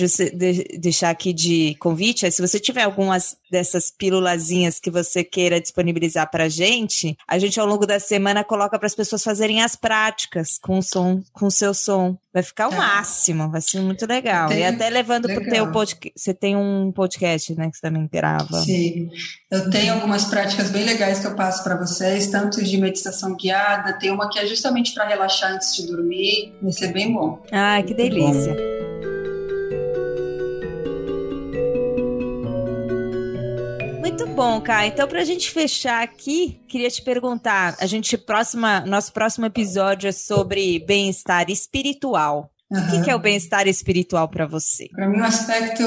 deixar 0.78 1.10
aqui 1.10 1.32
de 1.32 1.74
convite 1.80 2.26
é 2.26 2.30
se 2.30 2.40
você 2.40 2.60
tiver 2.60 2.82
algumas 2.82 3.36
dessas 3.50 3.90
pílulazinhas 3.90 4.78
que 4.78 4.90
você 4.90 5.24
queira 5.24 5.60
disponibilizar 5.60 6.30
pra 6.30 6.48
gente, 6.48 7.16
a 7.26 7.38
gente 7.38 7.58
ao 7.58 7.66
longo 7.66 7.86
da 7.86 7.98
semana 7.98 8.44
coloca 8.44 8.78
para 8.78 8.86
as 8.86 8.94
pessoas 8.94 9.24
fazerem 9.24 9.60
as 9.60 9.74
práticas 9.74 10.58
com 10.58 10.78
o 10.78 10.82
som, 10.82 11.20
com 11.32 11.46
o 11.46 11.50
seu 11.50 11.74
som. 11.74 12.16
Vai 12.32 12.44
ficar 12.44 12.68
o 12.68 12.74
é. 12.74 12.76
máximo, 12.76 13.50
vai 13.50 13.60
ser 13.60 13.80
muito 13.80 14.06
legal. 14.06 14.48
Tenho, 14.48 14.60
e 14.60 14.64
até 14.64 14.88
levando 14.88 15.26
legal. 15.26 15.42
pro 15.42 15.50
teu 15.50 15.72
podcast. 15.72 16.12
Você 16.16 16.32
tem 16.32 16.54
um 16.54 16.92
podcast, 16.92 17.54
né, 17.56 17.68
que 17.68 17.76
você 17.76 17.82
também 17.82 18.08
grava. 18.10 18.60
Sim. 18.60 19.10
Eu 19.50 19.68
tenho 19.68 19.94
algumas 19.94 20.26
práticas 20.26 20.70
bem 20.70 20.84
legais 20.84 21.18
que 21.18 21.26
eu 21.26 21.34
passo 21.34 21.64
para 21.64 21.76
vocês, 21.76 22.28
tanto 22.28 22.62
de 22.62 22.78
meditação 22.78 23.36
guiada, 23.40 23.92
tem 23.94 24.10
uma 24.10 24.28
que 24.28 24.38
é 24.38 24.46
justamente 24.46 24.92
para 24.92 25.06
relaxar 25.06 25.52
antes 25.52 25.74
de 25.74 25.86
dormir, 25.86 26.54
vai 26.60 26.72
ser 26.72 26.92
bem 26.92 27.12
bom. 27.12 27.42
Ah, 27.52 27.82
que 27.82 27.94
delícia. 27.94 28.54
Muito 34.00 34.26
bom, 34.26 34.60
Kai. 34.60 34.88
Então, 34.88 35.08
para 35.08 35.20
a 35.20 35.24
gente 35.24 35.50
fechar 35.50 36.02
aqui, 36.02 36.60
queria 36.68 36.90
te 36.90 37.02
perguntar: 37.02 37.76
a 37.80 37.86
gente 37.86 38.18
próxima, 38.18 38.80
nosso 38.80 39.12
próximo 39.12 39.46
episódio 39.46 40.08
é 40.08 40.12
sobre 40.12 40.78
bem-estar 40.80 41.50
espiritual. 41.50 42.50
Uhum. 42.70 42.78
O 42.78 42.90
que, 42.90 43.02
que 43.02 43.10
é 43.10 43.16
o 43.16 43.18
bem-estar 43.18 43.66
espiritual 43.66 44.28
para 44.28 44.46
você? 44.46 44.88
Para 44.92 45.08
mim, 45.08 45.20
o 45.20 45.24
aspecto 45.24 45.82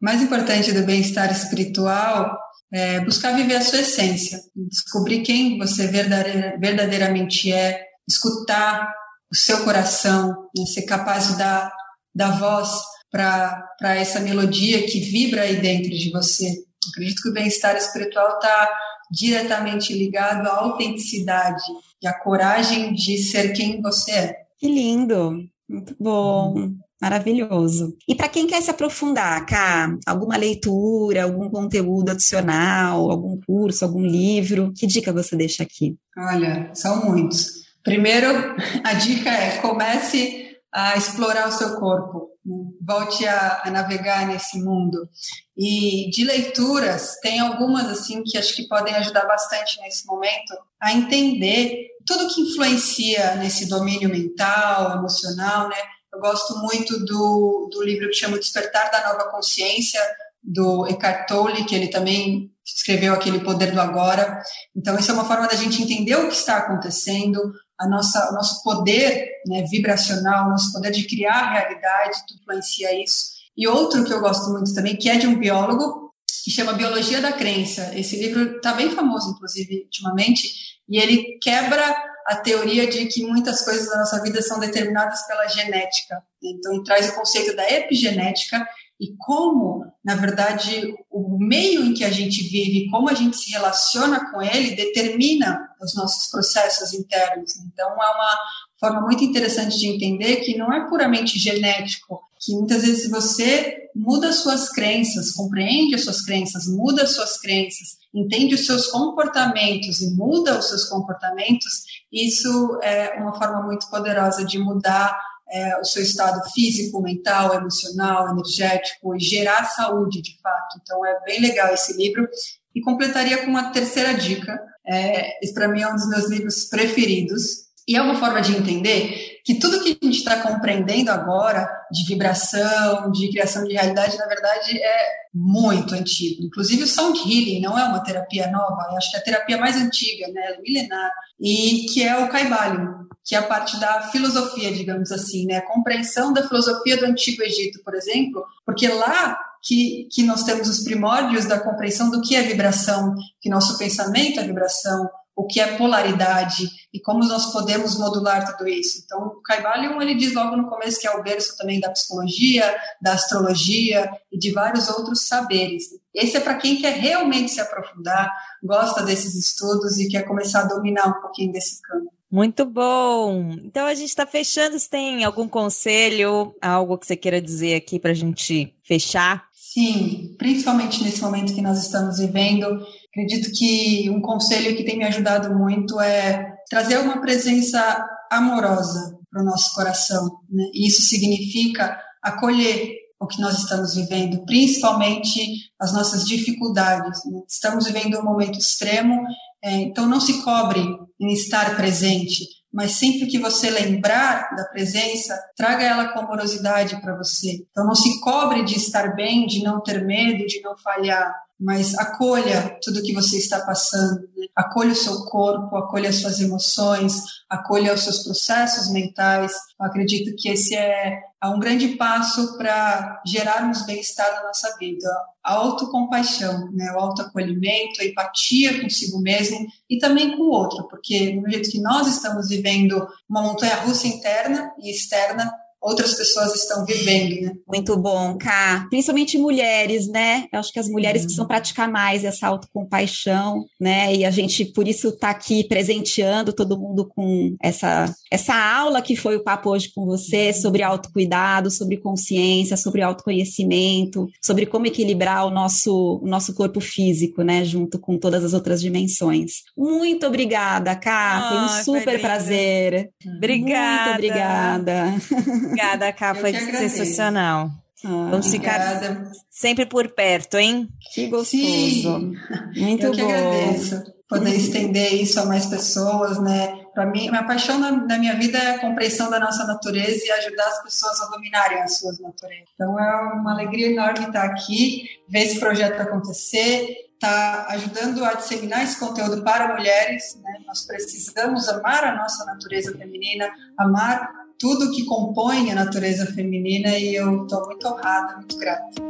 mais 0.00 0.22
importante 0.22 0.72
do 0.72 0.82
bem-estar 0.82 1.30
espiritual 1.32 2.36
é 2.72 3.00
buscar 3.00 3.34
viver 3.34 3.56
a 3.56 3.60
sua 3.60 3.80
essência, 3.80 4.38
descobrir 4.54 5.22
quem 5.22 5.58
você 5.58 5.86
verdadeiramente 5.86 7.52
é, 7.52 7.82
escutar 8.06 8.92
o 9.30 9.36
seu 9.36 9.64
coração, 9.64 10.28
né, 10.56 10.66
ser 10.66 10.82
capaz 10.82 11.28
de 11.28 11.38
dar, 11.38 11.72
dar 12.14 12.38
voz 12.38 12.68
para 13.10 13.96
essa 13.96 14.20
melodia 14.20 14.86
que 14.86 15.00
vibra 15.00 15.42
aí 15.42 15.56
dentro 15.56 15.90
de 15.90 16.10
você. 16.10 16.52
Acredito 16.90 17.22
que 17.22 17.28
o 17.30 17.34
bem-estar 17.34 17.76
espiritual 17.76 18.34
está 18.34 18.68
diretamente 19.10 19.92
ligado 19.92 20.46
à 20.46 20.58
autenticidade 20.58 21.62
e 22.02 22.06
à 22.06 22.12
coragem 22.12 22.92
de 22.94 23.18
ser 23.18 23.52
quem 23.52 23.80
você 23.80 24.12
é. 24.12 24.36
Que 24.58 24.68
lindo! 24.68 25.48
Muito 25.68 25.94
bom. 25.98 26.72
Maravilhoso. 27.00 27.96
E 28.08 28.14
para 28.14 28.28
quem 28.28 28.46
quer 28.46 28.60
se 28.60 28.70
aprofundar, 28.70 29.46
Cá, 29.46 29.96
alguma 30.04 30.36
leitura, 30.36 31.22
algum 31.22 31.48
conteúdo 31.48 32.10
adicional, 32.10 33.10
algum 33.10 33.40
curso, 33.40 33.84
algum 33.84 34.04
livro, 34.04 34.72
que 34.76 34.86
dica 34.86 35.12
você 35.12 35.36
deixa 35.36 35.62
aqui? 35.62 35.96
Olha, 36.16 36.70
são 36.74 37.04
muitos. 37.04 37.68
Primeiro, 37.84 38.26
a 38.82 38.94
dica 38.94 39.30
é 39.30 39.58
comece 39.58 40.56
a 40.72 40.96
explorar 40.96 41.48
o 41.48 41.52
seu 41.52 41.76
corpo, 41.76 42.30
né? 42.44 42.56
volte 42.80 43.26
a, 43.26 43.62
a, 43.64 43.70
navegar 43.70 44.26
nesse 44.26 44.60
mundo. 44.62 45.08
E 45.56 46.10
de 46.10 46.24
leituras, 46.24 47.16
tem 47.22 47.38
algumas 47.38 47.86
assim 47.86 48.22
que 48.24 48.36
acho 48.36 48.54
que 48.54 48.68
podem 48.68 48.94
ajudar 48.96 49.24
bastante 49.26 49.80
nesse 49.80 50.06
momento 50.06 50.54
a 50.80 50.92
entender 50.92 51.88
tudo 52.04 52.32
que 52.34 52.40
influencia 52.40 53.36
nesse 53.36 53.68
domínio 53.68 54.08
mental, 54.08 54.98
emocional, 54.98 55.68
né? 55.68 55.76
Eu 56.12 56.20
gosto 56.20 56.58
muito 56.58 57.04
do, 57.04 57.68
do 57.72 57.82
livro 57.82 58.08
que 58.08 58.14
chama 58.14 58.38
Despertar 58.38 58.90
da 58.90 59.12
Nova 59.12 59.30
Consciência, 59.30 60.00
do 60.42 60.86
Eckhart 60.86 61.28
Tolle, 61.28 61.64
que 61.64 61.74
ele 61.74 61.88
também 61.88 62.50
escreveu 62.64 63.12
aquele 63.12 63.40
Poder 63.40 63.72
do 63.72 63.80
Agora. 63.80 64.42
Então, 64.74 64.98
isso 64.98 65.10
é 65.10 65.14
uma 65.14 65.26
forma 65.26 65.46
da 65.46 65.56
gente 65.56 65.82
entender 65.82 66.16
o 66.16 66.28
que 66.28 66.34
está 66.34 66.58
acontecendo, 66.58 67.38
a 67.78 67.88
nossa, 67.88 68.30
o 68.30 68.34
nosso 68.34 68.62
poder 68.62 69.28
né, 69.46 69.64
vibracional, 69.70 70.46
o 70.46 70.50
nosso 70.50 70.72
poder 70.72 70.90
de 70.90 71.06
criar 71.06 71.52
realidade, 71.52 72.26
tudo 72.26 72.40
influencia 72.40 73.02
isso. 73.02 73.38
E 73.56 73.66
outro 73.68 74.04
que 74.04 74.12
eu 74.12 74.20
gosto 74.20 74.50
muito 74.50 74.72
também, 74.74 74.96
que 74.96 75.08
é 75.08 75.16
de 75.16 75.26
um 75.26 75.38
biólogo, 75.38 76.12
que 76.44 76.50
chama 76.50 76.72
Biologia 76.72 77.20
da 77.20 77.32
Crença. 77.32 77.92
Esse 77.94 78.16
livro 78.16 78.56
está 78.56 78.72
bem 78.72 78.90
famoso, 78.90 79.30
inclusive, 79.30 79.82
ultimamente, 79.84 80.48
e 80.88 80.98
ele 80.98 81.38
quebra 81.42 81.94
a 82.28 82.36
teoria 82.36 82.86
de 82.86 83.06
que 83.06 83.24
muitas 83.24 83.62
coisas 83.64 83.88
da 83.88 83.98
nossa 83.98 84.22
vida 84.22 84.42
são 84.42 84.60
determinadas 84.60 85.26
pela 85.26 85.48
genética. 85.48 86.22
Então, 86.42 86.82
traz 86.84 87.08
o 87.08 87.14
conceito 87.14 87.56
da 87.56 87.68
epigenética 87.68 88.68
e 89.00 89.16
como, 89.16 89.86
na 90.04 90.14
verdade, 90.14 90.94
o 91.10 91.38
meio 91.38 91.84
em 91.84 91.94
que 91.94 92.04
a 92.04 92.10
gente 92.10 92.42
vive, 92.42 92.90
como 92.90 93.08
a 93.08 93.14
gente 93.14 93.36
se 93.36 93.50
relaciona 93.50 94.30
com 94.30 94.42
ele, 94.42 94.76
determina 94.76 95.58
os 95.80 95.94
nossos 95.94 96.30
processos 96.30 96.92
internos. 96.92 97.56
Então, 97.64 97.88
é 97.88 97.94
uma 97.94 98.38
forma 98.78 99.00
muito 99.00 99.24
interessante 99.24 99.78
de 99.78 99.86
entender 99.86 100.36
que 100.36 100.58
não 100.58 100.70
é 100.70 100.86
puramente 100.86 101.38
genético, 101.38 102.20
que 102.40 102.54
muitas 102.54 102.82
vezes 102.82 103.10
você 103.10 103.88
muda 103.94 104.32
suas 104.32 104.70
crenças, 104.70 105.32
compreende 105.32 105.94
as 105.94 106.04
suas 106.04 106.22
crenças, 106.24 106.66
muda 106.66 107.02
as 107.02 107.10
suas 107.10 107.38
crenças, 107.38 107.98
entende 108.14 108.54
os 108.54 108.64
seus 108.64 108.86
comportamentos 108.86 110.00
e 110.00 110.14
muda 110.14 110.58
os 110.58 110.68
seus 110.68 110.84
comportamentos, 110.84 111.82
isso 112.12 112.78
é 112.82 113.20
uma 113.20 113.36
forma 113.36 113.62
muito 113.62 113.88
poderosa 113.90 114.44
de 114.44 114.58
mudar 114.58 115.18
é, 115.50 115.78
o 115.80 115.84
seu 115.84 116.02
estado 116.02 116.40
físico, 116.50 117.00
mental, 117.00 117.54
emocional, 117.54 118.30
energético 118.30 119.16
e 119.16 119.20
gerar 119.20 119.64
saúde 119.64 120.20
de 120.22 120.38
fato. 120.40 120.78
Então 120.82 121.04
é 121.04 121.18
bem 121.24 121.40
legal 121.40 121.72
esse 121.72 121.96
livro. 121.96 122.28
E 122.74 122.80
completaria 122.80 123.38
com 123.38 123.50
uma 123.50 123.70
terceira 123.70 124.14
dica. 124.14 124.58
É, 124.86 125.42
esse 125.42 125.54
para 125.54 125.68
mim 125.68 125.80
é 125.80 125.88
um 125.88 125.94
dos 125.94 126.08
meus 126.08 126.28
livros 126.28 126.64
preferidos. 126.64 127.68
E 127.86 127.96
é 127.96 128.02
uma 128.02 128.16
forma 128.16 128.42
de 128.42 128.54
entender 128.54 129.37
que 129.48 129.54
tudo 129.54 129.80
que 129.80 129.98
a 129.98 130.04
gente 130.04 130.18
está 130.18 130.42
compreendendo 130.42 131.10
agora 131.10 131.66
de 131.90 132.04
vibração, 132.04 133.10
de 133.10 133.30
criação 133.30 133.64
de 133.64 133.72
realidade, 133.72 134.18
na 134.18 134.26
verdade 134.26 134.78
é 134.78 135.08
muito 135.32 135.94
antigo. 135.94 136.42
Inclusive 136.42 136.82
o 136.82 136.86
sound 136.86 137.18
healing 137.20 137.62
não 137.62 137.78
é 137.78 137.84
uma 137.84 138.04
terapia 138.04 138.50
nova, 138.50 138.94
acho 138.94 139.10
que 139.10 139.16
é 139.16 139.20
a 139.20 139.22
terapia 139.22 139.56
mais 139.56 139.76
antiga, 139.76 140.30
né, 140.34 140.52
é 140.52 140.60
milenar, 140.60 141.10
e 141.40 141.86
que 141.86 142.04
é 142.04 142.22
o 142.22 142.28
Kaibalin, 142.28 142.88
que 143.24 143.34
é 143.34 143.38
a 143.38 143.42
parte 143.42 143.80
da 143.80 144.02
filosofia, 144.12 144.70
digamos 144.70 145.10
assim, 145.10 145.46
né, 145.46 145.56
a 145.56 145.66
compreensão 145.66 146.30
da 146.30 146.46
filosofia 146.46 146.98
do 146.98 147.06
Antigo 147.06 147.42
Egito, 147.42 147.82
por 147.82 147.94
exemplo, 147.94 148.44
porque 148.66 148.86
lá 148.86 149.34
que, 149.62 150.08
que 150.12 150.24
nós 150.24 150.44
temos 150.44 150.68
os 150.68 150.84
primórdios 150.84 151.46
da 151.46 151.58
compreensão 151.58 152.10
do 152.10 152.20
que 152.20 152.36
é 152.36 152.42
vibração, 152.42 153.14
que 153.40 153.48
nosso 153.48 153.78
pensamento 153.78 154.40
é 154.40 154.46
vibração, 154.46 155.08
o 155.38 155.46
que 155.46 155.60
é 155.60 155.76
polaridade 155.76 156.68
e 156.92 156.98
como 156.98 157.20
nós 157.20 157.52
podemos 157.52 157.96
modular 157.96 158.44
tudo 158.44 158.68
isso. 158.68 159.00
Então, 159.04 159.20
o 159.20 159.40
Caibalion, 159.40 160.02
ele 160.02 160.16
diz 160.16 160.34
logo 160.34 160.56
no 160.56 160.68
começo 160.68 161.00
que 161.00 161.06
é 161.06 161.12
o 161.12 161.22
berço 161.22 161.56
também 161.56 161.78
da 161.78 161.90
psicologia, 161.90 162.76
da 163.00 163.12
astrologia 163.12 164.10
e 164.32 164.36
de 164.36 164.50
vários 164.50 164.88
outros 164.88 165.28
saberes. 165.28 165.84
Esse 166.12 166.38
é 166.38 166.40
para 166.40 166.56
quem 166.56 166.80
quer 166.80 166.94
realmente 166.94 167.52
se 167.52 167.60
aprofundar, 167.60 168.34
gosta 168.60 169.04
desses 169.04 169.36
estudos 169.36 169.96
e 170.00 170.08
quer 170.08 170.22
começar 170.22 170.62
a 170.62 170.66
dominar 170.66 171.06
um 171.06 171.20
pouquinho 171.20 171.52
desse 171.52 171.80
campo. 171.82 172.12
Muito 172.28 172.66
bom! 172.66 173.52
Então 173.64 173.86
a 173.86 173.94
gente 173.94 174.08
está 174.08 174.26
fechando. 174.26 174.76
Se 174.76 174.90
tem 174.90 175.22
algum 175.22 175.48
conselho, 175.48 176.52
algo 176.60 176.98
que 176.98 177.06
você 177.06 177.16
queira 177.16 177.40
dizer 177.40 177.76
aqui 177.76 178.00
para 178.00 178.10
a 178.10 178.14
gente 178.14 178.74
fechar? 178.82 179.46
Sim, 179.52 180.34
principalmente 180.36 181.04
nesse 181.04 181.22
momento 181.22 181.54
que 181.54 181.62
nós 181.62 181.78
estamos 181.78 182.18
vivendo, 182.18 182.84
Acredito 183.18 183.50
que 183.50 184.08
um 184.10 184.20
conselho 184.20 184.76
que 184.76 184.84
tem 184.84 184.96
me 184.96 185.04
ajudado 185.04 185.52
muito 185.52 186.00
é 186.00 186.54
trazer 186.70 186.98
uma 186.98 187.20
presença 187.20 188.06
amorosa 188.30 189.18
para 189.28 189.42
o 189.42 189.44
nosso 189.44 189.74
coração. 189.74 190.38
Né? 190.48 190.70
E 190.72 190.86
isso 190.86 191.02
significa 191.02 192.00
acolher 192.22 192.94
o 193.18 193.26
que 193.26 193.40
nós 193.40 193.58
estamos 193.58 193.96
vivendo, 193.96 194.44
principalmente 194.46 195.40
as 195.80 195.92
nossas 195.92 196.26
dificuldades. 196.26 197.18
Né? 197.24 197.40
Estamos 197.48 197.86
vivendo 197.86 198.20
um 198.20 198.24
momento 198.24 198.56
extremo, 198.56 199.20
é, 199.64 199.72
então 199.78 200.06
não 200.06 200.20
se 200.20 200.40
cobre 200.44 200.80
em 201.20 201.32
estar 201.32 201.74
presente, 201.74 202.46
mas 202.72 202.92
sempre 202.92 203.26
que 203.26 203.40
você 203.40 203.68
lembrar 203.68 204.54
da 204.54 204.64
presença, 204.66 205.36
traga 205.56 205.82
ela 205.82 206.12
com 206.12 206.20
amorosidade 206.20 207.00
para 207.00 207.16
você. 207.16 207.66
Então 207.68 207.84
não 207.84 207.96
se 207.96 208.20
cobre 208.20 208.64
de 208.64 208.76
estar 208.76 209.16
bem, 209.16 209.44
de 209.44 209.64
não 209.64 209.82
ter 209.82 210.06
medo, 210.06 210.46
de 210.46 210.60
não 210.60 210.78
falhar 210.78 211.34
mas 211.58 211.94
acolha 211.98 212.78
tudo 212.82 213.02
que 213.02 213.12
você 213.12 213.36
está 213.36 213.60
passando, 213.60 214.20
né? 214.36 214.46
acolha 214.54 214.92
o 214.92 214.96
seu 214.96 215.24
corpo, 215.24 215.76
acolha 215.76 216.10
as 216.10 216.16
suas 216.16 216.40
emoções, 216.40 217.22
acolha 217.48 217.94
os 217.94 218.02
seus 218.02 218.22
processos 218.22 218.92
mentais. 218.92 219.52
Eu 219.78 219.86
acredito 219.86 220.34
que 220.36 220.48
esse 220.50 220.76
é, 220.76 221.20
é 221.42 221.46
um 221.48 221.58
grande 221.58 221.96
passo 221.96 222.56
para 222.56 223.20
gerarmos 223.26 223.84
bem-estar 223.86 224.30
na 224.36 224.44
nossa 224.44 224.76
vida. 224.78 225.08
A 225.42 225.54
autocompaixão, 225.54 226.70
né? 226.72 226.92
o 226.92 226.98
autoacolhimento, 226.98 228.00
a 228.00 228.04
empatia 228.04 228.80
consigo 228.80 229.20
mesmo 229.20 229.66
e 229.90 229.98
também 229.98 230.36
com 230.36 230.44
o 230.44 230.50
outro, 230.50 230.86
porque 230.88 231.34
no 231.34 231.50
jeito 231.50 231.70
que 231.70 231.80
nós 231.80 232.06
estamos 232.06 232.48
vivendo 232.48 233.08
uma 233.28 233.42
montanha 233.42 233.76
russa 233.76 234.06
interna 234.06 234.72
e 234.78 234.90
externa, 234.90 235.52
outras 235.80 236.14
pessoas 236.14 236.54
estão 236.54 236.84
vivendo, 236.84 237.40
né? 237.42 237.52
Muito 237.66 237.96
bom, 237.96 238.36
Ká. 238.36 238.86
Principalmente 238.90 239.38
mulheres, 239.38 240.08
né? 240.08 240.46
Eu 240.52 240.58
acho 240.58 240.72
que 240.72 240.78
as 240.78 240.88
mulheres 240.88 241.22
uhum. 241.22 241.26
precisam 241.26 241.46
praticar 241.46 241.90
mais 241.90 242.24
essa 242.24 242.46
autocompaixão, 242.48 243.64
né? 243.80 244.14
E 244.14 244.24
a 244.24 244.30
gente, 244.30 244.64
por 244.64 244.88
isso, 244.88 245.08
está 245.08 245.30
aqui 245.30 245.64
presenteando 245.64 246.52
todo 246.52 246.78
mundo 246.78 247.06
com 247.06 247.56
essa, 247.62 248.12
essa 248.30 248.54
aula 248.54 249.00
que 249.00 249.14
foi 249.16 249.36
o 249.36 249.42
papo 249.42 249.70
hoje 249.70 249.90
com 249.94 250.04
você 250.04 250.52
sobre 250.52 250.82
autocuidado, 250.82 251.70
sobre 251.70 251.96
consciência, 251.98 252.76
sobre 252.76 253.02
autoconhecimento, 253.02 254.26
sobre 254.42 254.66
como 254.66 254.86
equilibrar 254.86 255.46
o 255.46 255.50
nosso, 255.50 256.20
o 256.22 256.26
nosso 256.26 256.54
corpo 256.54 256.80
físico, 256.80 257.42
né? 257.42 257.64
Junto 257.64 257.98
com 257.98 258.18
todas 258.18 258.44
as 258.44 258.52
outras 258.52 258.80
dimensões. 258.80 259.62
Muito 259.76 260.26
obrigada, 260.26 260.94
Ká. 260.96 261.48
Foi 261.48 261.58
um 261.58 261.84
super 261.84 262.20
prazer. 262.20 263.10
Obrigada. 263.36 264.04
Muito 264.04 264.14
obrigada. 264.14 265.14
Obrigada, 265.68 266.12
Cá, 266.12 266.34
foi 266.34 266.52
sensacional. 266.52 267.70
Ah, 268.04 268.28
Vamos 268.30 268.46
obrigada. 268.46 269.00
ficar 269.00 269.32
sempre 269.50 269.86
por 269.86 270.08
perto, 270.08 270.56
hein? 270.56 270.88
Que 271.12 271.26
gostoso. 271.26 271.46
Sim, 271.50 272.34
Muito 272.76 273.06
eu 273.06 273.12
bom. 273.12 273.20
Eu 273.20 273.26
que 273.26 273.32
agradeço 273.32 274.18
poder 274.28 274.54
estender 274.54 275.14
isso 275.14 275.40
a 275.40 275.46
mais 275.46 275.66
pessoas, 275.66 276.38
né? 276.38 276.84
Para 276.94 277.06
mim, 277.06 277.30
minha 277.30 277.44
paixão 277.44 277.78
na, 277.78 277.92
na, 277.92 278.18
minha 278.18 278.36
vida 278.36 278.58
é 278.58 278.74
a 278.74 278.78
compreensão 278.78 279.30
da 279.30 279.40
nossa 279.40 279.64
natureza 279.66 280.22
e 280.24 280.30
ajudar 280.30 280.66
as 280.66 280.82
pessoas 280.82 281.20
a 281.22 281.30
dominarem 281.30 281.80
as 281.80 281.98
suas 281.98 282.20
naturezas. 282.20 282.68
Então 282.74 282.98
é 283.00 283.32
uma 283.32 283.52
alegria 283.52 283.90
enorme 283.90 284.26
estar 284.26 284.44
aqui, 284.44 285.04
ver 285.28 285.44
esse 285.44 285.58
projeto 285.58 286.00
acontecer, 286.00 287.08
estar 287.14 287.64
tá 287.64 287.74
ajudando 287.74 288.22
a 288.22 288.34
disseminar 288.34 288.84
esse 288.84 288.98
conteúdo 288.98 289.42
para 289.42 289.74
mulheres. 289.74 290.38
Né? 290.42 290.60
Nós 290.66 290.86
precisamos 290.86 291.68
amar 291.68 292.04
a 292.04 292.16
nossa 292.16 292.44
natureza 292.44 292.96
feminina, 292.98 293.48
amar 293.78 294.30
tudo 294.58 294.90
que 294.90 295.04
compõe 295.04 295.70
a 295.70 295.74
natureza 295.74 296.26
feminina 296.26 296.98
e 296.98 297.14
eu 297.14 297.44
estou 297.44 297.64
muito 297.66 297.86
honrada, 297.86 298.36
muito 298.36 298.58
grata. 298.58 299.00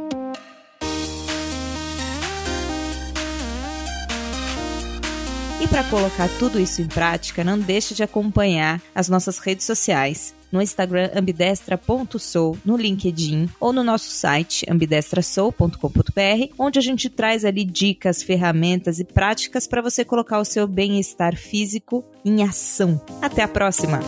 E 5.61 5.67
para 5.67 5.83
colocar 5.89 6.29
tudo 6.39 6.57
isso 6.57 6.81
em 6.81 6.87
prática, 6.87 7.43
não 7.43 7.59
deixe 7.59 7.93
de 7.93 8.01
acompanhar 8.01 8.81
as 8.95 9.09
nossas 9.09 9.39
redes 9.39 9.65
sociais. 9.65 10.33
No 10.49 10.61
Instagram 10.61 11.11
ambidestra.sou, 11.13 12.57
no 12.63 12.77
LinkedIn 12.77 13.49
ou 13.59 13.73
no 13.73 13.83
nosso 13.83 14.09
site 14.09 14.65
ambidestrasou.com.br, 14.69 16.53
onde 16.57 16.79
a 16.79 16.81
gente 16.81 17.09
traz 17.09 17.43
ali 17.43 17.65
dicas, 17.65 18.23
ferramentas 18.23 18.99
e 18.99 19.03
práticas 19.03 19.67
para 19.67 19.81
você 19.81 20.05
colocar 20.05 20.39
o 20.39 20.45
seu 20.45 20.65
bem-estar 20.65 21.35
físico 21.35 22.05
em 22.23 22.41
ação. 22.41 22.99
Até 23.21 23.43
a 23.43 23.47
próxima! 23.47 23.99